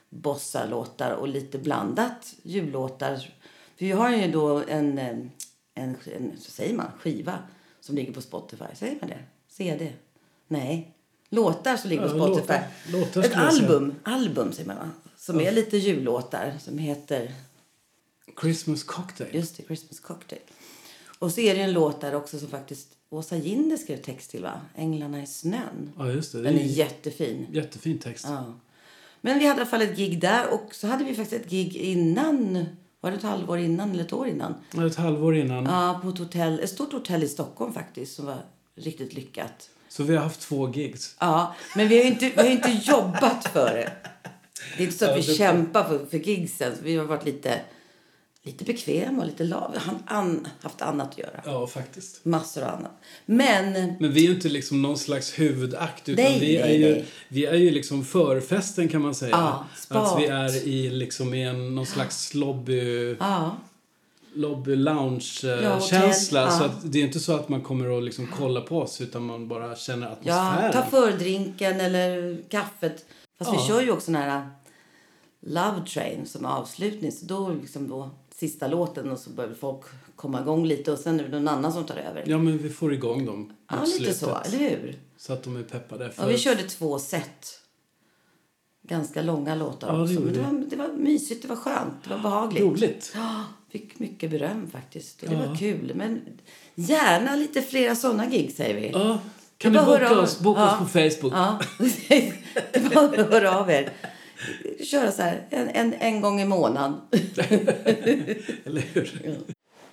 bossa-låtar 0.09 1.11
och 1.11 1.27
lite 1.27 1.57
blandat 1.57 2.33
jullåtar. 2.43 3.17
För 3.77 3.85
vi 3.85 3.91
har 3.91 4.09
ju 4.15 4.31
då 4.31 4.63
en, 4.67 4.97
eh, 4.97 5.07
en, 5.73 5.95
en 6.05 6.31
så 6.39 6.51
säger 6.51 6.75
man, 6.75 6.87
skiva 6.99 7.39
som 7.79 7.95
ligger 7.95 8.13
på 8.13 8.21
Spotify. 8.21 8.65
Säger 8.73 8.97
man 9.01 9.09
det? 9.09 9.19
CD? 9.49 9.93
Nej. 10.47 10.95
Låtar 11.29 11.77
som 11.77 11.89
ligger 11.89 12.09
på 12.09 12.17
Ja, 12.17 12.25
Spotify. 12.25 12.41
låtar. 12.41 12.63
Låtar 12.91 13.23
Ett 13.23 13.35
album, 13.35 13.95
album 14.03 14.51
säger 14.53 14.67
man 14.67 14.77
va? 14.77 14.89
Som 15.17 15.39
är 15.41 15.51
lite 15.51 15.77
jullåtar 15.77 16.53
som 16.59 16.77
heter 16.77 17.33
Christmas 18.41 18.83
cocktail. 18.83 19.35
Just 19.35 19.57
det, 19.57 19.63
Christmas 19.63 19.99
Cocktail. 19.99 20.41
Och 21.19 21.31
så 21.31 21.41
är 21.41 21.55
det 21.55 21.61
en 21.61 21.73
låt 21.73 22.01
där 22.01 22.15
också 22.15 22.39
som 22.39 22.47
faktiskt 22.47 22.87
Åsa 23.13 23.37
Ginder 23.37 23.77
skrev 23.77 23.97
text 24.01 24.31
till 24.31 24.41
va? 24.41 24.61
Änglarna 24.75 25.21
i 25.23 25.25
snön. 25.25 25.91
Ja, 25.97 26.11
just 26.11 26.31
det. 26.31 26.37
det 26.41 26.43
Den 26.49 26.59
är 26.59 26.63
jättefin. 26.63 27.47
jättefin 27.51 27.97
text. 27.99 28.25
Ja. 28.29 28.53
Men 29.21 29.39
vi 29.39 29.45
hade 29.47 29.57
i 29.59 29.61
alla 29.61 29.69
fall 29.69 29.81
ett 29.81 29.97
gig 29.97 30.21
där 30.21 30.53
och 30.53 30.75
så 30.75 30.87
hade 30.87 31.03
vi 31.03 31.15
faktiskt 31.15 31.41
ett 31.45 31.49
gig 31.51 31.75
innan. 31.75 32.65
Var 33.01 33.11
det 33.11 33.17
ett 33.17 33.23
halvår 33.23 33.57
innan 33.59 33.91
eller 33.91 34.03
ett 34.03 34.13
år 34.13 34.27
innan? 34.27 34.53
Ett 34.87 34.95
halvår 34.95 35.35
innan. 35.37 35.65
Ja, 35.65 35.99
på 36.03 36.09
ett 36.09 36.17
hotell, 36.17 36.59
ett 36.59 36.69
stort 36.69 36.91
hotell 36.93 37.23
i 37.23 37.27
Stockholm 37.27 37.73
faktiskt 37.73 38.15
som 38.15 38.25
var 38.25 38.37
riktigt 38.75 39.13
lyckat. 39.13 39.69
Så 39.89 40.03
vi 40.03 40.15
har 40.15 40.23
haft 40.23 40.41
två 40.41 40.69
gigs. 40.71 41.15
Ja, 41.19 41.55
men 41.75 41.87
vi 41.87 41.97
har 41.97 42.05
inte, 42.05 42.29
vi 42.29 42.41
har 42.41 42.49
inte 42.49 42.79
jobbat 42.83 43.47
för 43.47 43.73
det. 43.73 43.91
Det 44.77 44.83
är 44.83 44.87
inte 44.87 44.97
så 44.97 45.05
att 45.05 45.11
Ja, 45.11 45.15
vi 45.15 45.21
det- 45.21 45.33
kämpar 45.33 45.83
för, 45.83 46.05
för 46.05 46.17
gigsen. 46.17 46.73
Vi 46.83 46.95
har 46.95 47.05
varit 47.05 47.25
lite, 47.25 47.61
lite 48.43 48.63
bekväma 48.63 49.21
och 49.21 49.27
lite 49.27 49.43
lav. 49.43 49.75
Han, 49.77 50.03
an, 50.05 50.47
haft 50.61 50.81
annat 50.81 51.09
att 51.09 51.17
göra. 51.17 51.41
Ja, 51.45 51.67
faktiskt. 51.67 52.25
Massor 52.25 52.61
av 52.63 52.69
annat. 52.75 52.91
Men 53.25 53.93
Men 53.99 54.11
vi 54.13 54.23
är 54.23 54.27
ju 54.29 54.35
inte 54.35 54.49
liksom 54.49 54.81
någon 54.81 54.97
slags 54.97 55.39
huvudakt 55.39 56.09
utan 56.09 56.25
Nej, 56.25 56.39
vi, 56.39 56.57
är 56.57 56.65
nej, 56.65 56.81
ju, 56.81 56.91
nej. 56.91 57.05
vi 57.27 57.45
är 57.45 57.55
ju 57.55 57.71
liksom 57.71 58.05
förfesten 58.05 58.87
kan 58.89 59.01
man 59.01 59.15
säga. 59.15 59.31
Ja, 59.89 59.99
att 60.01 60.19
vi 60.19 60.25
är 60.25 60.67
i 60.67 60.89
liksom 60.89 61.33
i 61.33 61.43
en, 61.43 61.75
någon 61.75 61.85
slags 61.85 62.33
lobby, 62.33 63.15
ja, 63.19 63.57
lobby 64.33 64.75
lounge 64.75 65.39
eh, 65.43 65.49
Ja, 65.49 65.79
ja. 65.91 66.13
Så 66.13 66.63
att 66.63 66.91
det 66.91 66.99
är 66.99 67.03
inte 67.03 67.19
så 67.19 67.35
att 67.35 67.49
man 67.49 67.61
kommer 67.61 67.97
att 67.97 68.03
liksom 68.03 68.27
kolla 68.37 68.61
på 68.61 68.79
oss 68.81 69.01
utan 69.01 69.25
man 69.25 69.47
bara 69.47 69.75
känner 69.75 70.07
ja, 70.07 70.13
atmosfären. 70.13 70.71
ta 70.71 70.85
fördrinken 70.85 71.81
eller 71.81 72.37
kaffet. 72.49 73.05
Fast 73.39 73.53
vi 73.53 73.57
Ja. 73.57 73.67
kör 73.67 73.81
ju 73.81 73.91
också 73.91 74.11
den 74.11 74.21
här 74.21 74.49
Love 75.45 75.85
Train 75.93 76.25
som 76.25 76.45
avslutning. 76.45 77.11
Så 77.11 77.25
då 77.25 77.49
liksom 77.61 77.87
då 77.87 78.09
sista 78.41 78.67
låten 78.67 79.11
och 79.11 79.19
så 79.19 79.29
börjar 79.29 79.53
folk 79.53 79.81
komma 80.15 80.41
igång 80.41 80.65
lite 80.65 80.91
och 80.91 80.99
sen 80.99 81.19
är 81.19 81.23
det 81.23 81.29
någon 81.29 81.47
annan 81.47 81.73
som 81.73 81.83
tar 81.85 81.95
över. 81.95 82.23
Ja, 82.27 82.37
men 82.37 82.57
vi 82.57 82.69
får 82.69 82.93
igång 82.93 83.25
dem 83.25 83.53
Ja, 83.71 83.75
lite 83.83 83.91
slutet. 83.97 84.17
så, 84.17 84.37
eller 84.45 84.57
hur? 84.57 84.95
Så 85.17 85.33
att 85.33 85.43
de 85.43 85.55
är 85.57 85.63
peppade. 85.63 86.09
För... 86.11 86.23
Ja, 86.23 86.29
vi 86.29 86.37
körde 86.37 86.63
två 86.63 86.99
set. 86.99 87.59
Ganska 88.87 89.21
långa 89.21 89.55
låtar 89.55 89.87
Ja, 89.87 89.93
det 89.95 90.01
också. 90.01 90.13
gjorde 90.13 90.41
Men 90.41 90.69
det 90.69 90.75
var, 90.75 90.85
det 90.87 90.91
var 90.93 90.97
mysigt, 90.97 91.41
det 91.41 91.47
var 91.47 91.55
skönt, 91.55 91.93
det 92.03 92.09
var 92.09 92.17
behagligt. 92.17 92.63
Roligt. 92.63 93.11
Ja, 93.15 93.43
fick 93.71 93.99
mycket 93.99 94.31
beröm 94.31 94.69
faktiskt. 94.71 95.23
Och 95.23 95.29
det 95.29 95.35
Ja. 95.35 95.47
var 95.49 95.55
kul. 95.55 95.91
Men 95.95 96.21
gärna 96.75 97.35
lite 97.35 97.61
flera 97.61 97.95
sådana 97.95 98.25
gig 98.25 98.51
säger 98.55 98.81
vi. 98.81 98.89
Ja, 98.93 99.19
kan 99.57 99.73
Det 99.73 99.79
att 99.81 99.87
boka 99.87 100.19
oss, 100.19 100.39
boka 100.39 100.63
oss 100.65 100.79
på 100.79 100.85
Facebook? 100.85 101.33
Ja, 101.33 101.59
det 102.73 102.95
att 102.95 103.31
höra 103.31 103.59
av 103.59 103.69
er. 103.69 103.93
Köra 104.85 105.11
så 105.11 105.21
här 105.21 105.47
en, 105.49 105.69
en, 105.69 105.93
en 105.93 106.21
gång 106.21 106.41
i 106.41 106.45
månaden. 106.45 107.01
Eller 108.65 108.81
hur? 108.93 109.21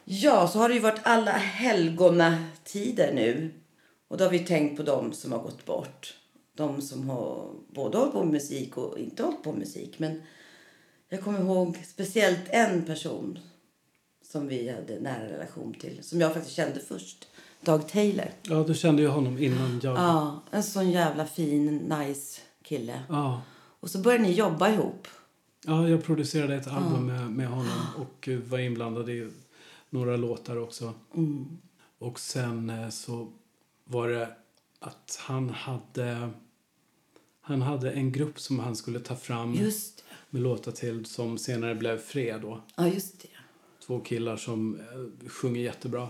Ja, 0.05 0.49
så 0.49 0.59
har 0.59 0.69
det 0.69 0.75
ju 0.75 0.81
varit 0.81 1.01
alla 1.03 1.31
helgonatider 1.31 3.13
nu. 3.15 3.51
Och 4.09 4.17
då 4.17 4.25
har 4.25 4.31
vi 4.31 4.39
tänkt 4.39 4.77
på 4.77 4.83
dem 4.83 5.13
som 5.13 5.33
har 5.33 5.39
gått 5.39 5.65
bort. 5.65 6.15
De 6.57 6.83
som 6.83 7.11
har 7.11 7.51
både 7.69 7.99
hållit 7.99 8.13
på 8.13 8.25
med 8.25 8.33
musik 8.33 8.77
och 8.77 8.99
inte 8.99 9.23
hållit 9.23 9.43
på 9.43 9.51
med 9.51 9.59
musik. 9.59 9.99
Men 9.99 10.23
jag 11.09 11.23
kommer 11.23 11.41
ihåg 11.41 11.77
speciellt 11.87 12.49
en 12.49 12.85
person 12.85 13.39
som 14.33 14.49
vi 14.49 14.69
hade 14.69 15.01
nära 15.01 15.29
relation 15.29 15.75
till. 15.75 15.99
Som 16.03 16.21
jag 16.21 16.35
faktiskt 16.35 16.57
kände 16.57 16.81
först. 16.81 17.29
Dag 17.61 17.89
Taylor. 17.89 18.31
Ja, 18.43 18.65
du 18.67 18.75
kände 18.75 19.03
ju 19.03 19.09
honom 19.09 19.39
innan 19.39 19.81
jag... 19.83 19.99
Ja, 19.99 20.43
en 20.51 20.63
sån 20.63 20.91
jävla 20.91 21.27
fin, 21.27 21.77
nice 21.77 22.41
kille. 22.63 23.03
Ja. 23.09 23.43
Och 23.81 23.91
så 23.91 23.99
började 23.99 24.23
ni 24.23 24.33
jobba 24.33 24.69
ihop. 24.69 25.09
Ja, 25.67 25.89
jag 25.89 26.05
producerade 26.05 26.55
ett 26.55 26.67
album 26.67 27.07
med, 27.07 27.31
med 27.31 27.49
honom 27.49 27.87
och 27.97 28.29
eh, 28.29 28.39
var 28.39 28.59
inblandad 28.59 29.11
i 29.11 29.31
några 29.91 30.17
låtar 30.17 30.57
också. 30.57 30.95
Mm. 31.15 31.59
Och 31.99 32.21
sen 32.21 32.71
eh, 32.71 32.89
så 32.89 33.33
var 33.85 34.09
det 34.09 34.29
att 34.79 35.19
han 35.21 35.51
hade... 35.51 36.31
Han 37.41 37.63
hade 37.63 37.91
en 37.91 38.13
grupp 38.13 38.41
som 38.41 38.59
han 38.59 38.77
skulle 38.77 39.01
ta 39.01 39.17
fram 39.17 39.59
med 40.31 40.43
låtar 40.43 40.73
till 40.73 41.05
som 41.05 41.39
senare 41.39 41.75
blev 41.75 41.99
Fred 41.99 42.41
då. 42.41 42.61
Ja, 42.77 42.89
just 42.89 43.23
det. 43.23 43.29
Två 43.87 44.01
killar 44.01 44.37
som 44.37 44.81
eh, 44.81 45.29
sjunger 45.29 45.61
jättebra. 45.61 46.09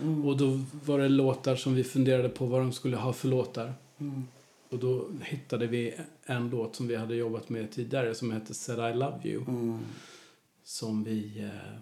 Mm. 0.00 0.24
Och 0.24 0.36
då 0.36 0.60
var 0.84 0.98
det 0.98 1.08
låtar 1.08 1.56
som 1.56 1.74
vi 1.74 1.84
funderade 1.84 2.28
på 2.28 2.46
vad 2.46 2.60
de 2.60 2.72
skulle 2.72 2.96
ha 2.96 3.12
för 3.12 3.28
låtar. 3.28 3.74
Mm. 3.98 4.24
Och 4.68 4.78
då 4.78 5.08
hittade 5.22 5.66
vi 5.66 5.94
en 6.24 6.50
låt 6.50 6.76
som 6.76 6.88
vi 6.88 6.96
hade 6.96 7.14
jobbat 7.14 7.48
med 7.48 7.70
tidigare 7.70 8.14
som 8.14 8.30
hette 8.30 8.54
Said 8.54 8.94
I 8.94 8.98
Love 8.98 9.28
You. 9.28 9.44
Som 10.64 11.04
vi, 11.04 11.40
eh, 11.42 11.80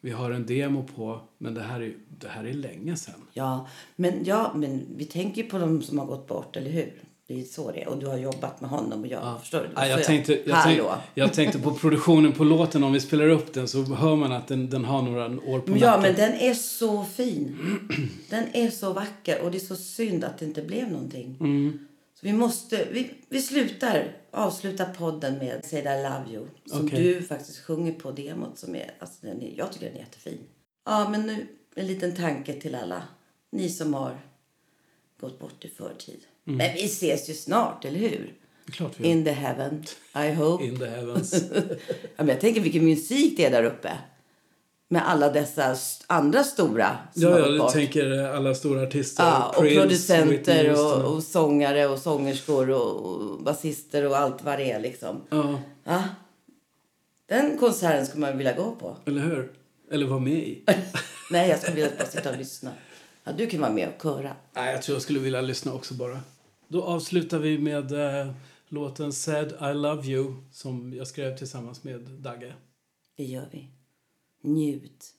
vi 0.00 0.10
har 0.10 0.30
en 0.30 0.46
demo 0.46 0.86
på, 0.96 1.20
men 1.38 1.54
det 1.54 1.62
här 1.62 1.80
är, 1.80 1.94
det 2.18 2.28
här 2.28 2.44
är 2.44 2.52
länge 2.52 2.96
sedan. 2.96 3.20
Ja, 3.32 3.68
men, 3.96 4.24
ja, 4.24 4.52
men 4.54 4.86
vi 4.96 5.04
tänker 5.04 5.42
på 5.42 5.58
de 5.58 5.82
som 5.82 5.98
har 5.98 6.06
gått 6.06 6.26
bort, 6.26 6.56
eller 6.56 6.70
hur? 6.70 7.04
Det 7.26 7.40
är 7.40 7.44
så 7.44 7.72
det 7.72 7.82
är. 7.82 7.88
Och 7.88 7.98
du 7.98 8.06
har 8.06 8.16
jobbat 8.18 8.60
med 8.60 8.70
honom 8.70 9.00
och 9.00 9.06
jag, 9.06 9.40
förstår 9.40 9.60
du? 9.60 9.68
Ja, 9.76 9.86
jag, 9.86 10.00
Så 10.00 10.06
tänkte, 10.06 10.40
jag, 10.46 10.62
tänkte, 10.64 10.94
jag 11.14 11.32
tänkte 11.32 11.58
på 11.58 11.74
produktionen 11.74 12.32
på 12.32 12.44
låten. 12.44 12.84
Om 12.84 12.92
vi 12.92 13.00
spelar 13.00 13.28
upp 13.28 13.52
den 13.52 13.68
så 13.68 13.82
hör 13.82 14.16
man 14.16 14.32
att 14.32 14.48
den, 14.48 14.70
den 14.70 14.84
har 14.84 15.02
några 15.02 15.24
år 15.26 15.60
på 15.60 15.70
Men 15.70 15.78
Ja, 15.80 15.86
nacken. 15.96 16.02
men 16.02 16.14
den 16.14 16.32
är 16.40 16.54
så 16.54 17.04
fin. 17.04 17.56
Den 18.30 18.44
är 18.52 18.70
så 18.70 18.92
vacker 18.92 19.42
och 19.42 19.50
det 19.50 19.58
är 19.58 19.66
så 19.66 19.76
synd 19.76 20.24
att 20.24 20.38
det 20.38 20.44
inte 20.44 20.62
blev 20.62 20.92
någonting. 20.92 21.36
Mm. 21.40 21.86
Så 22.14 22.26
vi 22.26 22.32
måste, 22.32 22.88
vi, 22.92 23.10
vi 23.28 23.42
slutar, 23.42 24.16
avslutar 24.30 24.94
podden 24.98 25.38
med 25.38 25.64
Say 25.64 25.80
I 25.80 25.82
Love 25.84 26.24
You. 26.32 26.46
Som 26.66 26.86
Okej. 26.86 27.02
du 27.02 27.22
faktiskt 27.22 27.58
sjunger 27.64 27.92
på 27.92 28.10
demot 28.10 28.58
som 28.58 28.74
är, 28.74 28.90
alltså 28.98 29.26
den 29.26 29.42
är, 29.42 29.52
jag 29.56 29.72
tycker 29.72 29.86
den 29.86 29.94
är 29.94 30.00
jättefin. 30.00 30.38
Ja, 30.86 31.08
men 31.08 31.26
nu 31.26 31.46
en 31.74 31.86
liten 31.86 32.14
tanke 32.14 32.52
till 32.52 32.74
alla. 32.74 33.02
Ni 33.52 33.68
som 33.68 33.94
har 33.94 34.18
gått 35.20 35.38
bort 35.38 35.64
i 35.64 35.68
förtid. 35.68 36.20
Mm. 36.46 36.56
Men 36.58 36.74
vi 36.74 36.84
ses 36.84 37.28
ju 37.30 37.34
snart, 37.34 37.84
eller 37.84 37.98
hur? 37.98 38.34
Klart 38.72 38.92
vi 38.96 39.08
In 39.08 39.24
the 39.24 39.30
heaven, 39.32 39.84
I 40.16 40.30
hope. 40.34 40.64
In 40.64 40.78
the 40.78 40.86
heavens. 40.86 41.44
Ja, 42.16 42.24
men 42.24 42.28
jag 42.28 42.40
tänker 42.40 42.60
vilken 42.60 42.84
musik 42.84 43.36
det 43.36 43.44
är 43.44 43.50
där 43.50 43.64
uppe. 43.64 43.92
Med 44.88 45.08
alla 45.08 45.30
dessa 45.32 45.72
st- 45.72 46.04
andra 46.06 46.44
stora 46.44 46.96
som 47.12 47.22
ja, 47.22 47.30
har 47.30 47.50
gått 47.50 47.58
bort. 47.58 47.72
tänker 47.72 48.10
alla 48.34 48.54
stora 48.54 48.82
artister. 48.82 49.24
Ja, 49.24 49.48
och 49.56 49.62
Prince, 49.62 49.80
producenter 49.80 50.72
och, 50.72 51.14
och 51.14 51.22
sångare 51.22 51.86
och 51.86 51.98
sångerskor 51.98 52.70
och, 52.70 52.96
och 53.06 53.42
basister 53.42 54.06
och 54.06 54.16
allt 54.18 54.42
vad 54.44 54.58
det 54.58 54.70
är 54.72 54.80
liksom. 54.80 55.20
Ja, 55.30 55.60
Ja. 55.84 56.02
Den 57.26 57.58
konserten 57.58 58.06
skulle 58.06 58.20
man 58.26 58.38
vilja 58.38 58.52
gå 58.52 58.70
på. 58.80 58.96
eller 59.06 59.20
hur? 59.22 59.52
Eller 59.92 60.06
vara 60.06 60.18
med 60.20 60.32
i. 60.32 60.62
Nej, 61.30 61.48
jag 61.50 61.60
skulle 61.60 61.74
vilja 61.74 61.90
bara 61.98 62.08
sitta 62.08 62.30
och 62.30 62.36
lyssna. 62.38 62.70
Ja, 63.24 63.32
du 63.32 63.46
kan 63.46 63.60
vara 63.60 63.72
med 63.72 63.88
och 63.96 64.02
köra. 64.02 64.36
Nej, 64.52 64.72
jag 64.72 64.82
tror 64.82 64.94
jag 64.94 65.02
skulle 65.02 65.18
vilja 65.18 65.40
lyssna 65.40 65.72
också 65.74 65.94
bara. 65.94 66.20
Då 66.72 66.82
avslutar 66.82 67.38
vi 67.38 67.58
med 67.58 67.92
eh, 67.92 68.32
låten 68.68 69.12
Said 69.12 69.52
I 69.52 69.74
Love 69.74 70.08
You 70.08 70.34
som 70.52 70.92
jag 70.92 71.06
skrev 71.06 71.36
tillsammans 71.36 71.84
med 71.84 72.00
Dagge. 72.00 72.54
Det 73.16 73.24
gör 73.24 73.48
vi. 73.52 73.68
Njut. 74.42 75.14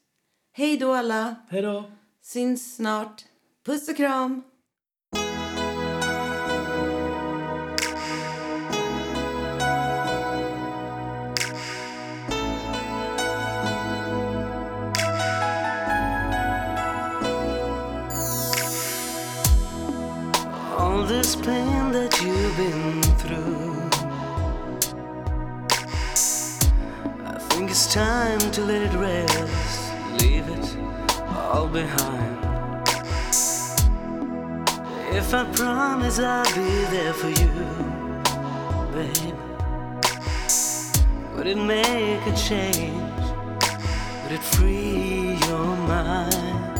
Hej 0.52 0.78
då 0.78 0.94
alla. 0.94 1.36
Hej 1.50 1.62
då! 1.62 1.84
Syns 2.22 2.76
snart. 2.76 3.26
Puss 3.66 3.90
och 3.90 3.98
kram. 3.98 4.44
Time 27.94 28.40
to 28.40 28.62
let 28.66 28.82
it 28.82 28.94
rest. 28.98 29.94
Leave 30.20 30.50
it 30.50 30.78
all 31.30 31.68
behind. 31.68 32.40
If 35.16 35.32
I 35.32 35.44
promise 35.54 36.18
I'll 36.18 36.44
be 36.56 36.86
there 36.90 37.14
for 37.14 37.30
you, 37.30 37.54
babe, 38.94 39.38
would 41.36 41.46
it 41.46 41.58
make 41.58 42.26
a 42.26 42.36
change? 42.36 43.24
Would 44.24 44.32
it 44.32 44.44
free 44.56 45.38
your 45.48 45.76
mind? 45.86 46.74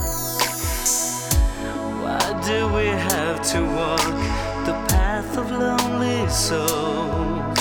Why 2.02 2.42
do 2.44 2.68
we 2.74 2.88
have 2.88 3.40
to 3.52 3.60
walk 3.78 4.08
the 4.66 4.74
path 4.90 5.38
of 5.38 5.52
lonely 5.52 6.28
souls? 6.28 7.53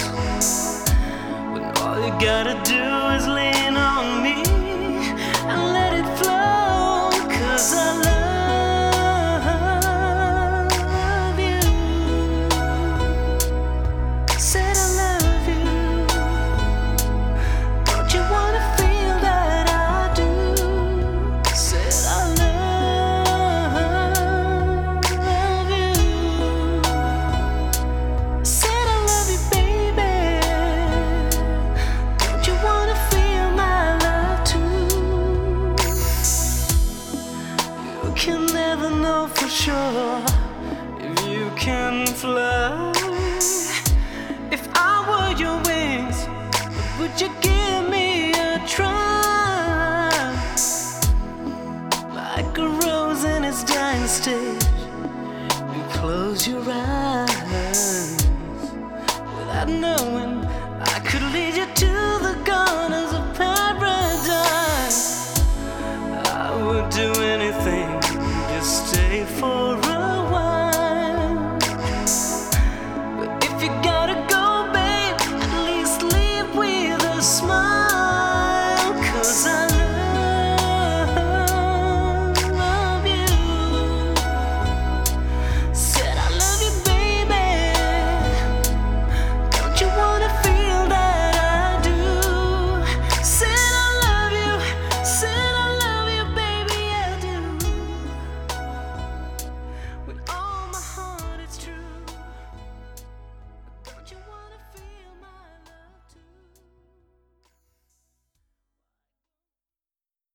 You 2.02 2.10
gotta 2.18 2.54
do 2.64 2.82
is 3.14 3.28
lean 3.28 3.76
on 3.76 4.24
me 4.24 4.61